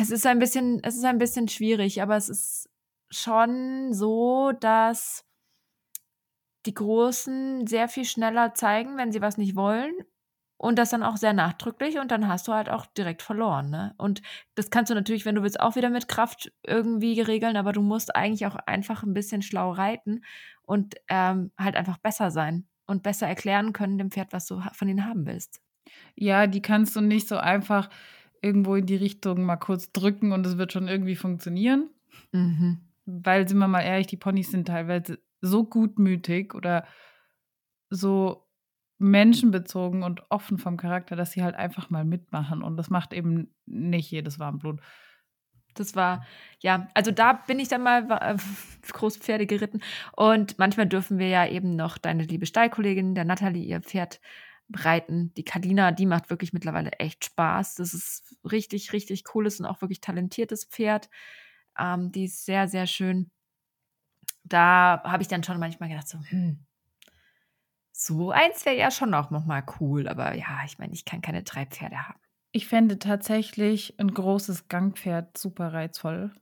es 0.00 0.10
ist 0.10 0.26
ein 0.26 0.38
bisschen, 0.38 0.82
es 0.82 0.96
ist 0.96 1.04
ein 1.04 1.18
bisschen 1.18 1.46
schwierig, 1.48 2.00
aber 2.00 2.16
es 2.16 2.30
ist 2.30 2.70
schon 3.10 3.92
so, 3.92 4.52
dass 4.52 5.26
die 6.64 6.74
Großen 6.74 7.66
sehr 7.66 7.88
viel 7.88 8.06
schneller 8.06 8.54
zeigen, 8.54 8.96
wenn 8.96 9.12
sie 9.12 9.20
was 9.20 9.36
nicht 9.36 9.56
wollen. 9.56 9.92
Und 10.58 10.76
das 10.76 10.90
dann 10.90 11.04
auch 11.04 11.16
sehr 11.16 11.32
nachdrücklich 11.32 11.98
und 11.98 12.10
dann 12.10 12.26
hast 12.26 12.48
du 12.48 12.52
halt 12.52 12.68
auch 12.68 12.84
direkt 12.86 13.22
verloren. 13.22 13.70
Ne? 13.70 13.94
Und 13.96 14.22
das 14.56 14.70
kannst 14.70 14.90
du 14.90 14.94
natürlich, 14.94 15.24
wenn 15.24 15.36
du 15.36 15.42
willst, 15.42 15.60
auch 15.60 15.76
wieder 15.76 15.88
mit 15.88 16.08
Kraft 16.08 16.52
irgendwie 16.64 17.20
regeln, 17.20 17.56
aber 17.56 17.72
du 17.72 17.80
musst 17.80 18.16
eigentlich 18.16 18.44
auch 18.44 18.56
einfach 18.66 19.04
ein 19.04 19.14
bisschen 19.14 19.40
schlau 19.40 19.70
reiten 19.70 20.24
und 20.62 20.96
ähm, 21.08 21.52
halt 21.56 21.76
einfach 21.76 21.98
besser 21.98 22.32
sein 22.32 22.66
und 22.86 23.04
besser 23.04 23.28
erklären 23.28 23.72
können 23.72 23.98
dem 23.98 24.10
Pferd, 24.10 24.32
was 24.32 24.46
du 24.46 24.60
von 24.72 24.88
ihnen 24.88 25.06
haben 25.06 25.26
willst. 25.26 25.60
Ja, 26.16 26.48
die 26.48 26.60
kannst 26.60 26.96
du 26.96 27.00
nicht 27.00 27.28
so 27.28 27.36
einfach 27.36 27.88
irgendwo 28.42 28.74
in 28.74 28.86
die 28.86 28.96
Richtung 28.96 29.44
mal 29.44 29.56
kurz 29.56 29.92
drücken 29.92 30.32
und 30.32 30.44
es 30.44 30.58
wird 30.58 30.72
schon 30.72 30.88
irgendwie 30.88 31.16
funktionieren. 31.16 31.90
Mhm. 32.32 32.80
Weil, 33.06 33.48
sind 33.48 33.58
wir 33.58 33.68
mal 33.68 33.82
ehrlich, 33.82 34.08
die 34.08 34.16
Ponys 34.16 34.50
sind 34.50 34.66
teilweise 34.66 35.18
so 35.40 35.64
gutmütig 35.64 36.54
oder 36.54 36.84
so 37.90 38.47
menschenbezogen 38.98 40.02
und 40.02 40.22
offen 40.30 40.58
vom 40.58 40.76
Charakter, 40.76 41.16
dass 41.16 41.32
sie 41.32 41.42
halt 41.42 41.54
einfach 41.54 41.90
mal 41.90 42.04
mitmachen. 42.04 42.62
Und 42.62 42.76
das 42.76 42.90
macht 42.90 43.12
eben 43.12 43.54
nicht 43.66 44.10
jedes 44.10 44.38
Warmblut. 44.38 44.80
Das 45.74 45.94
war, 45.94 46.26
ja, 46.60 46.88
also 46.94 47.12
da 47.12 47.34
bin 47.34 47.60
ich 47.60 47.68
dann 47.68 47.82
mal 47.82 48.10
äh, 48.10 48.36
Großpferde 48.92 49.46
geritten. 49.46 49.80
Und 50.16 50.58
manchmal 50.58 50.86
dürfen 50.86 51.18
wir 51.18 51.28
ja 51.28 51.46
eben 51.46 51.76
noch 51.76 51.98
deine 51.98 52.24
liebe 52.24 52.46
Stallkollegin, 52.46 53.14
der 53.14 53.24
Natalie, 53.24 53.64
ihr 53.64 53.80
Pferd 53.80 54.20
reiten. 54.74 55.32
Die 55.34 55.44
Kadina, 55.44 55.92
die 55.92 56.06
macht 56.06 56.30
wirklich 56.30 56.52
mittlerweile 56.52 56.92
echt 56.92 57.24
Spaß. 57.24 57.76
Das 57.76 57.94
ist 57.94 58.36
richtig, 58.50 58.92
richtig 58.92 59.24
cooles 59.24 59.60
und 59.60 59.66
auch 59.66 59.80
wirklich 59.80 60.00
talentiertes 60.00 60.64
Pferd. 60.64 61.08
Ähm, 61.78 62.10
die 62.12 62.24
ist 62.24 62.44
sehr, 62.44 62.68
sehr 62.68 62.86
schön. 62.86 63.30
Da 64.44 65.02
habe 65.04 65.22
ich 65.22 65.28
dann 65.28 65.44
schon 65.44 65.60
manchmal 65.60 65.88
gedacht, 65.88 66.08
so, 66.08 66.18
hm, 66.18 66.66
so 67.98 68.30
eins 68.30 68.64
wäre 68.64 68.76
ja 68.76 68.90
schon 68.90 69.14
auch 69.14 69.30
nochmal 69.30 69.64
cool. 69.80 70.08
Aber 70.08 70.34
ja, 70.34 70.60
ich 70.64 70.78
meine, 70.78 70.92
ich 70.92 71.04
kann 71.04 71.20
keine 71.20 71.42
drei 71.42 71.66
Pferde 71.66 72.08
haben. 72.08 72.20
Ich 72.52 72.66
fände 72.66 72.98
tatsächlich 72.98 73.98
ein 73.98 74.12
großes 74.12 74.68
Gangpferd 74.68 75.36
super 75.36 75.72
reizvoll 75.72 76.32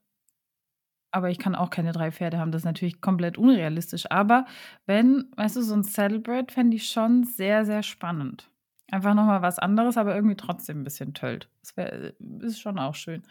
aber 1.16 1.30
ich 1.30 1.38
kann 1.38 1.54
auch 1.54 1.70
keine 1.70 1.92
drei 1.92 2.12
Pferde 2.12 2.38
haben. 2.38 2.52
Das 2.52 2.60
ist 2.60 2.66
natürlich 2.66 3.00
komplett 3.00 3.38
unrealistisch. 3.38 4.10
Aber 4.10 4.44
wenn, 4.84 5.30
weißt 5.36 5.56
du, 5.56 5.62
so 5.62 5.74
ein 5.74 5.82
Saddlebred 5.82 6.52
fände 6.52 6.76
ich 6.76 6.90
schon 6.90 7.24
sehr, 7.24 7.64
sehr 7.64 7.82
spannend. 7.82 8.50
Einfach 8.90 9.14
nochmal 9.14 9.40
was 9.40 9.58
anderes, 9.58 9.96
aber 9.96 10.14
irgendwie 10.14 10.36
trotzdem 10.36 10.80
ein 10.80 10.84
bisschen 10.84 11.14
tölt. 11.14 11.48
Das 11.62 11.74
wär, 11.74 12.12
ist 12.40 12.60
schon 12.60 12.78
auch 12.78 12.94
schön. 12.94 13.22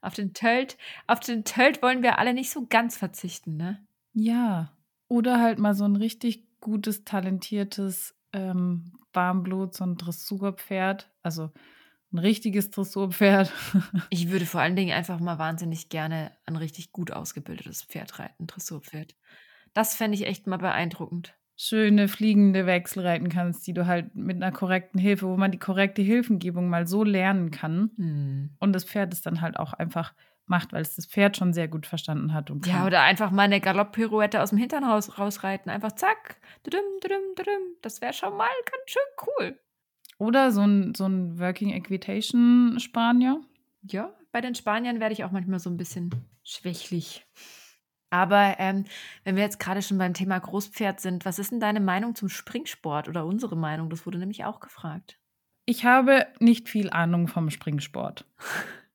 Auf 0.00 0.14
den 0.14 0.34
Tölt, 0.34 0.78
auf 1.08 1.18
den 1.18 1.44
Tölt 1.44 1.82
wollen 1.82 2.04
wir 2.04 2.18
alle 2.18 2.32
nicht 2.32 2.50
so 2.50 2.66
ganz 2.68 2.96
verzichten, 2.96 3.56
ne? 3.56 3.84
Ja. 4.12 4.70
Oder 5.08 5.40
halt 5.40 5.58
mal 5.58 5.74
so 5.74 5.84
ein 5.84 5.96
richtig 5.96 6.47
gutes, 6.60 7.04
talentiertes 7.04 8.14
ähm, 8.32 8.92
Warmblut, 9.12 9.74
so 9.74 9.84
ein 9.84 9.96
Dressurpferd. 9.96 11.10
Also 11.22 11.50
ein 12.12 12.18
richtiges 12.18 12.70
Dressurpferd. 12.70 13.52
ich 14.10 14.30
würde 14.30 14.46
vor 14.46 14.60
allen 14.60 14.76
Dingen 14.76 14.96
einfach 14.96 15.20
mal 15.20 15.38
wahnsinnig 15.38 15.88
gerne 15.88 16.32
ein 16.46 16.56
richtig 16.56 16.92
gut 16.92 17.10
ausgebildetes 17.10 17.82
Pferd 17.82 18.18
reiten, 18.18 18.46
Dressurpferd. 18.46 19.14
Das 19.74 19.94
fände 19.94 20.16
ich 20.16 20.26
echt 20.26 20.46
mal 20.46 20.56
beeindruckend. 20.56 21.34
Schöne 21.60 22.06
fliegende 22.06 22.66
Wechsel 22.66 23.04
reiten 23.04 23.28
kannst, 23.28 23.66
die 23.66 23.74
du 23.74 23.86
halt 23.86 24.14
mit 24.14 24.36
einer 24.36 24.52
korrekten 24.52 25.00
Hilfe, 25.00 25.26
wo 25.26 25.36
man 25.36 25.50
die 25.50 25.58
korrekte 25.58 26.02
Hilfengebung 26.02 26.68
mal 26.68 26.86
so 26.86 27.02
lernen 27.02 27.50
kann. 27.50 27.90
Hm. 27.96 28.50
Und 28.60 28.72
das 28.72 28.84
Pferd 28.84 29.12
es 29.12 29.22
dann 29.22 29.40
halt 29.40 29.58
auch 29.58 29.72
einfach 29.72 30.14
macht, 30.48 30.72
weil 30.72 30.82
es 30.82 30.96
das 30.96 31.06
Pferd 31.06 31.36
schon 31.36 31.52
sehr 31.52 31.68
gut 31.68 31.86
verstanden 31.86 32.34
hat. 32.34 32.50
Und 32.50 32.64
kann. 32.64 32.72
Ja, 32.72 32.86
oder 32.86 33.02
einfach 33.02 33.30
mal 33.30 33.42
eine 33.42 33.60
Galopp-Pirouette 33.60 34.42
aus 34.42 34.50
dem 34.50 34.58
Hintern 34.58 34.84
raus, 34.84 35.18
rausreiten. 35.18 35.70
Einfach 35.70 35.92
zack, 35.92 36.36
das 37.82 38.00
wäre 38.00 38.12
schon 38.12 38.36
mal 38.36 38.48
ganz 38.64 38.82
schön 38.86 39.02
cool. 39.26 39.58
Oder 40.18 40.50
so 40.50 40.62
ein, 40.62 40.94
so 40.94 41.06
ein 41.06 41.38
Working 41.38 41.70
Equitation 41.70 42.76
Spanier. 42.80 43.40
Ja, 43.82 44.12
bei 44.32 44.40
den 44.40 44.54
Spaniern 44.54 45.00
werde 45.00 45.12
ich 45.12 45.24
auch 45.24 45.30
manchmal 45.30 45.60
so 45.60 45.70
ein 45.70 45.76
bisschen 45.76 46.10
schwächlich. 46.42 47.24
Aber 48.10 48.56
ähm, 48.58 48.84
wenn 49.24 49.36
wir 49.36 49.42
jetzt 49.42 49.60
gerade 49.60 49.82
schon 49.82 49.98
beim 49.98 50.14
Thema 50.14 50.38
Großpferd 50.38 51.00
sind, 51.00 51.24
was 51.24 51.38
ist 51.38 51.52
denn 51.52 51.60
deine 51.60 51.80
Meinung 51.80 52.14
zum 52.14 52.28
Springsport 52.28 53.08
oder 53.08 53.26
unsere 53.26 53.56
Meinung? 53.56 53.90
Das 53.90 54.06
wurde 54.06 54.18
nämlich 54.18 54.44
auch 54.44 54.60
gefragt. 54.60 55.18
Ich 55.66 55.84
habe 55.84 56.26
nicht 56.40 56.68
viel 56.68 56.90
Ahnung 56.90 57.28
vom 57.28 57.50
Springsport. 57.50 58.24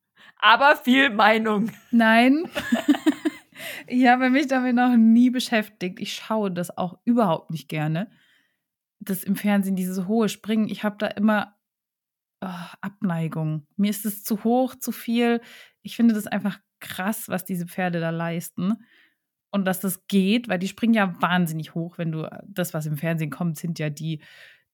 Aber 0.43 0.75
viel 0.75 1.09
Meinung. 1.09 1.71
Nein. 1.91 2.49
ich 3.87 4.07
habe 4.07 4.29
mich 4.29 4.47
damit 4.47 4.75
noch 4.75 4.95
nie 4.97 5.29
beschäftigt. 5.29 5.99
Ich 5.99 6.13
schaue 6.13 6.51
das 6.51 6.77
auch 6.77 6.99
überhaupt 7.05 7.49
nicht 7.49 7.69
gerne 7.69 8.09
das 9.09 9.23
im 9.23 9.35
Fernsehen, 9.35 9.75
dieses 9.75 10.07
hohe 10.07 10.29
Springen, 10.29 10.69
ich 10.69 10.83
habe 10.83 10.95
da 10.97 11.07
immer 11.07 11.55
oh, 12.41 12.75
Abneigung. 12.81 13.67
Mir 13.75 13.89
ist 13.89 14.05
es 14.05 14.23
zu 14.23 14.43
hoch, 14.43 14.75
zu 14.75 14.91
viel. 14.91 15.41
Ich 15.81 15.95
finde 15.95 16.13
das 16.13 16.27
einfach 16.27 16.59
krass, 16.79 17.29
was 17.29 17.45
diese 17.45 17.67
Pferde 17.67 17.99
da 17.99 18.09
leisten. 18.09 18.83
Und 19.51 19.65
dass 19.65 19.79
das 19.79 20.07
geht, 20.07 20.47
weil 20.47 20.57
die 20.57 20.67
springen 20.67 20.95
ja 20.95 21.21
wahnsinnig 21.21 21.75
hoch, 21.75 21.97
wenn 21.97 22.11
du 22.11 22.27
das, 22.47 22.73
was 22.73 22.87
im 22.87 22.97
Fernsehen 22.97 23.29
kommt, 23.29 23.57
sind 23.57 23.77
ja 23.77 23.89
die, 23.89 24.21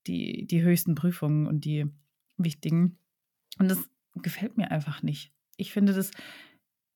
die, 0.07 0.47
die 0.47 0.61
höchsten 0.61 0.95
Prüfungen 0.95 1.47
und 1.47 1.65
die 1.65 1.85
wichtigen. 2.37 2.97
Und 3.57 3.69
das 3.69 3.89
gefällt 4.15 4.55
mir 4.55 4.71
einfach 4.71 5.03
nicht. 5.03 5.33
Ich 5.59 5.71
finde, 5.71 5.93
dass 5.93 6.11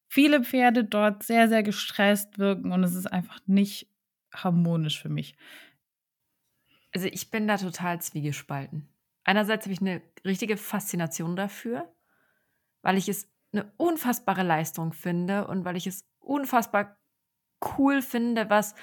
viele 0.08 0.44
Pferde 0.44 0.84
dort 0.84 1.24
sehr, 1.24 1.50
sehr 1.50 1.64
gestresst 1.64 2.38
wirken 2.38 2.72
und 2.72 2.84
es 2.84 2.96
ist 2.96 3.08
einfach 3.08 3.40
nicht 3.46 3.88
harmonisch 4.34 5.02
für 5.02 5.10
mich. 5.10 5.36
Also 6.94 7.08
ich 7.08 7.32
bin 7.32 7.48
da 7.48 7.58
total 7.58 8.02
zwiegespalten. 8.02 8.88
Einerseits 9.24 9.66
habe 9.66 9.74
ich 9.74 9.82
eine 9.82 10.02
richtige 10.26 10.58
Faszination 10.58 11.36
dafür, 11.36 11.92
weil 12.82 12.98
ich 12.98 13.10
es 13.10 13.28
eine 13.52 13.72
unfassbare 13.78 14.44
Leistung 14.44 14.94
finde 14.94 15.48
und 15.48 15.66
weil 15.66 15.78
ich 15.78 15.88
es 15.88 16.06
unfassbar 16.20 16.98
cool 17.78 18.02
finde, 18.02 18.50
was 18.50 18.76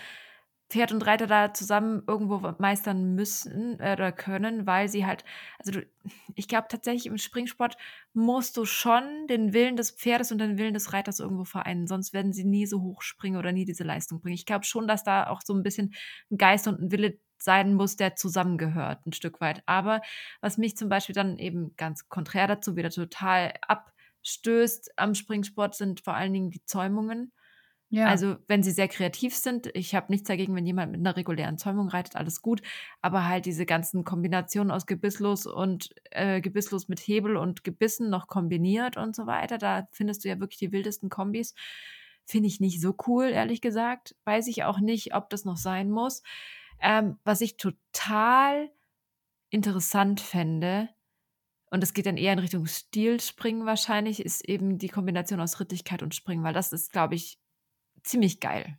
Pferd 0.71 0.93
und 0.93 1.05
Reiter 1.05 1.27
da 1.27 1.53
zusammen 1.53 2.03
irgendwo 2.07 2.55
meistern 2.59 3.15
müssen 3.15 3.79
äh, 3.81 3.93
oder 3.95 4.13
können, 4.13 4.67
weil 4.67 4.89
sie 4.89 5.05
halt, 5.05 5.25
also 5.59 5.73
du, 5.73 5.87
ich 6.37 6.49
glaube 6.49 6.69
tatsächlich 6.69 7.07
im 7.07 7.19
Springsport 7.19 7.77
musst 8.15 8.57
du 8.57 8.65
schon 8.65 9.27
den 9.29 9.53
Willen 9.53 9.77
des 9.77 9.91
Pferdes 9.91 10.31
und 10.33 10.39
den 10.39 10.59
Willen 10.59 10.75
des 10.75 10.93
Reiters 10.93 11.19
irgendwo 11.19 11.45
vereinen, 11.45 11.87
sonst 11.89 12.13
werden 12.13 12.33
sie 12.33 12.45
nie 12.45 12.67
so 12.67 12.81
hoch 12.83 13.03
springen 13.03 13.37
oder 13.37 13.53
nie 13.53 13.65
diese 13.65 13.85
Leistung 13.85 14.21
bringen. 14.21 14.35
Ich 14.35 14.47
glaube 14.47 14.65
schon, 14.65 14.87
dass 14.87 15.03
da 15.03 15.27
auch 15.27 15.43
so 15.45 15.55
ein 15.55 15.63
bisschen 15.65 15.93
ein 16.31 16.39
Geist 16.39 16.69
und 16.69 16.81
ein 16.81 16.93
Wille 16.93 17.19
sein 17.39 17.75
muss, 17.75 17.97
der 17.97 18.17
zusammengehört, 18.17 19.07
ein 19.07 19.13
Stück 19.13 19.41
weit. 19.41 19.63
Aber 19.67 20.03
was 20.41 20.59
mich 20.59 20.77
zum 20.77 20.89
Beispiel 20.89 21.15
dann 21.15 21.39
eben 21.39 21.75
ganz 21.77 22.09
konträr 22.09 22.47
dazu 22.47 22.77
wieder 22.77 22.91
total 22.91 23.55
abstößt 23.67 24.99
am 24.99 25.15
Springsport, 25.15 25.75
sind 25.75 26.01
vor 26.01 26.15
allen 26.15 26.33
Dingen 26.33 26.51
die 26.51 26.65
Zäumungen. 26.65 27.33
Ja. 27.93 28.07
Also, 28.07 28.37
wenn 28.47 28.63
sie 28.63 28.71
sehr 28.71 28.87
kreativ 28.87 29.35
sind, 29.35 29.69
ich 29.75 29.97
habe 29.97 30.13
nichts 30.13 30.29
dagegen, 30.29 30.55
wenn 30.55 30.65
jemand 30.65 30.93
mit 30.93 31.01
einer 31.01 31.17
regulären 31.17 31.59
Zäumung 31.59 31.89
reitet, 31.89 32.15
alles 32.15 32.41
gut. 32.41 32.63
Aber 33.03 33.27
halt 33.27 33.47
diese 33.47 33.67
ganzen 33.67 34.05
Kombinationen 34.05 34.71
aus 34.71 34.87
Gebisslos 34.87 35.45
und 35.47 35.91
äh, 36.13 36.41
Gebisslos 36.41 36.87
mit 36.87 37.01
Hebel 37.01 37.37
und 37.37 37.65
Gebissen 37.65 38.09
noch 38.09 38.29
kombiniert 38.29 38.97
und 38.97 39.17
so 39.17 39.27
weiter, 39.27 39.59
da 39.59 39.89
findest 39.91 40.25
du 40.25 40.29
ja 40.29 40.39
wirklich 40.39 40.59
die 40.59 40.71
wildesten 40.71 41.11
Kombis. 41.11 41.55
Finde 42.27 42.47
ich 42.47 42.61
nicht 42.61 42.81
so 42.81 42.95
cool, 43.09 43.25
ehrlich 43.25 43.61
gesagt. 43.61 44.15
Weiß 44.25 44.47
ich 44.47 44.63
auch 44.63 44.79
nicht, 44.79 45.15
ob 45.17 45.29
das 45.29 45.45
noch 45.45 45.57
sein 45.57 45.91
muss. 45.91 46.23
Ähm, 46.81 47.19
was 47.25 47.41
ich 47.41 47.57
total 47.57 48.71
interessant 49.51 50.21
fände, 50.21 50.89
und 51.73 51.83
es 51.83 51.93
geht 51.93 52.07
dann 52.07 52.17
eher 52.17 52.33
in 52.33 52.39
Richtung 52.39 52.67
Stilspringen 52.67 53.67
wahrscheinlich, 53.67 54.25
ist 54.25 54.49
eben 54.49 54.79
die 54.79 54.89
Kombination 54.89 55.41
aus 55.41 55.59
Rittigkeit 55.59 56.03
und 56.03 56.15
Springen, 56.15 56.43
weil 56.45 56.55
das 56.55 56.73
ist, 56.73 56.93
glaube 56.93 57.15
ich, 57.15 57.39
ziemlich 58.05 58.41
geil. 58.41 58.79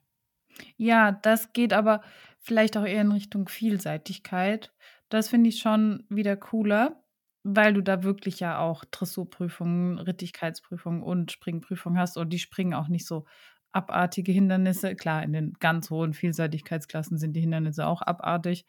Ja, 0.78 1.12
das 1.12 1.54
geht 1.54 1.74
aber 1.74 2.02
vielleicht 2.40 2.78
auch 2.78 2.86
eher 2.86 3.02
in 3.02 3.12
Richtung 3.12 3.48
Vielseitigkeit. 3.48 4.74
Das 5.10 5.30
finde 5.30 5.50
ich 5.50 5.60
schon 5.60 6.06
wieder 6.10 6.36
cooler, 6.36 7.04
weil 7.44 7.74
du 7.74 7.82
da 7.82 8.04
wirklich 8.04 8.40
ja 8.40 8.60
auch 8.60 8.86
Dressurprüfungen, 8.86 10.00
Rittigkeitsprüfungen 10.00 11.04
und 11.04 11.32
Springprüfungen 11.32 12.00
hast 12.00 12.18
und 12.18 12.30
die 12.30 12.40
springen 12.40 12.74
auch 12.74 12.88
nicht 12.88 13.06
so 13.06 13.26
abartige 13.72 14.32
Hindernisse. 14.32 14.96
Klar, 14.96 15.24
in 15.24 15.34
den 15.34 15.54
ganz 15.60 15.90
hohen 15.90 16.14
Vielseitigkeitsklassen 16.14 17.18
sind 17.18 17.34
die 17.34 17.42
Hindernisse 17.42 17.88
auch 17.88 18.02
abartig. 18.02 18.66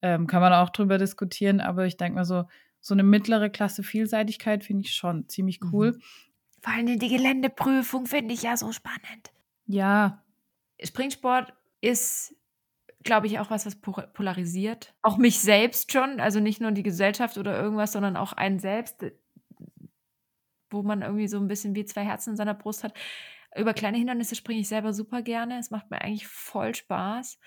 Ähm, 0.00 0.26
kann 0.26 0.40
man 0.40 0.52
auch 0.52 0.70
drüber 0.70 0.98
diskutieren, 0.98 1.60
aber 1.60 1.86
ich 1.86 1.96
denke 1.96 2.16
mal 2.16 2.24
so, 2.24 2.44
so 2.80 2.94
eine 2.94 3.04
mittlere 3.04 3.50
Klasse 3.50 3.84
Vielseitigkeit 3.84 4.64
finde 4.64 4.84
ich 4.84 4.94
schon 4.94 5.28
ziemlich 5.28 5.60
cool. 5.72 5.92
Mhm. 5.92 6.02
Vor 6.60 6.72
allem 6.72 6.98
die 6.98 7.08
Geländeprüfung 7.08 8.06
finde 8.06 8.34
ich 8.34 8.42
ja 8.42 8.56
so 8.56 8.72
spannend. 8.72 9.32
Ja. 9.72 10.22
Springsport 10.82 11.54
ist, 11.80 12.36
glaube 13.02 13.26
ich, 13.26 13.38
auch 13.38 13.50
was, 13.50 13.64
was 13.64 13.80
polarisiert. 13.80 14.94
Auch 15.02 15.16
mich 15.16 15.40
selbst 15.40 15.92
schon, 15.92 16.20
also 16.20 16.40
nicht 16.40 16.60
nur 16.60 16.72
die 16.72 16.82
Gesellschaft 16.82 17.38
oder 17.38 17.60
irgendwas, 17.60 17.92
sondern 17.92 18.16
auch 18.16 18.32
einen 18.34 18.58
selbst, 18.58 19.04
wo 20.70 20.82
man 20.82 21.02
irgendwie 21.02 21.28
so 21.28 21.38
ein 21.38 21.48
bisschen 21.48 21.74
wie 21.74 21.84
zwei 21.84 22.04
Herzen 22.04 22.30
in 22.30 22.36
seiner 22.36 22.54
Brust 22.54 22.84
hat. 22.84 22.94
Über 23.56 23.74
kleine 23.74 23.98
Hindernisse 23.98 24.34
springe 24.34 24.60
ich 24.60 24.68
selber 24.68 24.92
super 24.92 25.22
gerne. 25.22 25.58
Es 25.58 25.70
macht 25.70 25.90
mir 25.90 26.02
eigentlich 26.02 26.26
voll 26.26 26.74
Spaß. 26.74 27.38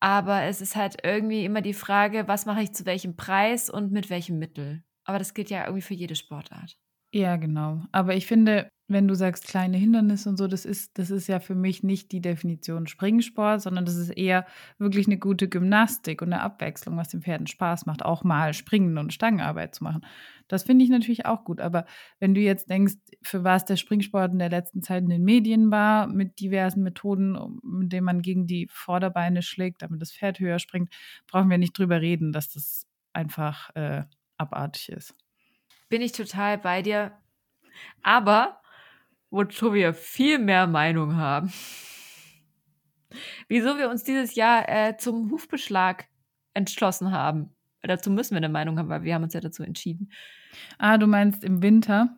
Aber 0.00 0.42
es 0.42 0.60
ist 0.60 0.76
halt 0.76 0.98
irgendwie 1.04 1.44
immer 1.44 1.62
die 1.62 1.74
Frage, 1.74 2.26
was 2.28 2.46
mache 2.46 2.62
ich 2.62 2.74
zu 2.74 2.84
welchem 2.84 3.16
Preis 3.16 3.70
und 3.70 3.92
mit 3.92 4.10
welchem 4.10 4.38
Mittel. 4.38 4.84
Aber 5.04 5.18
das 5.18 5.34
gilt 5.34 5.50
ja 5.50 5.64
irgendwie 5.64 5.82
für 5.82 5.94
jede 5.94 6.16
Sportart. 6.16 6.78
Ja, 7.12 7.36
genau. 7.36 7.84
Aber 7.92 8.14
ich 8.14 8.26
finde, 8.26 8.68
wenn 8.86 9.08
du 9.08 9.14
sagst 9.14 9.46
kleine 9.46 9.78
Hindernisse 9.78 10.28
und 10.28 10.36
so, 10.36 10.46
das 10.46 10.66
ist, 10.66 10.98
das 10.98 11.10
ist 11.10 11.26
ja 11.26 11.40
für 11.40 11.54
mich 11.54 11.82
nicht 11.82 12.12
die 12.12 12.20
Definition 12.20 12.86
Springsport, 12.86 13.62
sondern 13.62 13.86
das 13.86 13.96
ist 13.96 14.10
eher 14.10 14.46
wirklich 14.78 15.06
eine 15.06 15.18
gute 15.18 15.48
Gymnastik 15.48 16.20
und 16.20 16.32
eine 16.32 16.42
Abwechslung, 16.42 16.96
was 16.98 17.08
den 17.08 17.22
Pferden 17.22 17.46
Spaß 17.46 17.86
macht, 17.86 18.04
auch 18.04 18.24
mal 18.24 18.52
Springen 18.52 18.98
und 18.98 19.14
Stangenarbeit 19.14 19.74
zu 19.74 19.84
machen. 19.84 20.04
Das 20.48 20.64
finde 20.64 20.84
ich 20.84 20.90
natürlich 20.90 21.24
auch 21.24 21.44
gut. 21.44 21.60
Aber 21.60 21.86
wenn 22.20 22.34
du 22.34 22.42
jetzt 22.42 22.68
denkst, 22.68 22.96
für 23.22 23.42
was 23.42 23.64
der 23.64 23.76
Springsport 23.76 24.32
in 24.32 24.38
der 24.38 24.50
letzten 24.50 24.82
Zeit 24.82 25.02
in 25.02 25.08
den 25.08 25.24
Medien 25.24 25.70
war, 25.70 26.06
mit 26.06 26.38
diversen 26.38 26.82
Methoden, 26.82 27.58
mit 27.62 27.90
denen 27.90 28.04
man 28.04 28.20
gegen 28.20 28.46
die 28.46 28.68
Vorderbeine 28.70 29.40
schlägt, 29.40 29.80
damit 29.80 30.02
das 30.02 30.12
Pferd 30.12 30.40
höher 30.40 30.58
springt, 30.58 30.90
brauchen 31.26 31.48
wir 31.48 31.58
nicht 31.58 31.78
drüber 31.78 32.02
reden, 32.02 32.32
dass 32.32 32.50
das 32.50 32.86
einfach 33.14 33.74
äh, 33.76 34.02
abartig 34.36 34.90
ist. 34.90 35.14
Bin 35.88 36.02
ich 36.02 36.12
total 36.12 36.58
bei 36.58 36.82
dir. 36.82 37.12
Aber 38.02 38.60
wozu 39.34 39.74
wir 39.74 39.94
viel 39.94 40.38
mehr 40.38 40.66
Meinung 40.66 41.16
haben. 41.16 41.52
Wieso 43.48 43.78
wir 43.78 43.90
uns 43.90 44.04
dieses 44.04 44.34
Jahr 44.34 44.68
äh, 44.68 44.96
zum 44.96 45.30
Hufbeschlag 45.30 46.06
entschlossen 46.54 47.10
haben. 47.10 47.50
Dazu 47.82 48.10
müssen 48.10 48.30
wir 48.30 48.38
eine 48.38 48.48
Meinung 48.48 48.78
haben, 48.78 48.88
weil 48.88 49.02
wir 49.02 49.14
haben 49.14 49.24
uns 49.24 49.34
ja 49.34 49.40
dazu 49.40 49.62
entschieden. 49.62 50.10
Ah, 50.78 50.96
du 50.96 51.06
meinst 51.06 51.44
im 51.44 51.62
Winter? 51.62 52.16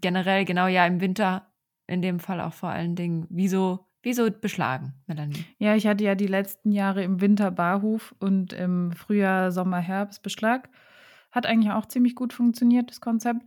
Generell, 0.00 0.44
genau, 0.44 0.68
ja, 0.68 0.86
im 0.86 1.00
Winter. 1.00 1.52
In 1.86 2.00
dem 2.00 2.18
Fall 2.18 2.40
auch 2.40 2.54
vor 2.54 2.70
allen 2.70 2.96
Dingen. 2.96 3.26
Wieso, 3.28 3.86
wieso 4.02 4.30
beschlagen, 4.30 4.94
Melanie? 5.06 5.44
Ja, 5.58 5.76
ich 5.76 5.86
hatte 5.86 6.04
ja 6.04 6.14
die 6.14 6.26
letzten 6.26 6.72
Jahre 6.72 7.02
im 7.02 7.20
Winter 7.20 7.50
Barhuf 7.50 8.14
und 8.18 8.52
im 8.52 8.92
Frühjahr, 8.92 9.52
Sommer, 9.52 9.78
Herbst 9.78 10.22
Beschlag. 10.22 10.70
Hat 11.30 11.44
eigentlich 11.44 11.72
auch 11.72 11.86
ziemlich 11.86 12.14
gut 12.14 12.32
funktioniert, 12.32 12.90
das 12.90 13.00
Konzept. 13.00 13.42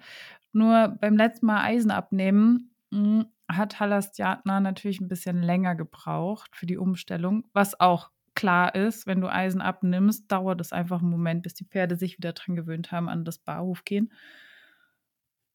Nur 0.51 0.97
beim 1.01 1.17
letzten 1.17 1.47
Mal 1.47 1.63
Eisen 1.63 1.91
abnehmen 1.91 2.47
hm, 2.47 2.68
hat 2.91 3.80
Halastjatna 3.80 4.60
natürlich 4.60 4.99
ein 4.99 5.08
bisschen 5.08 5.41
länger 5.41 5.75
gebraucht 5.75 6.56
für 6.56 6.65
die 6.65 6.78
Umstellung, 6.78 7.45
was 7.54 7.80
auch 7.80 8.12
klar 8.36 8.73
ist, 8.75 9.06
wenn 9.06 9.21
du 9.21 9.28
Eisen 9.28 9.62
abnimmst, 9.62 10.32
dauert 10.32 10.62
es 10.62 10.71
einfach 10.71 11.02
einen 11.02 11.10
Moment, 11.10 11.43
bis 11.43 11.56
die 11.56 11.65
Pferde 11.65 11.95
sich 11.95 12.17
wieder 12.17 12.34
dran 12.34 12.56
gewöhnt 12.56 12.91
haben 12.91 13.10
an 13.10 13.25
das 13.25 13.39
Barhofgehen. 13.39 14.13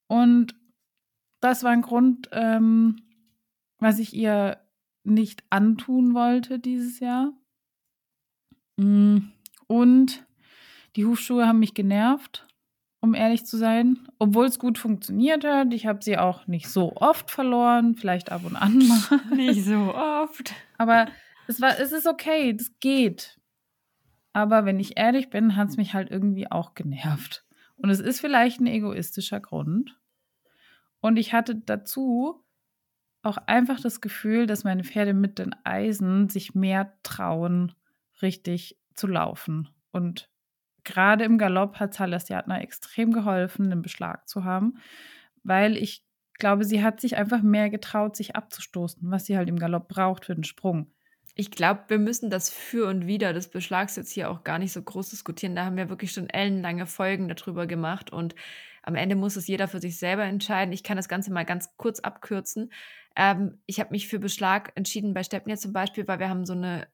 Und 0.07 0.55
das 1.41 1.63
war 1.63 1.71
ein 1.71 1.83
Grund, 1.83 2.29
ähm, 2.33 2.97
was 3.79 3.99
ich 3.99 4.15
ihr 4.15 4.61
nicht 5.03 5.45
antun 5.51 6.15
wollte 6.15 6.59
dieses 6.59 7.01
Jahr. 7.01 7.33
Hm, 8.79 9.33
und 9.67 10.27
die 10.97 11.07
Hufschuhe 11.07 11.47
haben 11.47 11.61
mich 11.61 11.75
genervt 11.75 12.47
um 13.05 13.13
ehrlich 13.15 13.45
zu 13.45 13.59
sein. 13.59 13.99
Obwohl 14.19 14.47
es 14.47 14.59
gut 14.59 14.79
funktioniert 14.79 15.45
hat. 15.45 15.75
Ich 15.75 15.87
habe 15.87 16.03
sie 16.03 16.17
auch 16.17 16.47
nicht 16.47 16.69
so 16.69 16.97
oft 16.97 17.31
verloren, 17.31 17.97
vielleicht 17.97 18.33
ab 18.33 18.41
und 18.45 18.57
an 18.57 18.79
mal. 18.79 19.21
Nicht 19.37 19.63
so 19.65 19.95
oft. 19.95 20.55
Aber 20.79 21.07
es, 21.47 21.61
war, 21.61 21.79
es 21.79 21.93
ist 21.93 22.07
okay, 22.07 22.55
das 22.55 22.73
geht. 22.81 23.39
Aber 24.33 24.65
wenn 24.65 24.81
ich 24.81 24.97
ehrlich 24.97 25.29
bin, 25.29 25.55
hat 25.55 25.69
es 25.69 25.77
mich 25.77 25.93
halt 25.93 26.11
irgendwie 26.11 26.51
auch 26.51 26.75
genervt. 26.75 27.45
Und 27.77 27.91
es 27.91 28.01
ist 28.01 28.21
vielleicht 28.21 28.61
ein 28.61 28.67
egoistischer 28.67 29.39
Grund. 29.39 30.01
Und 31.01 31.19
ich 31.19 31.35
hatte 31.35 31.57
dazu 31.57 32.43
auch 33.23 33.37
einfach 33.37 33.81
das 33.81 34.01
Gefühl, 34.01 34.47
dass 34.47 34.65
meine 34.65 34.83
Pferde 34.83 35.13
mit 35.13 35.39
den 35.39 35.55
Eisen 35.65 36.31
sich 36.31 36.55
mehr 36.55 36.95
trauen, 37.03 37.73
richtig 38.23 38.79
zu 38.95 39.07
laufen 39.07 39.69
und 39.93 40.31
gerade 40.85 41.25
im 41.25 41.39
Galopp 41.39 41.81
hat 41.81 41.95
Salasiatna 41.95 42.61
extrem 42.61 43.13
geholfen, 43.13 43.71
den 43.71 43.83
Beschlag 43.83 44.29
zu 44.29 44.45
haben, 44.45 44.79
weil 45.43 45.77
ich 45.77 46.05
glaube, 46.39 46.65
sie 46.65 46.83
hat 46.83 47.01
sich 47.01 47.17
einfach 47.17 47.43
mehr 47.43 47.71
getraut, 47.71 48.17
sich 48.17 48.37
abzustoßen, 48.37 49.11
was 49.11 49.27
sie 49.27 49.37
halt 49.37 49.49
im 49.49 49.59
Galopp 49.59 49.89
braucht 49.89 50.27
für 50.27 50.35
den 50.35 50.45
Sprung. 50.45 50.91
Ich 51.37 51.51
glaube, 51.51 51.85
wir 51.89 51.99
müssen 51.99 52.31
das 52.31 52.51
für 52.51 52.87
und 52.89 53.07
wieder 53.07 53.33
des 53.33 53.49
Beschlags 53.49 53.97
jetzt 53.97 54.13
hier 54.13 54.31
auch 54.31 54.45
gar 54.45 54.59
nicht 54.59 54.73
so 54.73 54.81
groß 54.81 55.11
diskutieren. 55.11 55.57
Da 55.57 55.65
haben 55.65 55.77
wir 55.77 55.89
wirklich 55.89 56.13
schon 56.13 56.31
ellenlange 56.31 56.87
Folgen 56.87 57.29
darüber 57.29 57.67
gemacht 57.67 58.13
und 58.13 58.35
am 58.83 58.95
Ende 58.95 59.17
muss 59.17 59.37
es 59.37 59.47
jeder 59.47 59.67
für 59.67 59.81
sich 59.81 59.99
selber 59.99 60.25
entscheiden. 60.25 60.73
Ich 60.73 60.85
kann 60.85 60.97
das 60.97 61.09
Ganze 61.09 61.33
mal 61.33 61.45
ganz 61.45 61.77
kurz 61.77 62.01
abkürzen. 62.01 62.71
Ähm, 63.17 63.59
ich 63.67 63.81
habe 63.81 63.91
mich 63.91 64.09
für 64.09 64.19
Beschlag 64.19 64.73
entschieden 64.75 65.15
bei 65.15 65.23
Stepnir 65.23 65.57
zum 65.57 65.73
Beispiel, 65.73 66.07
weil 66.07 66.19
wir 66.19 66.29
haben 66.29 66.45
so 66.45 66.53
eine 66.53 66.87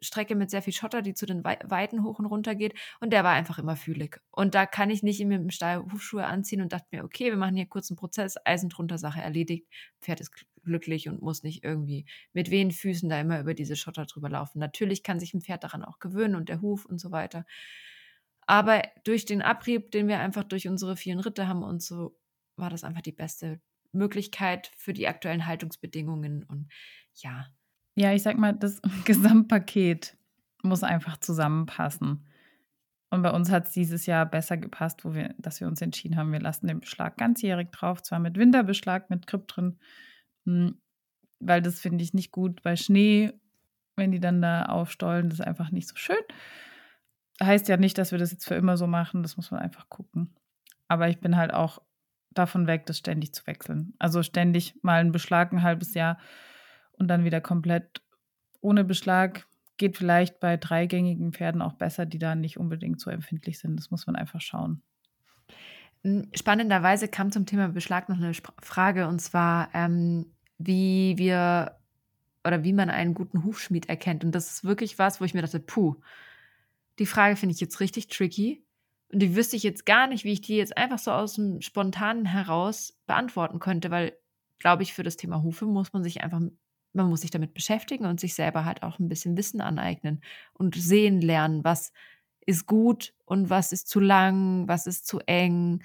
Strecke 0.00 0.34
mit 0.34 0.50
sehr 0.50 0.62
viel 0.62 0.72
Schotter, 0.72 1.02
die 1.02 1.14
zu 1.14 1.26
den 1.26 1.44
Weiten 1.44 2.02
hoch 2.04 2.18
und 2.18 2.26
runter 2.26 2.54
geht. 2.54 2.74
Und 3.00 3.12
der 3.12 3.24
war 3.24 3.32
einfach 3.32 3.58
immer 3.58 3.76
fühlig. 3.76 4.20
Und 4.30 4.54
da 4.54 4.66
kann 4.66 4.90
ich 4.90 5.02
nicht 5.02 5.24
mit 5.24 5.40
dem 5.40 5.50
Stall 5.50 5.84
Hufschuhe 5.92 6.26
anziehen 6.26 6.60
und 6.60 6.72
dachte 6.72 6.86
mir, 6.90 7.04
okay, 7.04 7.30
wir 7.30 7.36
machen 7.36 7.56
hier 7.56 7.66
kurz 7.66 7.90
einen 7.90 7.96
Prozess, 7.96 8.36
Eisen 8.44 8.68
drunter, 8.68 8.98
Sache 8.98 9.20
erledigt. 9.20 9.66
Pferd 10.00 10.20
ist 10.20 10.32
glücklich 10.64 11.08
und 11.08 11.22
muss 11.22 11.42
nicht 11.42 11.64
irgendwie 11.64 12.06
mit 12.32 12.50
wehen 12.50 12.70
Füßen 12.70 13.08
da 13.08 13.20
immer 13.20 13.40
über 13.40 13.54
diese 13.54 13.76
Schotter 13.76 14.06
drüber 14.06 14.28
laufen. 14.28 14.58
Natürlich 14.58 15.02
kann 15.02 15.20
sich 15.20 15.34
ein 15.34 15.42
Pferd 15.42 15.64
daran 15.64 15.84
auch 15.84 15.98
gewöhnen 15.98 16.34
und 16.34 16.48
der 16.48 16.60
Huf 16.60 16.84
und 16.84 17.00
so 17.00 17.10
weiter. 17.10 17.44
Aber 18.46 18.82
durch 19.04 19.24
den 19.24 19.42
Abrieb, 19.42 19.90
den 19.90 20.08
wir 20.08 20.20
einfach 20.20 20.44
durch 20.44 20.68
unsere 20.68 20.96
vielen 20.96 21.20
Ritte 21.20 21.48
haben 21.48 21.62
und 21.62 21.82
so, 21.82 22.18
war 22.56 22.70
das 22.70 22.84
einfach 22.84 23.02
die 23.02 23.12
beste 23.12 23.60
Möglichkeit 23.92 24.70
für 24.76 24.92
die 24.92 25.08
aktuellen 25.08 25.46
Haltungsbedingungen. 25.46 26.44
Und 26.44 26.68
ja, 27.14 27.46
ja, 27.94 28.12
ich 28.12 28.22
sag 28.22 28.38
mal, 28.38 28.52
das 28.52 28.80
Gesamtpaket 29.04 30.16
muss 30.62 30.82
einfach 30.82 31.18
zusammenpassen. 31.18 32.26
Und 33.10 33.22
bei 33.22 33.30
uns 33.30 33.50
hat 33.50 33.66
es 33.66 33.72
dieses 33.72 34.06
Jahr 34.06 34.26
besser 34.26 34.56
gepasst, 34.56 35.04
wo 35.04 35.14
wir, 35.14 35.34
dass 35.38 35.60
wir 35.60 35.68
uns 35.68 35.80
entschieden 35.80 36.16
haben, 36.16 36.32
wir 36.32 36.40
lassen 36.40 36.66
den 36.66 36.80
Beschlag 36.80 37.16
ganzjährig 37.16 37.70
drauf, 37.70 38.02
zwar 38.02 38.18
mit 38.18 38.36
Winterbeschlag, 38.36 39.08
mit 39.10 39.26
Grip 39.26 39.46
drin, 39.46 39.78
hm, 40.46 40.78
weil 41.38 41.62
das 41.62 41.80
finde 41.80 42.02
ich 42.02 42.14
nicht 42.14 42.32
gut 42.32 42.62
bei 42.62 42.74
Schnee 42.74 43.32
wenn 43.96 44.12
die 44.12 44.20
dann 44.20 44.42
da 44.42 44.64
aufstollen. 44.66 45.28
Das 45.28 45.40
ist 45.40 45.46
einfach 45.46 45.70
nicht 45.70 45.88
so 45.88 45.96
schön. 45.96 46.16
Heißt 47.42 47.68
ja 47.68 47.76
nicht, 47.76 47.98
dass 47.98 48.12
wir 48.12 48.18
das 48.18 48.32
jetzt 48.32 48.46
für 48.46 48.54
immer 48.54 48.76
so 48.76 48.86
machen. 48.86 49.22
Das 49.22 49.36
muss 49.36 49.50
man 49.50 49.60
einfach 49.60 49.88
gucken. 49.88 50.34
Aber 50.88 51.08
ich 51.08 51.20
bin 51.20 51.36
halt 51.36 51.52
auch 51.52 51.80
davon 52.30 52.66
weg, 52.66 52.86
das 52.86 52.98
ständig 52.98 53.32
zu 53.32 53.46
wechseln. 53.46 53.94
Also 53.98 54.22
ständig 54.22 54.74
mal 54.82 55.00
einen 55.00 55.12
Beschlag 55.12 55.52
ein 55.52 55.62
halbes 55.62 55.94
Jahr 55.94 56.18
und 56.98 57.08
dann 57.08 57.24
wieder 57.24 57.40
komplett 57.40 58.02
ohne 58.60 58.84
Beschlag. 58.84 59.46
Geht 59.76 59.96
vielleicht 59.96 60.40
bei 60.40 60.56
dreigängigen 60.56 61.32
Pferden 61.32 61.62
auch 61.62 61.74
besser, 61.74 62.06
die 62.06 62.18
da 62.18 62.34
nicht 62.34 62.58
unbedingt 62.58 63.00
so 63.00 63.10
empfindlich 63.10 63.58
sind. 63.58 63.76
Das 63.76 63.90
muss 63.90 64.06
man 64.06 64.16
einfach 64.16 64.40
schauen. 64.40 64.82
Spannenderweise 66.34 67.08
kam 67.08 67.32
zum 67.32 67.46
Thema 67.46 67.68
Beschlag 67.68 68.08
noch 68.08 68.18
eine 68.18 68.32
Frage 68.60 69.08
und 69.08 69.20
zwar, 69.20 69.70
ähm, 69.72 70.26
wie 70.58 71.14
wir 71.16 71.78
oder 72.44 72.62
wie 72.62 72.74
man 72.74 72.90
einen 72.90 73.14
guten 73.14 73.42
Hufschmied 73.42 73.88
erkennt. 73.88 74.22
Und 74.22 74.32
das 74.34 74.50
ist 74.50 74.64
wirklich 74.64 74.98
was, 74.98 75.20
wo 75.20 75.24
ich 75.24 75.34
mir 75.34 75.42
dachte, 75.42 75.60
puh, 75.60 75.96
die 76.98 77.06
Frage 77.06 77.36
finde 77.36 77.54
ich 77.54 77.60
jetzt 77.60 77.80
richtig 77.80 78.08
tricky. 78.08 78.62
Und 79.12 79.20
die 79.20 79.34
wüsste 79.34 79.56
ich 79.56 79.62
jetzt 79.62 79.86
gar 79.86 80.06
nicht, 80.06 80.24
wie 80.24 80.32
ich 80.32 80.40
die 80.40 80.56
jetzt 80.56 80.76
einfach 80.76 80.98
so 80.98 81.10
aus 81.10 81.34
dem 81.34 81.60
Spontanen 81.60 82.26
heraus 82.26 82.98
beantworten 83.06 83.60
könnte, 83.60 83.90
weil, 83.90 84.12
glaube 84.58 84.82
ich, 84.82 84.92
für 84.92 85.02
das 85.02 85.16
Thema 85.16 85.42
Hufe 85.42 85.66
muss 85.66 85.92
man 85.92 86.02
sich 86.02 86.22
einfach, 86.22 86.42
man 86.94 87.08
muss 87.08 87.22
sich 87.22 87.30
damit 87.30 87.54
beschäftigen 87.54 88.06
und 88.06 88.20
sich 88.20 88.34
selber 88.34 88.64
halt 88.64 88.82
auch 88.82 88.98
ein 88.98 89.08
bisschen 89.08 89.36
Wissen 89.36 89.60
aneignen 89.60 90.22
und 90.52 90.74
sehen 90.74 91.20
lernen, 91.20 91.64
was 91.64 91.92
ist 92.46 92.66
gut 92.66 93.14
und 93.24 93.50
was 93.50 93.72
ist 93.72 93.88
zu 93.88 94.00
lang, 94.00 94.68
was 94.68 94.86
ist 94.86 95.06
zu 95.06 95.20
eng. 95.20 95.82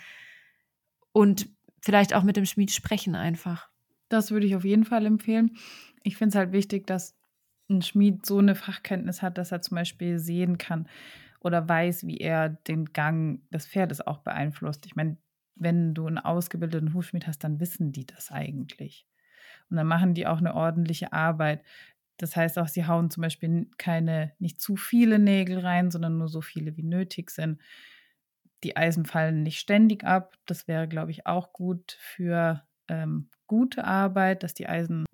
Und 1.12 1.50
vielleicht 1.82 2.14
auch 2.14 2.24
mit 2.24 2.38
dem 2.38 2.46
Schmied 2.46 2.72
sprechen 2.72 3.16
einfach. 3.16 3.70
Das 4.10 4.32
würde 4.32 4.46
ich 4.46 4.56
auf 4.56 4.66
jeden 4.66 4.86
Fall 4.86 5.06
empfehlen. 5.06 5.58
Ich 6.04 6.18
finde 6.18 6.30
es 6.30 6.36
halt 6.36 6.52
wichtig, 6.52 6.88
dass 6.88 7.16
ein 7.70 7.82
Schmied 7.82 8.26
so 8.26 8.40
eine 8.40 8.56
Fachkenntnis 8.56 9.22
hat, 9.22 9.38
dass 9.38 9.52
er 9.52 9.62
zum 9.62 9.76
Beispiel 9.76 10.20
sehen 10.20 10.58
kann 10.58 10.88
oder 11.40 11.68
weiß, 11.68 12.06
wie 12.08 12.18
er 12.18 12.50
den 12.50 12.86
Gang 12.94 13.42
des 13.52 13.68
Pferdes 13.68 14.06
auch 14.06 14.20
beeinflusst. 14.20 14.86
Ich 14.86 14.96
meine, 14.96 15.18
wenn 15.56 15.94
du 15.94 16.08
einen 16.08 16.18
ausgebildeten 16.18 16.94
Hufschmied 16.94 17.28
hast, 17.28 17.44
dann 17.44 17.60
wissen 17.60 17.92
die 17.92 18.06
das 18.06 18.32
eigentlich. 18.32 19.06
Und 19.70 19.78
dann 19.78 19.88
machen 19.88 20.14
die 20.14 20.28
auch 20.28 20.40
eine 20.40 20.56
ordentliche 20.56 21.14
Arbeit. 21.14 21.64
Das 22.18 22.36
heißt 22.36 22.60
auch, 22.60 22.68
sie 22.68 22.86
hauen 22.86 23.10
zum 23.10 23.22
Beispiel 23.22 23.68
keine, 23.78 24.34
nicht 24.40 24.60
zu 24.60 24.76
viele 24.76 25.20
Nägel 25.20 25.60
rein, 25.60 25.90
sondern 25.92 26.18
nur 26.18 26.28
so 26.28 26.42
viele, 26.42 26.76
wie 26.76 26.84
nötig 26.84 27.32
sind. 27.32 27.62
Die 28.64 28.76
Eisen 28.76 29.06
fallen 29.06 29.44
nicht 29.44 29.60
ständig 29.60 30.04
ab. 30.04 30.36
Das 30.46 30.68
wäre, 30.68 30.88
glaube 30.88 31.12
ich, 31.12 31.26
auch 31.28 31.54
gut 31.54 31.98
für 32.00 32.64
ähm, 32.90 33.30
gute 33.48 33.86
Arbeit, 33.86 34.44
dass 34.44 34.54
die 34.54 34.68
Eisen 34.68 35.06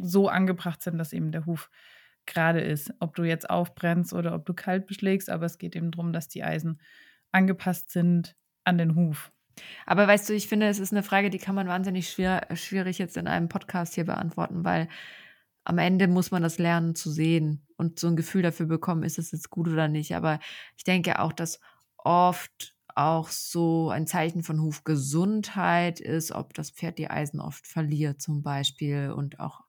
so 0.00 0.28
angebracht 0.28 0.82
sind, 0.82 0.98
dass 0.98 1.12
eben 1.12 1.32
der 1.32 1.46
Huf 1.46 1.70
gerade 2.26 2.60
ist. 2.60 2.94
Ob 3.00 3.16
du 3.16 3.24
jetzt 3.24 3.50
aufbrennst 3.50 4.12
oder 4.12 4.34
ob 4.34 4.46
du 4.46 4.54
kalt 4.54 4.86
beschlägst, 4.86 5.28
aber 5.28 5.46
es 5.46 5.58
geht 5.58 5.74
eben 5.74 5.90
darum, 5.90 6.12
dass 6.12 6.28
die 6.28 6.44
Eisen 6.44 6.80
angepasst 7.32 7.90
sind 7.90 8.36
an 8.64 8.78
den 8.78 8.94
Huf. 8.94 9.32
Aber 9.86 10.06
weißt 10.06 10.28
du, 10.28 10.34
ich 10.34 10.48
finde, 10.48 10.68
es 10.68 10.78
ist 10.78 10.92
eine 10.92 11.02
Frage, 11.02 11.30
die 11.30 11.38
kann 11.38 11.54
man 11.54 11.68
wahnsinnig 11.68 12.08
schwer, 12.08 12.46
schwierig 12.54 12.98
jetzt 12.98 13.16
in 13.16 13.26
einem 13.26 13.48
Podcast 13.48 13.94
hier 13.94 14.04
beantworten, 14.04 14.64
weil 14.64 14.88
am 15.64 15.78
Ende 15.78 16.08
muss 16.08 16.30
man 16.30 16.42
das 16.42 16.58
lernen 16.58 16.94
zu 16.94 17.10
sehen 17.10 17.66
und 17.76 17.98
so 17.98 18.08
ein 18.08 18.16
Gefühl 18.16 18.42
dafür 18.42 18.66
bekommen, 18.66 19.04
ist 19.04 19.18
es 19.18 19.32
jetzt 19.32 19.50
gut 19.50 19.68
oder 19.68 19.88
nicht. 19.88 20.14
Aber 20.14 20.40
ich 20.76 20.84
denke 20.84 21.20
auch, 21.20 21.32
dass 21.32 21.60
oft 21.98 22.74
auch 22.94 23.28
so 23.28 23.90
ein 23.90 24.06
Zeichen 24.06 24.42
von 24.42 24.60
Hufgesundheit 24.60 26.00
ist, 26.00 26.32
ob 26.32 26.54
das 26.54 26.70
Pferd 26.70 26.98
die 26.98 27.08
Eisen 27.08 27.40
oft 27.40 27.66
verliert 27.66 28.20
zum 28.20 28.42
Beispiel 28.42 29.12
und 29.12 29.40
auch 29.40 29.60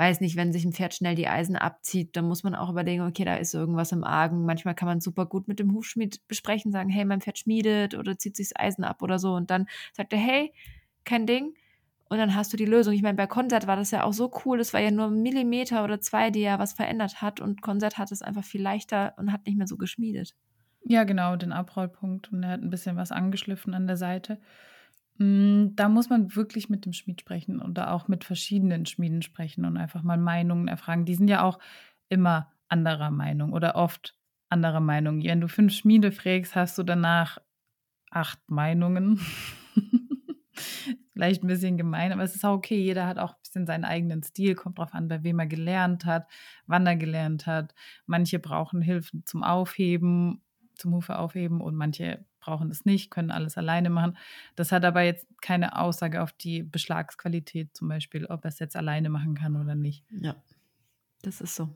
weiß 0.00 0.22
nicht, 0.22 0.34
wenn 0.34 0.50
sich 0.50 0.64
ein 0.64 0.72
Pferd 0.72 0.94
schnell 0.94 1.14
die 1.14 1.28
Eisen 1.28 1.56
abzieht, 1.56 2.16
dann 2.16 2.24
muss 2.26 2.42
man 2.42 2.54
auch 2.54 2.70
überlegen, 2.70 3.02
okay, 3.02 3.26
da 3.26 3.34
ist 3.34 3.52
irgendwas 3.52 3.92
im 3.92 4.02
Argen. 4.02 4.46
Manchmal 4.46 4.74
kann 4.74 4.88
man 4.88 5.02
super 5.02 5.26
gut 5.26 5.46
mit 5.46 5.58
dem 5.58 5.74
Hufschmied 5.74 6.26
besprechen, 6.26 6.72
sagen, 6.72 6.88
hey, 6.88 7.04
mein 7.04 7.20
Pferd 7.20 7.36
schmiedet 7.36 7.94
oder 7.94 8.16
zieht 8.16 8.34
sich 8.34 8.48
das 8.48 8.58
Eisen 8.58 8.82
ab 8.82 9.02
oder 9.02 9.18
so. 9.18 9.34
Und 9.34 9.50
dann 9.50 9.66
sagt 9.92 10.14
er, 10.14 10.18
hey, 10.18 10.54
kein 11.04 11.26
Ding. 11.26 11.52
Und 12.08 12.16
dann 12.16 12.34
hast 12.34 12.50
du 12.50 12.56
die 12.56 12.64
Lösung. 12.64 12.94
Ich 12.94 13.02
meine, 13.02 13.18
bei 13.18 13.26
Konzert 13.26 13.66
war 13.66 13.76
das 13.76 13.90
ja 13.90 14.04
auch 14.04 14.14
so 14.14 14.32
cool. 14.46 14.56
Das 14.56 14.72
war 14.72 14.80
ja 14.80 14.90
nur 14.90 15.08
ein 15.08 15.20
Millimeter 15.20 15.84
oder 15.84 16.00
zwei, 16.00 16.30
die 16.30 16.40
ja 16.40 16.58
was 16.58 16.72
verändert 16.72 17.20
hat. 17.20 17.38
Und 17.38 17.60
Konzert 17.60 17.98
hat 17.98 18.10
es 18.10 18.22
einfach 18.22 18.42
viel 18.42 18.62
leichter 18.62 19.12
und 19.18 19.30
hat 19.30 19.44
nicht 19.44 19.58
mehr 19.58 19.66
so 19.66 19.76
geschmiedet. 19.76 20.34
Ja, 20.82 21.04
genau, 21.04 21.36
den 21.36 21.52
Abrollpunkt. 21.52 22.32
Und 22.32 22.42
er 22.42 22.52
hat 22.52 22.62
ein 22.62 22.70
bisschen 22.70 22.96
was 22.96 23.12
angeschliffen 23.12 23.74
an 23.74 23.86
der 23.86 23.98
Seite. 23.98 24.40
Mm, 25.20 25.76
da 25.76 25.90
muss 25.90 26.08
man 26.08 26.34
wirklich 26.34 26.70
mit 26.70 26.86
dem 26.86 26.94
Schmied 26.94 27.20
sprechen 27.20 27.60
oder 27.60 27.92
auch 27.92 28.08
mit 28.08 28.24
verschiedenen 28.24 28.86
Schmieden 28.86 29.20
sprechen 29.20 29.66
und 29.66 29.76
einfach 29.76 30.02
mal 30.02 30.16
Meinungen 30.16 30.66
erfragen. 30.66 31.04
Die 31.04 31.14
sind 31.14 31.28
ja 31.28 31.42
auch 31.42 31.58
immer 32.08 32.50
anderer 32.68 33.10
Meinung 33.10 33.52
oder 33.52 33.76
oft 33.76 34.16
anderer 34.48 34.80
Meinung. 34.80 35.22
Wenn 35.22 35.42
du 35.42 35.48
fünf 35.48 35.74
Schmiede 35.74 36.10
fragst, 36.10 36.56
hast 36.56 36.78
du 36.78 36.84
danach 36.84 37.38
acht 38.10 38.40
Meinungen. 38.50 39.20
Vielleicht 41.12 41.44
ein 41.44 41.48
bisschen 41.48 41.76
gemein, 41.76 42.12
aber 42.12 42.22
es 42.22 42.34
ist 42.34 42.44
auch 42.44 42.54
okay. 42.54 42.80
Jeder 42.80 43.06
hat 43.06 43.18
auch 43.18 43.34
ein 43.34 43.40
bisschen 43.42 43.66
seinen 43.66 43.84
eigenen 43.84 44.22
Stil, 44.22 44.54
kommt 44.54 44.78
drauf 44.78 44.94
an, 44.94 45.08
bei 45.08 45.22
wem 45.22 45.38
er 45.38 45.46
gelernt 45.46 46.06
hat, 46.06 46.28
wann 46.66 46.86
er 46.86 46.96
gelernt 46.96 47.46
hat. 47.46 47.74
Manche 48.06 48.38
brauchen 48.38 48.80
Hilfen 48.80 49.26
zum 49.26 49.42
Aufheben 49.42 50.40
zum 50.80 50.94
Hufe 50.94 51.18
aufheben 51.18 51.60
und 51.60 51.76
manche 51.76 52.24
brauchen 52.50 52.68
das 52.68 52.84
nicht, 52.84 53.10
können 53.10 53.30
alles 53.30 53.56
alleine 53.56 53.90
machen. 53.90 54.16
Das 54.56 54.72
hat 54.72 54.84
aber 54.84 55.02
jetzt 55.02 55.26
keine 55.40 55.78
Aussage 55.78 56.20
auf 56.20 56.32
die 56.32 56.64
Beschlagsqualität 56.64 57.76
zum 57.76 57.88
Beispiel, 57.88 58.26
ob 58.26 58.44
er 58.44 58.48
es 58.48 58.58
jetzt 58.58 58.74
alleine 58.74 59.08
machen 59.08 59.34
kann 59.34 59.54
oder 59.54 59.76
nicht. 59.76 60.04
Ja, 60.10 60.34
das 61.22 61.40
ist 61.40 61.54
so. 61.54 61.68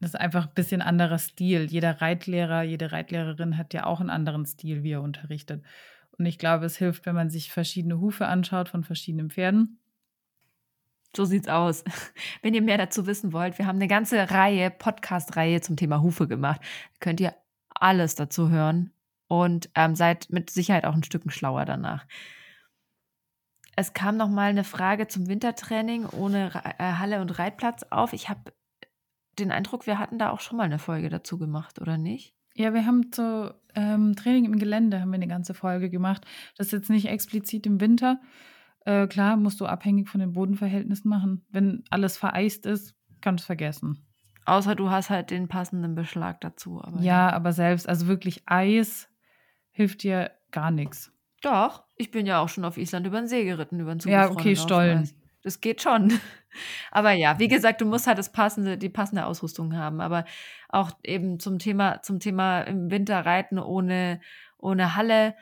Das 0.00 0.10
ist 0.10 0.20
einfach 0.20 0.46
ein 0.46 0.54
bisschen 0.54 0.82
anderer 0.82 1.18
Stil. 1.18 1.64
Jeder 1.64 2.00
Reitlehrer, 2.00 2.62
jede 2.62 2.92
Reitlehrerin 2.92 3.56
hat 3.56 3.74
ja 3.74 3.86
auch 3.86 4.00
einen 4.00 4.10
anderen 4.10 4.46
Stil, 4.46 4.84
wie 4.84 4.92
er 4.92 5.02
unterrichtet. 5.02 5.64
Und 6.16 6.26
ich 6.26 6.38
glaube, 6.38 6.66
es 6.66 6.76
hilft, 6.76 7.06
wenn 7.06 7.14
man 7.16 7.30
sich 7.30 7.50
verschiedene 7.50 7.98
Hufe 7.98 8.26
anschaut 8.26 8.68
von 8.68 8.84
verschiedenen 8.84 9.30
Pferden. 9.30 9.78
So 11.16 11.24
sieht's 11.24 11.48
aus. 11.48 11.84
Wenn 12.42 12.54
ihr 12.54 12.62
mehr 12.62 12.78
dazu 12.78 13.06
wissen 13.06 13.32
wollt, 13.32 13.58
wir 13.58 13.66
haben 13.66 13.76
eine 13.76 13.88
ganze 13.88 14.30
Reihe, 14.30 14.70
Podcast-Reihe 14.70 15.60
zum 15.60 15.76
Thema 15.76 16.02
Hufe 16.02 16.28
gemacht. 16.28 16.60
Könnt 17.00 17.20
ihr 17.20 17.34
alles 17.70 18.14
dazu 18.14 18.50
hören 18.50 18.93
und 19.28 19.70
ähm, 19.74 19.94
seid 19.94 20.28
mit 20.30 20.50
Sicherheit 20.50 20.84
auch 20.84 20.94
ein 20.94 21.04
Stück 21.04 21.30
schlauer 21.32 21.64
danach. 21.64 22.06
Es 23.76 23.92
kam 23.92 24.16
noch 24.16 24.28
mal 24.28 24.50
eine 24.50 24.64
Frage 24.64 25.08
zum 25.08 25.28
Wintertraining 25.28 26.06
ohne 26.06 26.52
äh, 26.78 26.92
Halle 26.92 27.20
und 27.20 27.38
Reitplatz 27.38 27.84
auf. 27.90 28.12
Ich 28.12 28.28
habe 28.28 28.52
den 29.38 29.50
Eindruck, 29.50 29.86
wir 29.86 29.98
hatten 29.98 30.18
da 30.18 30.30
auch 30.30 30.40
schon 30.40 30.56
mal 30.56 30.64
eine 30.64 30.78
Folge 30.78 31.08
dazu 31.08 31.38
gemacht, 31.38 31.80
oder 31.80 31.98
nicht? 31.98 32.36
Ja, 32.54 32.72
wir 32.72 32.86
haben 32.86 33.10
zu 33.10 33.52
ähm, 33.74 34.14
Training 34.14 34.44
im 34.44 34.58
Gelände 34.58 35.00
haben 35.00 35.10
wir 35.10 35.16
eine 35.16 35.26
ganze 35.26 35.54
Folge 35.54 35.90
gemacht. 35.90 36.24
Das 36.56 36.68
ist 36.68 36.72
jetzt 36.72 36.90
nicht 36.90 37.08
explizit 37.08 37.66
im 37.66 37.80
Winter. 37.80 38.20
Äh, 38.84 39.08
klar, 39.08 39.36
musst 39.36 39.60
du 39.60 39.66
abhängig 39.66 40.08
von 40.08 40.20
den 40.20 40.34
Bodenverhältnissen 40.34 41.08
machen. 41.08 41.44
Wenn 41.50 41.82
alles 41.90 42.16
vereist 42.16 42.64
ist, 42.66 42.94
kannst 43.20 43.40
du 43.40 43.44
es 43.44 43.46
vergessen. 43.46 44.06
Außer 44.46 44.76
du 44.76 44.90
hast 44.90 45.10
halt 45.10 45.30
den 45.30 45.48
passenden 45.48 45.94
Beschlag 45.94 46.40
dazu. 46.42 46.80
Aber 46.80 46.98
ja, 46.98 47.28
ja, 47.28 47.32
aber 47.32 47.52
selbst, 47.52 47.88
also 47.88 48.06
wirklich 48.06 48.42
Eis 48.46 49.08
hilft 49.74 50.02
dir 50.02 50.30
gar 50.50 50.70
nichts. 50.70 51.12
Doch, 51.42 51.84
ich 51.96 52.10
bin 52.10 52.24
ja 52.24 52.40
auch 52.40 52.48
schon 52.48 52.64
auf 52.64 52.78
Island 52.78 53.06
über 53.06 53.18
den 53.20 53.28
See 53.28 53.44
geritten, 53.44 53.78
über 53.80 53.94
den 53.94 54.10
Ja, 54.10 54.30
okay, 54.30 54.56
Stollen. 54.56 55.10
Das 55.42 55.60
geht 55.60 55.82
schon. 55.82 56.10
Aber 56.90 57.12
ja, 57.12 57.38
wie 57.38 57.48
gesagt, 57.48 57.82
du 57.82 57.84
musst 57.84 58.06
halt 58.06 58.16
das 58.16 58.32
passende, 58.32 58.78
die 58.78 58.88
passende 58.88 59.26
Ausrüstung 59.26 59.76
haben. 59.76 60.00
Aber 60.00 60.24
auch 60.70 60.92
eben 61.02 61.38
zum 61.38 61.58
Thema, 61.58 62.00
zum 62.00 62.18
Thema 62.18 62.62
im 62.62 62.90
Winter 62.90 63.26
reiten 63.26 63.58
ohne, 63.58 64.20
ohne 64.56 64.96
Halle 64.96 65.34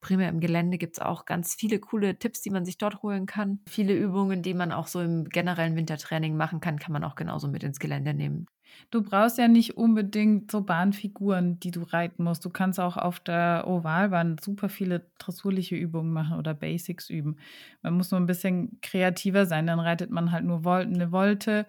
primär 0.00 0.28
im 0.28 0.40
Gelände 0.40 0.78
gibt 0.78 0.96
es 0.96 1.00
auch 1.00 1.24
ganz 1.24 1.54
viele 1.54 1.78
coole 1.78 2.18
Tipps, 2.18 2.40
die 2.40 2.50
man 2.50 2.64
sich 2.64 2.78
dort 2.78 3.02
holen 3.02 3.26
kann. 3.26 3.60
Viele 3.68 3.94
Übungen, 3.94 4.42
die 4.42 4.54
man 4.54 4.72
auch 4.72 4.86
so 4.86 5.00
im 5.00 5.24
generellen 5.24 5.76
Wintertraining 5.76 6.36
machen 6.36 6.60
kann, 6.60 6.78
kann 6.78 6.92
man 6.92 7.04
auch 7.04 7.16
genauso 7.16 7.48
mit 7.48 7.64
ins 7.64 7.78
Gelände 7.78 8.14
nehmen. 8.14 8.46
Du 8.90 9.02
brauchst 9.02 9.38
ja 9.38 9.48
nicht 9.48 9.76
unbedingt 9.76 10.50
so 10.50 10.62
Bahnfiguren, 10.62 11.60
die 11.60 11.70
du 11.70 11.82
reiten 11.82 12.24
musst. 12.24 12.44
Du 12.44 12.50
kannst 12.50 12.80
auch 12.80 12.96
auf 12.96 13.20
der 13.20 13.64
Ovalbahn 13.66 14.38
super 14.38 14.68
viele 14.68 15.10
dressurliche 15.18 15.76
Übungen 15.76 16.12
machen 16.12 16.38
oder 16.38 16.54
Basics 16.54 17.10
üben. 17.10 17.36
Man 17.82 17.94
muss 17.94 18.10
nur 18.10 18.20
ein 18.20 18.26
bisschen 18.26 18.78
kreativer 18.80 19.46
sein. 19.46 19.66
Dann 19.66 19.80
reitet 19.80 20.10
man 20.10 20.32
halt 20.32 20.44
nur 20.44 20.66
eine 20.66 21.12
Wolte 21.12 21.66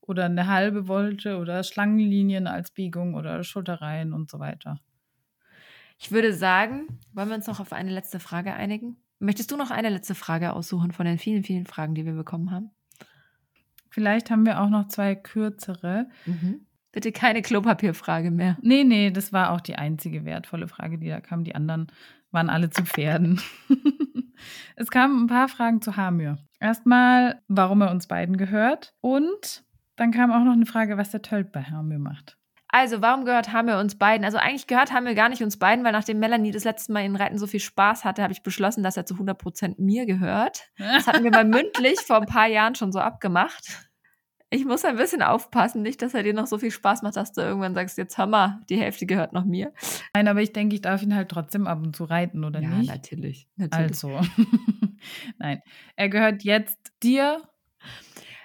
oder 0.00 0.26
eine 0.26 0.46
halbe 0.46 0.88
Wolte 0.88 1.38
oder 1.38 1.62
Schlangenlinien 1.62 2.46
als 2.46 2.70
Biegung 2.70 3.14
oder 3.14 3.42
Schulterreihen 3.44 4.12
und 4.12 4.30
so 4.30 4.38
weiter. 4.38 4.80
Ich 5.98 6.10
würde 6.10 6.32
sagen, 6.32 6.98
wollen 7.12 7.28
wir 7.28 7.36
uns 7.36 7.46
noch 7.46 7.60
auf 7.60 7.72
eine 7.72 7.90
letzte 7.90 8.20
Frage 8.20 8.54
einigen? 8.54 8.96
Möchtest 9.18 9.50
du 9.50 9.56
noch 9.56 9.70
eine 9.70 9.90
letzte 9.90 10.14
Frage 10.14 10.54
aussuchen 10.54 10.92
von 10.92 11.04
den 11.04 11.18
vielen, 11.18 11.44
vielen 11.44 11.66
Fragen, 11.66 11.94
die 11.94 12.06
wir 12.06 12.14
bekommen 12.14 12.50
haben? 12.50 12.70
Vielleicht 13.90 14.30
haben 14.30 14.46
wir 14.46 14.60
auch 14.60 14.70
noch 14.70 14.88
zwei 14.88 15.14
kürzere. 15.14 16.08
Mhm. 16.24 16.66
Bitte 16.92 17.12
keine 17.12 17.42
Klopapierfrage 17.42 18.30
mehr. 18.30 18.56
Nee, 18.62 18.84
nee, 18.84 19.10
das 19.10 19.32
war 19.32 19.50
auch 19.50 19.60
die 19.60 19.76
einzige 19.76 20.24
wertvolle 20.24 20.66
Frage, 20.68 20.98
die 20.98 21.08
da 21.08 21.20
kam. 21.20 21.44
Die 21.44 21.54
anderen 21.54 21.88
waren 22.32 22.50
alle 22.50 22.70
zu 22.70 22.84
Pferden. 22.84 23.40
es 24.76 24.90
kamen 24.90 25.24
ein 25.24 25.26
paar 25.26 25.48
Fragen 25.48 25.82
zu 25.82 25.96
Hamir. 25.96 26.38
Erstmal, 26.58 27.40
warum 27.48 27.80
er 27.82 27.90
uns 27.90 28.06
beiden 28.06 28.36
gehört 28.36 28.94
und 29.00 29.64
Dann 30.00 30.12
kam 30.12 30.32
auch 30.32 30.44
noch 30.44 30.54
eine 30.54 30.64
Frage, 30.64 30.96
was 30.96 31.10
der 31.10 31.20
Tölt 31.20 31.52
bei 31.52 31.62
Hamir 31.62 31.98
macht. 31.98 32.38
Also, 32.72 33.02
warum 33.02 33.24
gehört 33.24 33.52
Hamir 33.52 33.78
uns 33.78 33.96
beiden? 33.96 34.24
Also, 34.24 34.38
eigentlich 34.38 34.66
gehört 34.66 34.92
Hamir 34.92 35.14
gar 35.14 35.28
nicht 35.28 35.42
uns 35.42 35.58
beiden, 35.58 35.84
weil 35.84 35.92
nachdem 35.92 36.18
Melanie 36.18 36.52
das 36.52 36.64
letzte 36.64 36.92
Mal 36.92 37.04
in 37.04 37.16
Reiten 37.16 37.38
so 37.38 37.46
viel 37.46 37.60
Spaß 37.60 38.04
hatte, 38.04 38.22
habe 38.22 38.32
ich 38.32 38.42
beschlossen, 38.42 38.82
dass 38.82 38.96
er 38.96 39.06
zu 39.06 39.14
100% 39.14 39.74
mir 39.78 40.06
gehört. 40.06 40.70
Das 40.78 41.06
hatten 41.06 41.24
wir 41.24 41.30
mal 41.30 41.44
mündlich 41.44 42.00
vor 42.00 42.20
ein 42.20 42.26
paar 42.26 42.46
Jahren 42.46 42.74
schon 42.74 42.92
so 42.92 43.00
abgemacht. 43.00 43.90
Ich 44.52 44.64
muss 44.64 44.84
ein 44.84 44.96
bisschen 44.96 45.22
aufpassen, 45.22 45.80
nicht, 45.80 46.02
dass 46.02 46.12
er 46.12 46.24
dir 46.24 46.34
noch 46.34 46.48
so 46.48 46.58
viel 46.58 46.72
Spaß 46.72 47.02
macht, 47.02 47.14
dass 47.14 47.32
du 47.32 47.40
irgendwann 47.40 47.74
sagst, 47.74 47.96
jetzt 47.98 48.18
Hammer, 48.18 48.60
die 48.68 48.80
Hälfte 48.80 49.06
gehört 49.06 49.32
noch 49.32 49.44
mir. 49.44 49.72
Nein, 50.12 50.26
aber 50.26 50.42
ich 50.42 50.52
denke, 50.52 50.74
ich 50.74 50.80
darf 50.80 51.02
ihn 51.02 51.14
halt 51.14 51.28
trotzdem 51.28 51.68
ab 51.68 51.78
und 51.78 51.94
zu 51.94 52.02
reiten, 52.02 52.42
oder 52.44 52.60
ja, 52.60 52.68
nicht? 52.68 52.88
natürlich. 52.88 53.48
natürlich. 53.54 53.86
Also, 53.86 54.20
nein. 55.38 55.62
Er 55.94 56.08
gehört 56.08 56.42
jetzt 56.42 56.92
dir. 57.00 57.42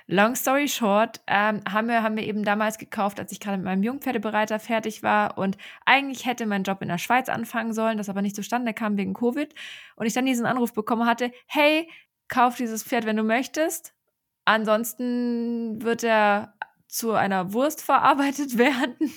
Long 0.08 0.36
story 0.36 0.68
short, 0.68 1.22
ähm, 1.26 1.62
haben, 1.68 1.88
wir, 1.88 2.04
haben 2.04 2.16
wir 2.16 2.26
eben 2.26 2.44
damals 2.44 2.78
gekauft, 2.78 3.20
als 3.20 3.32
ich 3.32 3.40
gerade 3.40 3.58
mit 3.58 3.66
meinem 3.66 3.82
Jungpferdebereiter 3.82 4.60
fertig 4.60 5.02
war. 5.02 5.38
Und 5.38 5.58
eigentlich 5.86 6.28
hätte 6.28 6.46
mein 6.46 6.62
Job 6.64 6.82
in 6.84 6.90
der 6.90 7.00
Schweiz 7.00 7.28
anfangen 7.28 7.74
sollen, 7.74 7.98
das 7.98 8.10
aber 8.10 8.22
nicht 8.22 8.36
zustande 8.36 8.74
kam 8.74 8.98
wegen 8.98 9.16
Covid. 9.16 9.54
Und 9.96 10.06
ich 10.06 10.14
dann 10.14 10.28
diesen 10.28 10.46
Anruf 10.46 10.74
bekommen 10.74 11.08
hatte, 11.08 11.32
hey, 11.48 11.90
kauf 12.28 12.56
dieses 12.56 12.84
Pferd, 12.84 13.06
wenn 13.06 13.18
du 13.18 13.24
möchtest. 13.24 13.96
Ansonsten 14.46 15.82
wird 15.82 16.04
er 16.04 16.54
zu 16.88 17.14
einer 17.14 17.54
Wurst 17.54 17.82
verarbeitet 17.82 18.58
werden. 18.60 19.12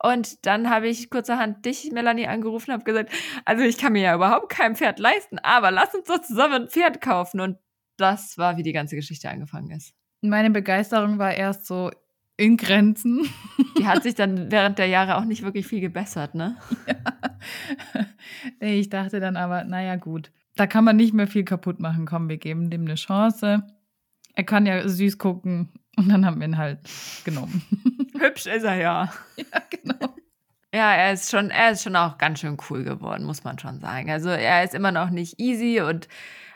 Und 0.00 0.46
dann 0.46 0.70
habe 0.70 0.86
ich 0.86 1.10
kurzerhand 1.10 1.64
dich, 1.64 1.90
Melanie, 1.90 2.28
angerufen 2.28 2.70
und 2.70 2.74
habe 2.74 2.84
gesagt, 2.84 3.12
also 3.44 3.64
ich 3.64 3.78
kann 3.78 3.94
mir 3.94 4.02
ja 4.02 4.14
überhaupt 4.14 4.50
kein 4.50 4.76
Pferd 4.76 5.00
leisten, 5.00 5.40
aber 5.40 5.72
lass 5.72 5.94
uns 5.94 6.06
doch 6.06 6.20
zusammen 6.20 6.54
ein 6.62 6.68
Pferd 6.68 7.00
kaufen. 7.00 7.40
Und 7.40 7.58
das 7.96 8.38
war, 8.38 8.56
wie 8.56 8.62
die 8.62 8.72
ganze 8.72 8.96
Geschichte 8.96 9.28
angefangen 9.30 9.70
ist. 9.70 9.94
Meine 10.20 10.50
Begeisterung 10.50 11.18
war 11.18 11.34
erst 11.34 11.66
so 11.66 11.90
in 12.36 12.56
Grenzen. 12.56 13.28
Die 13.78 13.86
hat 13.86 14.02
sich 14.02 14.14
dann 14.16 14.50
während 14.50 14.78
der 14.78 14.86
Jahre 14.86 15.16
auch 15.16 15.24
nicht 15.24 15.42
wirklich 15.42 15.66
viel 15.66 15.80
gebessert, 15.80 16.34
ne? 16.34 16.56
Ja. 16.86 18.06
Ich 18.60 18.88
dachte 18.88 19.20
dann 19.20 19.36
aber, 19.36 19.64
naja, 19.64 19.96
gut. 19.96 20.32
Da 20.56 20.66
kann 20.66 20.84
man 20.84 20.96
nicht 20.96 21.12
mehr 21.12 21.26
viel 21.26 21.44
kaputt 21.44 21.80
machen. 21.80 22.06
Komm, 22.06 22.28
wir 22.28 22.38
geben 22.38 22.70
dem 22.70 22.82
eine 22.82 22.94
Chance. 22.94 23.62
Er 24.34 24.44
kann 24.44 24.66
ja 24.66 24.86
süß 24.88 25.18
gucken. 25.18 25.72
Und 25.96 26.08
dann 26.08 26.26
haben 26.26 26.40
wir 26.40 26.48
ihn 26.48 26.58
halt 26.58 26.80
genommen. 27.24 27.62
Hübsch 28.18 28.46
ist 28.46 28.64
er 28.64 28.76
ja. 28.76 29.12
Ja, 29.36 29.62
genau. 29.70 30.14
Ja, 30.76 30.92
er 30.92 31.14
ist 31.14 31.30
schon, 31.30 31.48
er 31.48 31.70
ist 31.70 31.82
schon 31.82 31.96
auch 31.96 32.18
ganz 32.18 32.40
schön 32.40 32.58
cool 32.68 32.84
geworden, 32.84 33.24
muss 33.24 33.44
man 33.44 33.58
schon 33.58 33.80
sagen. 33.80 34.10
Also 34.10 34.28
er 34.28 34.62
ist 34.62 34.74
immer 34.74 34.92
noch 34.92 35.08
nicht 35.08 35.40
easy 35.40 35.80
und 35.80 36.06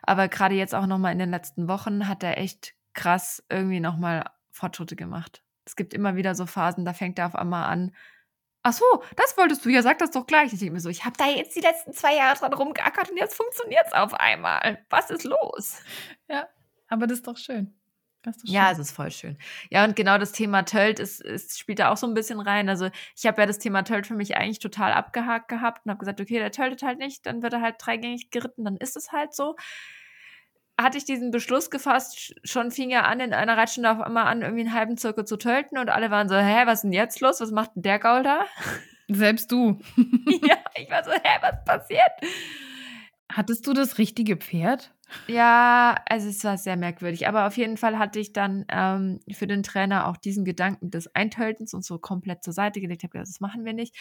aber 0.02 0.28
gerade 0.28 0.54
jetzt 0.54 0.74
auch 0.74 0.84
nochmal 0.84 1.12
in 1.12 1.18
den 1.18 1.30
letzten 1.30 1.68
Wochen 1.68 2.06
hat 2.06 2.22
er 2.22 2.36
echt 2.36 2.74
krass 2.92 3.42
irgendwie 3.48 3.80
nochmal 3.80 4.24
Fortschritte 4.50 4.94
gemacht. 4.94 5.42
Es 5.64 5.74
gibt 5.74 5.94
immer 5.94 6.16
wieder 6.16 6.34
so 6.34 6.44
Phasen, 6.44 6.84
da 6.84 6.92
fängt 6.92 7.18
er 7.18 7.28
auf 7.28 7.34
einmal 7.34 7.64
an. 7.64 7.94
Ach 8.62 8.74
so, 8.74 8.84
das 9.16 9.38
wolltest 9.38 9.64
du 9.64 9.70
ja, 9.70 9.80
sag 9.80 9.96
das 10.00 10.10
doch 10.10 10.26
gleich. 10.26 10.52
Ich 10.52 10.58
denke 10.58 10.74
mir 10.74 10.80
so, 10.80 10.90
ich 10.90 11.06
habe 11.06 11.16
da 11.16 11.24
jetzt 11.26 11.56
die 11.56 11.60
letzten 11.60 11.94
zwei 11.94 12.14
Jahre 12.14 12.38
dran 12.38 12.52
rumgeackert 12.52 13.10
und 13.10 13.16
jetzt 13.16 13.34
funktioniert 13.34 13.86
es 13.86 13.94
auf 13.94 14.12
einmal. 14.12 14.84
Was 14.90 15.08
ist 15.08 15.24
los? 15.24 15.78
Ja, 16.28 16.46
aber 16.88 17.06
das 17.06 17.20
ist 17.20 17.26
doch 17.26 17.38
schön. 17.38 17.79
Ja, 18.44 18.70
es 18.70 18.78
ist 18.78 18.92
voll 18.92 19.10
schön. 19.10 19.38
Ja, 19.70 19.84
und 19.84 19.96
genau 19.96 20.18
das 20.18 20.32
Thema 20.32 20.62
Tölt 20.64 20.98
ist, 20.98 21.22
ist, 21.22 21.58
spielt 21.58 21.78
da 21.78 21.90
auch 21.90 21.96
so 21.96 22.06
ein 22.06 22.14
bisschen 22.14 22.40
rein. 22.40 22.68
Also 22.68 22.90
ich 23.16 23.26
habe 23.26 23.40
ja 23.40 23.46
das 23.46 23.58
Thema 23.58 23.82
Tölt 23.82 24.06
für 24.06 24.14
mich 24.14 24.36
eigentlich 24.36 24.58
total 24.58 24.92
abgehakt 24.92 25.48
gehabt 25.48 25.84
und 25.84 25.90
habe 25.90 26.00
gesagt, 26.00 26.20
okay, 26.20 26.38
der 26.38 26.52
töltet 26.52 26.82
halt 26.82 26.98
nicht, 26.98 27.24
dann 27.26 27.42
wird 27.42 27.52
er 27.54 27.62
halt 27.62 27.76
dreigängig 27.78 28.30
geritten, 28.30 28.64
dann 28.64 28.76
ist 28.76 28.96
es 28.96 29.12
halt 29.12 29.34
so. 29.34 29.56
Hatte 30.78 30.98
ich 30.98 31.04
diesen 31.04 31.30
Beschluss 31.30 31.70
gefasst, 31.70 32.34
schon 32.42 32.70
fing 32.70 32.90
er 32.90 33.06
an, 33.06 33.20
in 33.20 33.34
einer 33.34 33.56
Reitstunde 33.56 33.90
auf 33.90 34.00
einmal 34.00 34.26
an, 34.26 34.42
irgendwie 34.42 34.62
einen 34.62 34.74
halben 34.74 34.96
Zirkel 34.96 35.24
zu 35.24 35.36
tölten 35.36 35.78
und 35.78 35.90
alle 35.90 36.10
waren 36.10 36.28
so, 36.28 36.36
hä, 36.36 36.62
was 36.64 36.78
ist 36.78 36.82
denn 36.82 36.92
jetzt 36.92 37.20
los? 37.20 37.40
Was 37.40 37.50
macht 37.50 37.76
denn 37.76 37.82
der 37.82 37.98
Gaul 37.98 38.22
da? 38.22 38.44
Selbst 39.08 39.50
du. 39.50 39.78
ja, 39.96 40.56
ich 40.74 40.90
war 40.90 41.04
so, 41.04 41.10
hä, 41.10 41.38
was 41.40 41.64
passiert? 41.64 42.10
Hattest 43.30 43.66
du 43.66 43.72
das 43.72 43.98
richtige 43.98 44.36
Pferd? 44.36 44.92
Ja, 45.26 45.96
also 46.08 46.28
es 46.28 46.42
war 46.44 46.58
sehr 46.58 46.76
merkwürdig. 46.76 47.28
Aber 47.28 47.46
auf 47.46 47.56
jeden 47.56 47.76
Fall 47.76 47.98
hatte 47.98 48.18
ich 48.18 48.32
dann 48.32 48.64
ähm, 48.68 49.20
für 49.32 49.46
den 49.46 49.62
Trainer 49.62 50.06
auch 50.08 50.16
diesen 50.16 50.44
Gedanken 50.44 50.90
des 50.90 51.14
Eintöltens 51.14 51.74
und 51.74 51.84
so 51.84 51.98
komplett 51.98 52.44
zur 52.44 52.52
Seite 52.52 52.80
gelegt. 52.80 53.02
Ich 53.02 53.08
habe 53.08 53.12
gesagt, 53.12 53.28
das 53.28 53.40
machen 53.40 53.64
wir 53.64 53.72
nicht. 53.72 53.96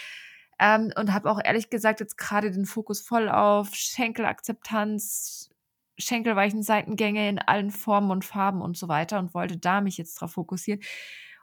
Ähm, 0.60 0.92
und 0.98 1.14
habe 1.14 1.30
auch 1.30 1.40
ehrlich 1.44 1.70
gesagt 1.70 2.00
jetzt 2.00 2.18
gerade 2.18 2.52
den 2.52 2.66
Fokus 2.66 3.02
voll 3.02 3.30
auf 3.30 3.74
Schenkelakzeptanz, 3.74 5.50
Schenkelweichen 5.98 6.64
Seitengänge 6.64 7.30
in 7.30 7.40
allen 7.40 7.72
Formen 7.72 8.12
und 8.12 8.26
Farben 8.26 8.62
und 8.62 8.78
so 8.78 8.88
weiter 8.88 9.20
und 9.20 9.34
wollte 9.34 9.58
da 9.58 9.82
mich 9.82 9.98
jetzt 9.98 10.16
drauf 10.16 10.34
fokussieren. 10.34 10.82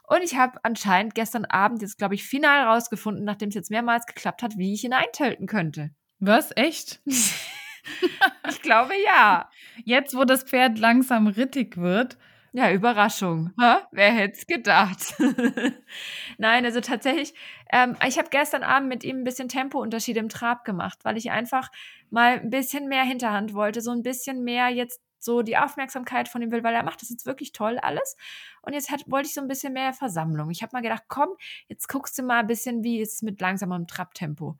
Und 0.07 0.21
ich 0.23 0.37
habe 0.37 0.59
anscheinend 0.63 1.15
gestern 1.15 1.45
Abend 1.45 1.81
jetzt, 1.81 1.97
glaube 1.97 2.15
ich, 2.15 2.23
final 2.23 2.65
rausgefunden, 2.67 3.25
nachdem 3.25 3.49
es 3.49 3.55
jetzt 3.55 3.71
mehrmals 3.71 4.05
geklappt 4.05 4.41
hat, 4.41 4.57
wie 4.57 4.73
ich 4.73 4.83
ihn 4.83 4.93
eintölten 4.93 5.47
könnte. 5.47 5.91
Was? 6.19 6.51
Echt? 6.55 7.01
Ich 8.49 8.61
glaube 8.61 8.93
ja. 9.05 9.49
Jetzt, 9.83 10.15
wo 10.15 10.23
das 10.23 10.43
Pferd 10.43 10.79
langsam 10.79 11.27
rittig 11.27 11.77
wird. 11.77 12.17
Ja, 12.53 12.71
Überraschung. 12.71 13.51
Ha? 13.59 13.87
Wer 13.91 14.11
hätte 14.11 14.37
es 14.37 14.47
gedacht? 14.47 15.15
Nein, 16.37 16.65
also 16.65 16.79
tatsächlich, 16.81 17.33
ähm, 17.71 17.95
ich 18.07 18.17
habe 18.17 18.29
gestern 18.29 18.63
Abend 18.63 18.89
mit 18.89 19.03
ihm 19.03 19.17
ein 19.17 19.23
bisschen 19.23 19.49
Tempounterschied 19.49 20.17
im 20.17 20.29
Trab 20.29 20.63
gemacht, 20.65 20.99
weil 21.03 21.17
ich 21.17 21.29
einfach 21.29 21.69
mal 22.09 22.39
ein 22.39 22.49
bisschen 22.49 22.87
mehr 22.87 23.03
Hinterhand 23.03 23.53
wollte, 23.53 23.81
so 23.81 23.91
ein 23.91 24.01
bisschen 24.01 24.43
mehr 24.43 24.69
jetzt 24.69 25.01
so 25.19 25.41
die 25.41 25.57
Aufmerksamkeit 25.57 26.29
von 26.29 26.41
ihm 26.41 26.51
will, 26.51 26.63
weil 26.63 26.73
er 26.73 26.83
macht 26.83 27.01
das 27.01 27.09
jetzt 27.09 27.25
wirklich 27.25 27.51
toll 27.51 27.77
alles. 27.79 28.15
Und 28.61 28.73
jetzt 28.73 28.89
hat, 28.89 29.03
wollte 29.07 29.27
ich 29.27 29.33
so 29.33 29.41
ein 29.41 29.47
bisschen 29.47 29.73
mehr 29.73 29.93
Versammlung. 29.93 30.49
Ich 30.49 30.61
habe 30.61 30.71
mal 30.73 30.81
gedacht, 30.81 31.03
komm, 31.07 31.29
jetzt 31.67 31.87
guckst 31.89 32.17
du 32.17 32.23
mal 32.23 32.39
ein 32.39 32.47
bisschen, 32.47 32.83
wie 32.83 33.01
ist 33.01 33.15
es 33.15 33.21
mit 33.21 33.41
langsamem 33.41 33.87
Trabtempo. 33.87 34.57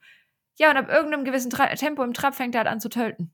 Ja, 0.57 0.71
und 0.71 0.77
ab 0.77 0.89
irgendeinem 0.89 1.23
gewissen 1.23 1.51
Tra 1.51 1.67
Tempo 1.75 2.03
im 2.03 2.13
Trab 2.13 2.35
fängt 2.35 2.55
er 2.55 2.59
halt 2.59 2.67
an 2.67 2.79
zu 2.79 2.89
tölten. 2.89 3.31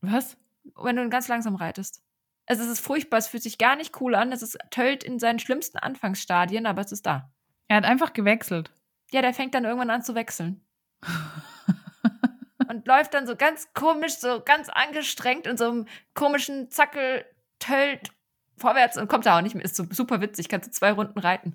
Was? 0.00 0.36
Wenn 0.76 0.96
du 0.96 1.08
ganz 1.08 1.28
langsam 1.28 1.54
reitest. 1.54 2.02
Also 2.46 2.62
es 2.64 2.70
ist 2.70 2.80
furchtbar, 2.80 3.18
es 3.18 3.28
fühlt 3.28 3.42
sich 3.42 3.58
gar 3.58 3.76
nicht 3.76 4.00
cool 4.00 4.14
an. 4.14 4.32
Es 4.32 4.42
ist 4.42 4.58
tölt 4.70 5.04
in 5.04 5.18
seinen 5.18 5.38
schlimmsten 5.38 5.78
Anfangsstadien, 5.78 6.66
aber 6.66 6.82
es 6.82 6.92
ist 6.92 7.06
da. 7.06 7.30
Er 7.68 7.76
hat 7.76 7.84
einfach 7.84 8.12
gewechselt. 8.12 8.70
Ja, 9.10 9.22
der 9.22 9.34
fängt 9.34 9.54
dann 9.54 9.64
irgendwann 9.64 9.90
an 9.90 10.02
zu 10.02 10.14
wechseln. 10.14 10.64
und 12.68 12.86
läuft 12.86 13.14
dann 13.14 13.26
so 13.26 13.36
ganz 13.36 13.72
komisch, 13.74 14.16
so 14.16 14.40
ganz 14.44 14.68
angestrengt 14.68 15.46
in 15.46 15.56
so 15.56 15.70
einem 15.70 15.86
komischen 16.14 16.70
Zackel, 16.70 17.24
tölt 17.58 18.10
vorwärts 18.56 18.96
und 18.96 19.08
kommt 19.08 19.26
da 19.26 19.38
auch 19.38 19.42
nicht 19.42 19.54
mehr. 19.54 19.64
Ist 19.64 19.76
so 19.76 19.84
super 19.90 20.20
witzig, 20.20 20.48
kannst 20.48 20.68
du 20.68 20.72
zwei 20.72 20.92
Runden 20.92 21.18
reiten. 21.18 21.54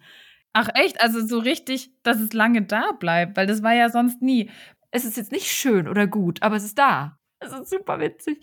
Ach 0.54 0.70
echt? 0.74 1.02
Also 1.02 1.26
so 1.26 1.40
richtig, 1.40 1.92
dass 2.04 2.20
es 2.20 2.34
lange 2.34 2.64
da 2.64 2.92
bleibt, 2.92 3.38
weil 3.38 3.48
das 3.48 3.62
war 3.64 3.74
ja 3.74 3.90
sonst 3.90 4.22
nie. 4.22 4.50
Es 4.92 5.06
ist 5.06 5.18
jetzt 5.18 5.32
nicht 5.32 5.48
schön 5.48 5.88
oder 5.88 6.08
gut, 6.08 6.42
aber 6.42 6.56
es 6.56 6.64
ist 6.64 6.78
da. 6.78 7.18
Es 7.40 7.54
ist 7.54 7.70
super 7.70 8.00
witzig. 8.00 8.40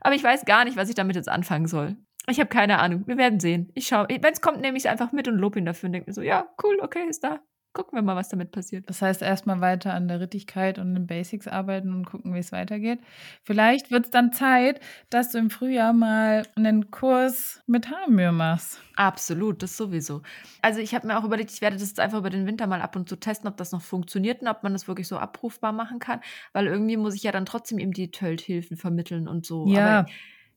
Aber 0.00 0.14
ich 0.14 0.22
weiß 0.22 0.44
gar 0.44 0.64
nicht, 0.64 0.76
was 0.76 0.88
ich 0.88 0.94
damit 0.94 1.16
jetzt 1.16 1.28
anfangen 1.28 1.66
soll. 1.66 1.96
Ich 2.28 2.40
habe 2.40 2.48
keine 2.48 2.78
Ahnung. 2.78 3.06
Wir 3.06 3.16
werden 3.16 3.40
sehen. 3.40 3.70
Ich 3.74 3.86
schaue. 3.86 4.06
Wenn 4.08 4.32
es 4.32 4.40
kommt, 4.40 4.60
nehme 4.60 4.76
ich 4.76 4.84
es 4.84 4.90
einfach 4.90 5.12
mit 5.12 5.28
und 5.28 5.36
lobe 5.36 5.58
ihn 5.58 5.66
dafür 5.66 5.88
und 5.88 5.92
denke 5.92 6.10
mir 6.10 6.14
so, 6.14 6.22
ja, 6.22 6.48
cool, 6.62 6.78
okay, 6.80 7.06
ist 7.08 7.24
da. 7.24 7.40
Gucken 7.74 7.98
wir 7.98 8.02
mal, 8.02 8.14
was 8.14 8.28
damit 8.28 8.52
passiert. 8.52 8.88
Das 8.88 9.02
heißt, 9.02 9.20
erstmal 9.20 9.60
weiter 9.60 9.94
an 9.94 10.06
der 10.06 10.20
Rittigkeit 10.20 10.78
und 10.78 10.94
den 10.94 11.08
Basics 11.08 11.48
arbeiten 11.48 11.92
und 11.92 12.06
gucken, 12.06 12.32
wie 12.32 12.38
es 12.38 12.52
weitergeht. 12.52 13.00
Vielleicht 13.42 13.90
wird 13.90 14.04
es 14.04 14.10
dann 14.12 14.32
Zeit, 14.32 14.78
dass 15.10 15.32
du 15.32 15.38
im 15.38 15.50
Frühjahr 15.50 15.92
mal 15.92 16.46
einen 16.54 16.92
Kurs 16.92 17.64
mit 17.66 17.90
Haarmühe 17.90 18.30
machst. 18.30 18.78
Absolut, 18.94 19.60
das 19.64 19.76
sowieso. 19.76 20.22
Also 20.62 20.78
ich 20.78 20.94
habe 20.94 21.08
mir 21.08 21.18
auch 21.18 21.24
überlegt, 21.24 21.50
ich 21.50 21.62
werde 21.62 21.74
das 21.74 21.88
jetzt 21.88 21.98
einfach 21.98 22.18
über 22.18 22.30
den 22.30 22.46
Winter 22.46 22.68
mal 22.68 22.80
ab 22.80 22.94
und 22.94 23.08
zu 23.08 23.16
testen, 23.16 23.48
ob 23.48 23.56
das 23.56 23.72
noch 23.72 23.82
funktioniert 23.82 24.40
und 24.40 24.46
ob 24.46 24.62
man 24.62 24.72
das 24.72 24.86
wirklich 24.86 25.08
so 25.08 25.18
abrufbar 25.18 25.72
machen 25.72 25.98
kann. 25.98 26.20
Weil 26.52 26.68
irgendwie 26.68 26.96
muss 26.96 27.16
ich 27.16 27.24
ja 27.24 27.32
dann 27.32 27.44
trotzdem 27.44 27.80
eben 27.80 27.92
die 27.92 28.12
Tölthilfen 28.12 28.76
vermitteln 28.76 29.26
und 29.26 29.44
so. 29.44 29.66
Ja. 29.66 30.00
Aber 30.00 30.10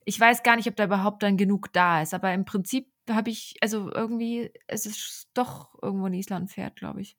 ich 0.08 0.18
weiß 0.18 0.42
gar 0.42 0.56
nicht, 0.56 0.70
ob 0.70 0.78
da 0.78 0.86
überhaupt 0.86 1.22
dann 1.22 1.36
genug 1.36 1.74
da 1.74 2.02
ist. 2.02 2.14
Aber 2.14 2.34
im 2.34 2.46
Prinzip 2.46 2.90
habe 3.10 3.30
ich, 3.30 3.58
also 3.62 3.92
irgendwie, 3.94 4.50
es 4.66 4.86
ist 4.86 5.30
doch 5.34 5.78
irgendwo 5.82 6.06
ein 6.06 6.14
Island-Pferd, 6.14 6.78
glaube 6.78 7.02
ich. 7.02 7.18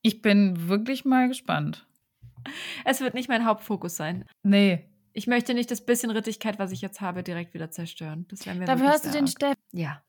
Ich 0.00 0.22
bin 0.22 0.68
wirklich 0.68 1.04
mal 1.04 1.28
gespannt. 1.28 1.86
Es 2.86 3.02
wird 3.02 3.12
nicht 3.12 3.28
mein 3.28 3.44
Hauptfokus 3.44 3.96
sein. 3.96 4.24
Nee. 4.42 4.88
Ich 5.12 5.26
möchte 5.26 5.52
nicht 5.52 5.70
das 5.70 5.84
bisschen 5.84 6.10
Rittigkeit, 6.10 6.58
was 6.58 6.72
ich 6.72 6.80
jetzt 6.80 7.02
habe, 7.02 7.22
direkt 7.22 7.52
wieder 7.52 7.70
zerstören. 7.70 8.24
Das 8.28 8.46
wäre 8.46 8.56
mir 8.56 8.64
Dafür 8.64 8.86
wirklich 8.86 8.94
hast 8.94 9.04
du 9.04 9.10
den 9.10 9.24
arg. 9.24 9.30
Steff. 9.30 9.56
Ja, 9.72 10.02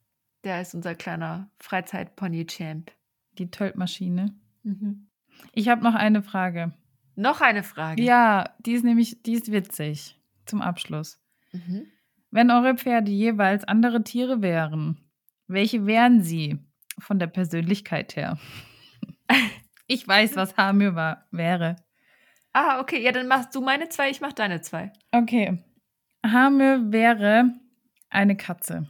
der 0.45 0.61
ist 0.61 0.73
unser 0.73 0.95
kleiner 0.95 1.51
Freizeit-Pony-Champ. 1.59 2.93
Die 3.39 3.51
Töltmaschine. 3.51 4.33
Mhm. 4.63 5.09
Ich 5.51 5.67
habe 5.67 5.83
noch 5.83 5.95
eine 5.95 6.23
Frage. 6.23 6.71
Noch 7.15 7.41
eine 7.41 7.63
Frage. 7.63 8.01
Ja, 8.01 8.55
die 8.59 8.71
ist 8.71 8.85
nämlich, 8.85 9.21
die 9.21 9.33
ist 9.33 9.51
witzig. 9.51 10.17
Zum 10.45 10.61
Abschluss. 10.61 11.19
Mhm. 11.51 11.87
Wenn 12.31 12.51
eure 12.51 12.75
Pferde 12.75 13.11
jeweils 13.11 13.63
andere 13.63 14.03
Tiere 14.03 14.41
wären, 14.41 14.97
welche 15.47 15.85
wären 15.85 16.21
sie 16.21 16.59
von 16.99 17.19
der 17.19 17.27
Persönlichkeit 17.27 18.15
her? 18.15 18.37
Ich 19.91 20.07
weiß, 20.07 20.35
was 20.35 20.55
Hamir 20.55 20.93
war, 20.93 21.25
wäre. 21.31 21.75
Ah, 22.53 22.79
okay. 22.79 23.01
Ja, 23.01 23.11
dann 23.11 23.27
machst 23.27 23.55
du 23.55 23.61
meine 23.61 23.89
zwei, 23.89 24.11
ich 24.11 24.21
mach 24.21 24.33
deine 24.33 24.61
zwei. 24.61 24.93
Okay. 25.11 25.63
Hamir 26.23 26.91
wäre 26.91 27.55
eine 28.11 28.37
Katze. 28.37 28.87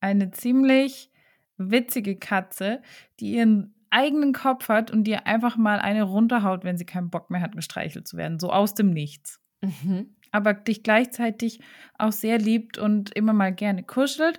Eine 0.00 0.30
ziemlich 0.30 1.10
witzige 1.56 2.16
Katze, 2.16 2.82
die 3.18 3.32
ihren 3.32 3.74
eigenen 3.90 4.32
Kopf 4.32 4.68
hat 4.68 4.90
und 4.90 5.04
dir 5.04 5.26
einfach 5.26 5.56
mal 5.56 5.80
eine 5.80 6.04
runterhaut, 6.04 6.64
wenn 6.64 6.76
sie 6.76 6.86
keinen 6.86 7.10
Bock 7.10 7.30
mehr 7.30 7.40
hat, 7.40 7.56
gestreichelt 7.56 8.06
zu 8.06 8.16
werden. 8.16 8.38
So 8.38 8.52
aus 8.52 8.74
dem 8.74 8.90
Nichts. 8.90 9.40
Mhm. 9.60 10.15
Aber 10.36 10.52
dich 10.52 10.82
gleichzeitig 10.82 11.60
auch 11.96 12.12
sehr 12.12 12.36
liebt 12.36 12.76
und 12.76 13.10
immer 13.16 13.32
mal 13.32 13.54
gerne 13.54 13.82
kuschelt, 13.82 14.38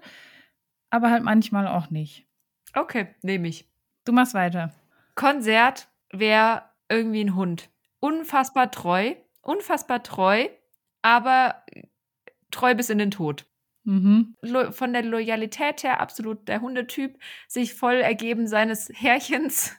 aber 0.91 1.09
halt 1.09 1.23
manchmal 1.23 1.67
auch 1.67 1.89
nicht. 1.89 2.27
Okay, 2.75 3.15
nehme 3.23 3.47
ich. 3.47 3.67
Du 4.05 4.11
machst 4.11 4.35
weiter. 4.35 4.71
Konzert 5.15 5.87
wäre 6.11 6.61
irgendwie 6.87 7.23
ein 7.23 7.33
Hund. 7.33 7.71
Unfassbar 7.99 8.69
treu, 8.69 9.15
unfassbar 9.41 10.03
treu, 10.03 10.47
aber 11.01 11.65
treu 12.51 12.75
bis 12.75 12.91
in 12.91 12.99
den 12.99 13.09
Tod. 13.09 13.47
Mhm. 13.83 14.35
Von 14.69 14.93
der 14.93 15.01
Loyalität 15.01 15.81
her 15.81 15.99
absolut 15.99 16.47
der 16.47 16.61
Hundetyp, 16.61 17.17
sich 17.47 17.73
voll 17.73 17.95
ergeben 17.95 18.45
seines 18.45 18.91
Herrchens. 18.93 19.75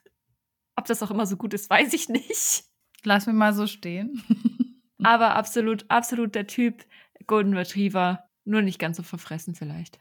Ob 0.74 0.86
das 0.86 1.00
auch 1.00 1.12
immer 1.12 1.26
so 1.26 1.36
gut 1.36 1.54
ist, 1.54 1.70
weiß 1.70 1.92
ich 1.92 2.08
nicht. 2.08 2.64
Lass 3.04 3.28
mir 3.28 3.34
mal 3.34 3.54
so 3.54 3.68
stehen. 3.68 4.20
Aber 5.02 5.34
absolut, 5.36 5.84
absolut 5.88 6.34
der 6.34 6.46
Typ 6.46 6.84
Golden 7.26 7.56
Retriever. 7.56 8.24
Nur 8.44 8.62
nicht 8.62 8.78
ganz 8.78 8.96
so 8.96 9.02
verfressen 9.02 9.54
vielleicht. 9.54 9.98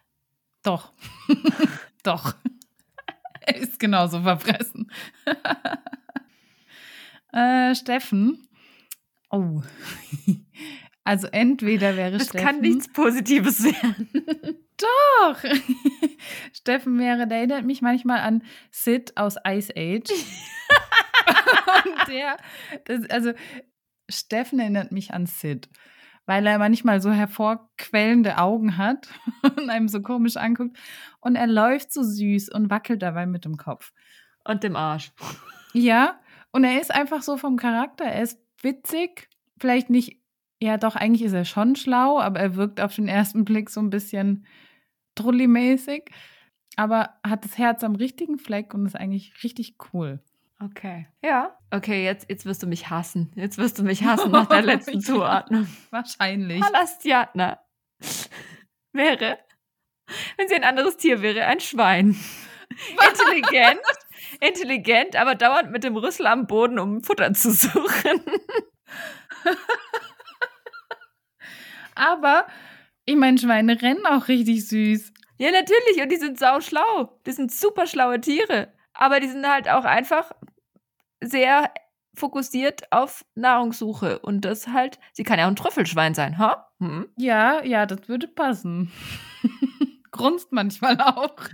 Doch. 0.64 0.94
Doch. 2.04 2.36
er 3.42 3.58
ist 3.58 3.80
genauso 3.80 4.22
verfressen. 4.22 4.90
äh, 7.34 7.76
Steffen. 7.76 8.48
Oh. 9.30 9.62
Also 11.04 11.28
entweder 11.28 11.96
wäre 11.96 12.18
Das 12.18 12.28
Steffen. 12.28 12.46
kann 12.46 12.60
nichts 12.60 12.92
Positives 12.92 13.64
werden. 13.64 14.10
Doch. 14.76 15.42
Steffen 16.52 17.00
wäre, 17.00 17.26
der 17.28 17.38
erinnert 17.38 17.64
mich 17.64 17.82
manchmal 17.82 18.20
an 18.20 18.44
Sid 18.72 19.16
aus 19.16 19.38
Ice 19.48 19.72
Age. 19.78 20.12
Und 21.86 22.08
der, 22.10 22.36
das, 22.84 23.10
also 23.10 23.32
Steffen 24.10 24.60
erinnert 24.60 24.92
mich 24.92 25.14
an 25.14 25.26
Sid, 25.26 25.70
weil 26.26 26.46
er 26.46 26.60
manchmal 26.60 27.02
so 27.02 27.12
hervorquellende 27.12 28.38
Augen 28.38 28.78
hat 28.78 29.08
und 29.58 29.70
einem 29.70 29.88
so 29.88 30.02
komisch 30.02 30.38
anguckt. 30.38 30.78
Und 31.20 31.36
er 31.36 31.48
läuft 31.48 31.92
so 31.92 32.04
süß 32.04 32.50
und 32.50 32.70
wackelt 32.70 33.02
dabei 33.02 33.26
mit 33.26 33.46
dem 33.46 33.58
Kopf. 33.58 33.94
Und 34.44 34.64
dem 34.64 34.76
Arsch. 34.76 35.12
Ja, 35.74 36.20
und 36.52 36.64
er 36.64 36.82
ist 36.82 36.92
einfach 36.92 37.22
so 37.22 37.38
vom 37.38 37.58
Charakter. 37.58 38.06
Er 38.06 38.24
ist 38.24 38.40
witzig, 38.62 39.30
vielleicht 39.60 39.92
nicht, 39.92 40.20
ja 40.60 40.78
doch, 40.78 40.96
eigentlich 40.96 41.22
ist 41.22 41.34
er 41.34 41.46
schon 41.46 41.76
schlau, 41.76 42.20
aber 42.20 42.40
er 42.40 42.56
wirkt 42.56 42.82
auf 42.82 42.96
den 42.96 43.08
ersten 43.08 43.46
Blick 43.46 43.70
so 43.70 43.80
ein 43.80 43.92
bisschen 43.92 44.48
trulli-mäßig. 45.16 46.10
Aber 46.78 47.16
hat 47.24 47.44
das 47.44 47.58
Herz 47.58 47.84
am 47.84 47.96
richtigen 47.96 48.40
Fleck 48.40 48.74
und 48.74 48.86
ist 48.86 48.96
eigentlich 48.96 49.44
richtig 49.44 49.76
cool. 49.94 50.20
Okay. 50.60 51.08
Ja. 51.24 51.58
Okay, 51.72 52.04
jetzt, 52.04 52.30
jetzt 52.30 52.46
wirst 52.46 52.64
du 52.64 52.68
mich 52.68 52.90
hassen. 52.90 53.32
Jetzt 53.36 53.58
wirst 53.58 53.78
du 53.78 53.84
mich 53.84 54.04
hassen 54.04 54.32
nach 54.32 54.48
der 54.48 54.62
letzten. 54.64 55.02
Zuordnung. 55.02 55.68
Wahrscheinlich. 55.92 56.62
Palastiatna 56.62 57.60
wäre, 58.94 59.38
wenn 60.38 60.48
sie 60.48 60.56
ein 60.56 60.64
anderes 60.64 60.98
Tier 60.98 61.22
wäre, 61.22 61.46
ein 61.46 61.60
Schwein. 61.60 62.16
Intelligent, 63.10 63.80
intelligent, 64.42 65.16
aber 65.16 65.36
dauernd 65.36 65.72
mit 65.72 65.84
dem 65.84 65.96
Rüssel 65.96 66.28
am 66.28 66.48
Boden, 66.48 66.80
um 66.80 67.02
Futter 67.04 67.34
zu 67.34 67.52
suchen. 67.52 68.22
Aber 71.96 72.46
ich 73.06 73.16
meine, 73.16 73.38
Schweine 73.38 73.82
rennen 73.82 74.06
auch 74.06 74.28
richtig 74.28 74.68
süß. 74.68 75.14
Ja, 75.40 75.52
natürlich, 75.52 76.02
und 76.02 76.12
die 76.12 76.18
sind 76.18 76.38
sau 76.38 76.62
schlau. 76.62 77.20
Die 77.26 77.32
sind 77.32 77.52
super 77.52 77.88
schlaue 77.88 78.20
Tiere. 78.22 78.74
Aber 78.98 79.20
die 79.20 79.28
sind 79.28 79.48
halt 79.48 79.70
auch 79.70 79.86
einfach 79.86 80.32
sehr 81.22 81.72
fokussiert 82.16 82.92
auf 82.92 83.24
Nahrungssuche. 83.36 84.20
Und 84.20 84.42
das 84.42 84.68
halt, 84.68 85.00
sie 85.14 85.24
kann 85.24 85.38
ja 85.40 85.46
auch 85.46 85.52
ein 85.52 85.56
Trüffelschwein 85.56 86.16
sein, 86.16 86.38
ha? 86.40 86.72
Hm? 86.80 87.08
Ja, 87.16 87.64
ja, 87.64 87.86
das 87.86 88.10
würde 88.10 88.28
passen. 88.28 88.92
Grunzt 90.12 90.52
manchmal 90.52 91.00
auch. 91.00 91.36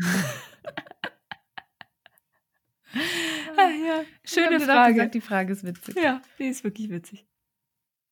Ah, 3.57 3.69
ja. 3.69 4.03
Schöne 4.23 4.59
Frage. 4.59 4.93
Gesagt, 4.93 5.15
die 5.15 5.21
Frage 5.21 5.51
ist 5.51 5.63
witzig. 5.63 5.95
Ja, 5.95 6.21
die 6.37 6.45
ist 6.45 6.63
wirklich 6.63 6.91
witzig. 6.91 7.25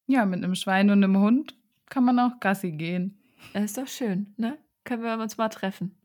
Ja, 0.07 0.25
mit 0.25 0.43
einem 0.43 0.55
Schwein 0.55 0.89
und 0.89 1.03
einem 1.03 1.19
Hund 1.19 1.55
kann 1.87 2.03
man 2.03 2.17
auch 2.19 2.39
Gassi 2.39 2.71
gehen. 2.71 3.21
Das 3.53 3.63
ist 3.65 3.77
doch 3.77 3.87
schön, 3.87 4.33
ne? 4.37 4.57
Können 4.83 5.03
wir 5.03 5.13
uns 5.19 5.37
mal 5.37 5.49
treffen. 5.49 5.95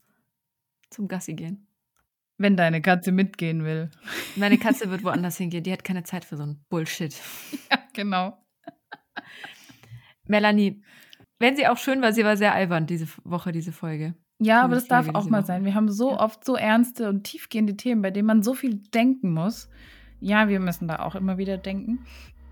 Zum 0.91 1.09
Gassi 1.09 1.33
gehen. 1.33 1.66
Wenn 2.39 2.57
deine 2.57 2.83
Katze 2.83 3.13
mitgehen 3.13 3.65
will. 3.65 3.91
Meine 4.37 4.59
Katze 4.59 4.91
wird 4.91 5.03
woanders 5.05 5.39
hingehen. 5.39 5.63
Die 5.65 5.73
hat 5.73 5.85
keine 5.85 6.03
Zeit 6.05 6.25
für 6.25 6.37
so 6.37 6.43
einen 6.43 6.65
Bullshit. 6.69 7.15
Ja, 7.71 7.79
genau. 7.95 8.39
Melanie, 10.27 10.83
wenn 11.39 11.57
sie 11.57 11.67
auch 11.67 11.77
schön 11.79 12.03
war, 12.03 12.13
sie 12.13 12.25
war 12.25 12.37
sehr 12.37 12.55
albern 12.55 12.87
diese 12.87 13.07
Woche, 13.25 13.53
diese 13.53 13.73
Folge. 13.73 14.15
Ja, 14.39 14.63
aber 14.63 14.75
das 14.75 14.87
darf 14.87 15.09
auch 15.15 15.25
mal 15.27 15.39
Woche. 15.39 15.47
sein. 15.47 15.65
Wir 15.65 15.75
haben 15.75 15.91
so 15.91 16.11
Ja. 16.11 16.21
oft 16.21 16.45
so 16.45 16.57
ernste 16.57 17.09
und 17.09 17.25
tiefgehende 17.25 17.77
Themen, 17.77 18.03
bei 18.03 18.11
denen 18.11 18.27
man 18.27 18.43
so 18.43 18.55
viel 18.55 18.75
denken 18.95 19.33
muss. 19.33 19.71
Ja, 20.21 20.49
wir 20.49 20.61
müssen 20.61 20.89
da 20.89 20.99
auch 21.01 21.15
immer 21.15 21.39
wieder 21.39 21.57
denken. 21.59 22.01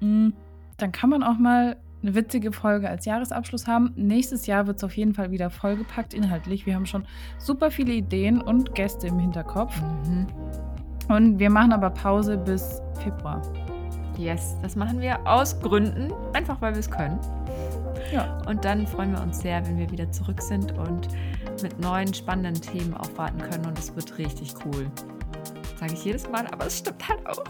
Mm, 0.00 0.30
Dann 0.78 0.92
kann 0.92 1.10
man 1.10 1.22
auch 1.22 1.38
mal 1.38 1.76
eine 2.04 2.14
witzige 2.14 2.52
Folge 2.52 2.88
als 2.88 3.06
Jahresabschluss 3.06 3.66
haben. 3.66 3.92
Nächstes 3.96 4.46
Jahr 4.46 4.66
wird 4.66 4.76
es 4.76 4.84
auf 4.84 4.96
jeden 4.96 5.14
Fall 5.14 5.30
wieder 5.30 5.48
vollgepackt 5.48 6.12
inhaltlich. 6.12 6.66
Wir 6.66 6.74
haben 6.74 6.86
schon 6.86 7.06
super 7.38 7.70
viele 7.70 7.94
Ideen 7.94 8.42
und 8.42 8.74
Gäste 8.74 9.06
im 9.06 9.18
Hinterkopf. 9.18 9.80
Mhm. 9.80 10.26
Und 11.08 11.38
wir 11.38 11.50
machen 11.50 11.72
aber 11.72 11.90
Pause 11.90 12.36
bis 12.36 12.82
Februar. 13.02 13.40
Yes, 14.18 14.56
das 14.62 14.76
machen 14.76 15.00
wir 15.00 15.26
aus 15.26 15.58
Gründen, 15.60 16.12
einfach 16.34 16.60
weil 16.60 16.74
wir 16.74 16.80
es 16.80 16.90
können. 16.90 17.18
Ja. 18.12 18.38
Und 18.46 18.64
dann 18.64 18.86
freuen 18.86 19.12
wir 19.12 19.22
uns 19.22 19.40
sehr, 19.40 19.66
wenn 19.66 19.78
wir 19.78 19.90
wieder 19.90 20.10
zurück 20.12 20.40
sind 20.42 20.72
und 20.72 21.08
mit 21.62 21.80
neuen 21.80 22.12
spannenden 22.12 22.60
Themen 22.60 22.94
aufwarten 22.94 23.38
können. 23.38 23.64
Und 23.66 23.78
es 23.78 23.94
wird 23.96 24.18
richtig 24.18 24.54
cool. 24.64 24.90
Sage 25.80 25.94
ich 25.94 26.04
jedes 26.04 26.28
Mal, 26.30 26.46
aber 26.48 26.66
es 26.66 26.78
stimmt 26.78 27.08
halt 27.08 27.26
auch. 27.26 27.44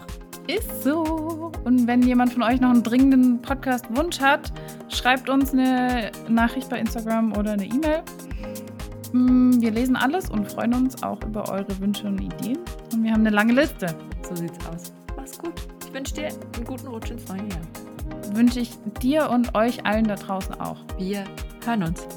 Ist 0.47 0.83
so. 0.83 1.51
Und 1.63 1.87
wenn 1.87 2.03
jemand 2.03 2.33
von 2.33 2.43
euch 2.43 2.61
noch 2.61 2.69
einen 2.69 2.83
dringenden 2.83 3.41
Podcast-Wunsch 3.41 4.19
hat, 4.19 4.51
schreibt 4.89 5.29
uns 5.29 5.53
eine 5.53 6.11
Nachricht 6.29 6.69
bei 6.69 6.79
Instagram 6.79 7.35
oder 7.35 7.53
eine 7.53 7.65
E-Mail. 7.65 8.03
Mm, 9.11 9.59
Wir 9.59 9.71
lesen 9.71 9.95
alles 9.95 10.29
und 10.29 10.51
freuen 10.51 10.73
uns 10.73 11.01
auch 11.01 11.21
über 11.23 11.49
eure 11.49 11.79
Wünsche 11.79 12.05
und 12.07 12.19
Ideen. 12.21 12.59
Und 12.93 13.03
wir 13.03 13.11
haben 13.11 13.21
eine 13.21 13.31
lange 13.31 13.53
Liste. 13.53 13.87
So 14.27 14.35
sieht's 14.35 14.63
aus. 14.67 14.93
Mach's 15.17 15.37
gut. 15.39 15.53
Ich 15.85 15.93
wünsche 15.93 16.13
dir 16.13 16.27
einen 16.27 16.65
guten 16.65 16.87
Rutsch 16.87 17.09
ins 17.11 17.27
neue 17.27 17.39
Jahr. 17.39 18.35
Wünsche 18.35 18.59
ich 18.59 18.71
dir 19.01 19.29
und 19.29 19.55
euch 19.55 19.83
allen 19.85 20.07
da 20.07 20.15
draußen 20.15 20.59
auch. 20.59 20.77
Wir 20.97 21.23
hören 21.65 21.83
uns. 21.83 22.07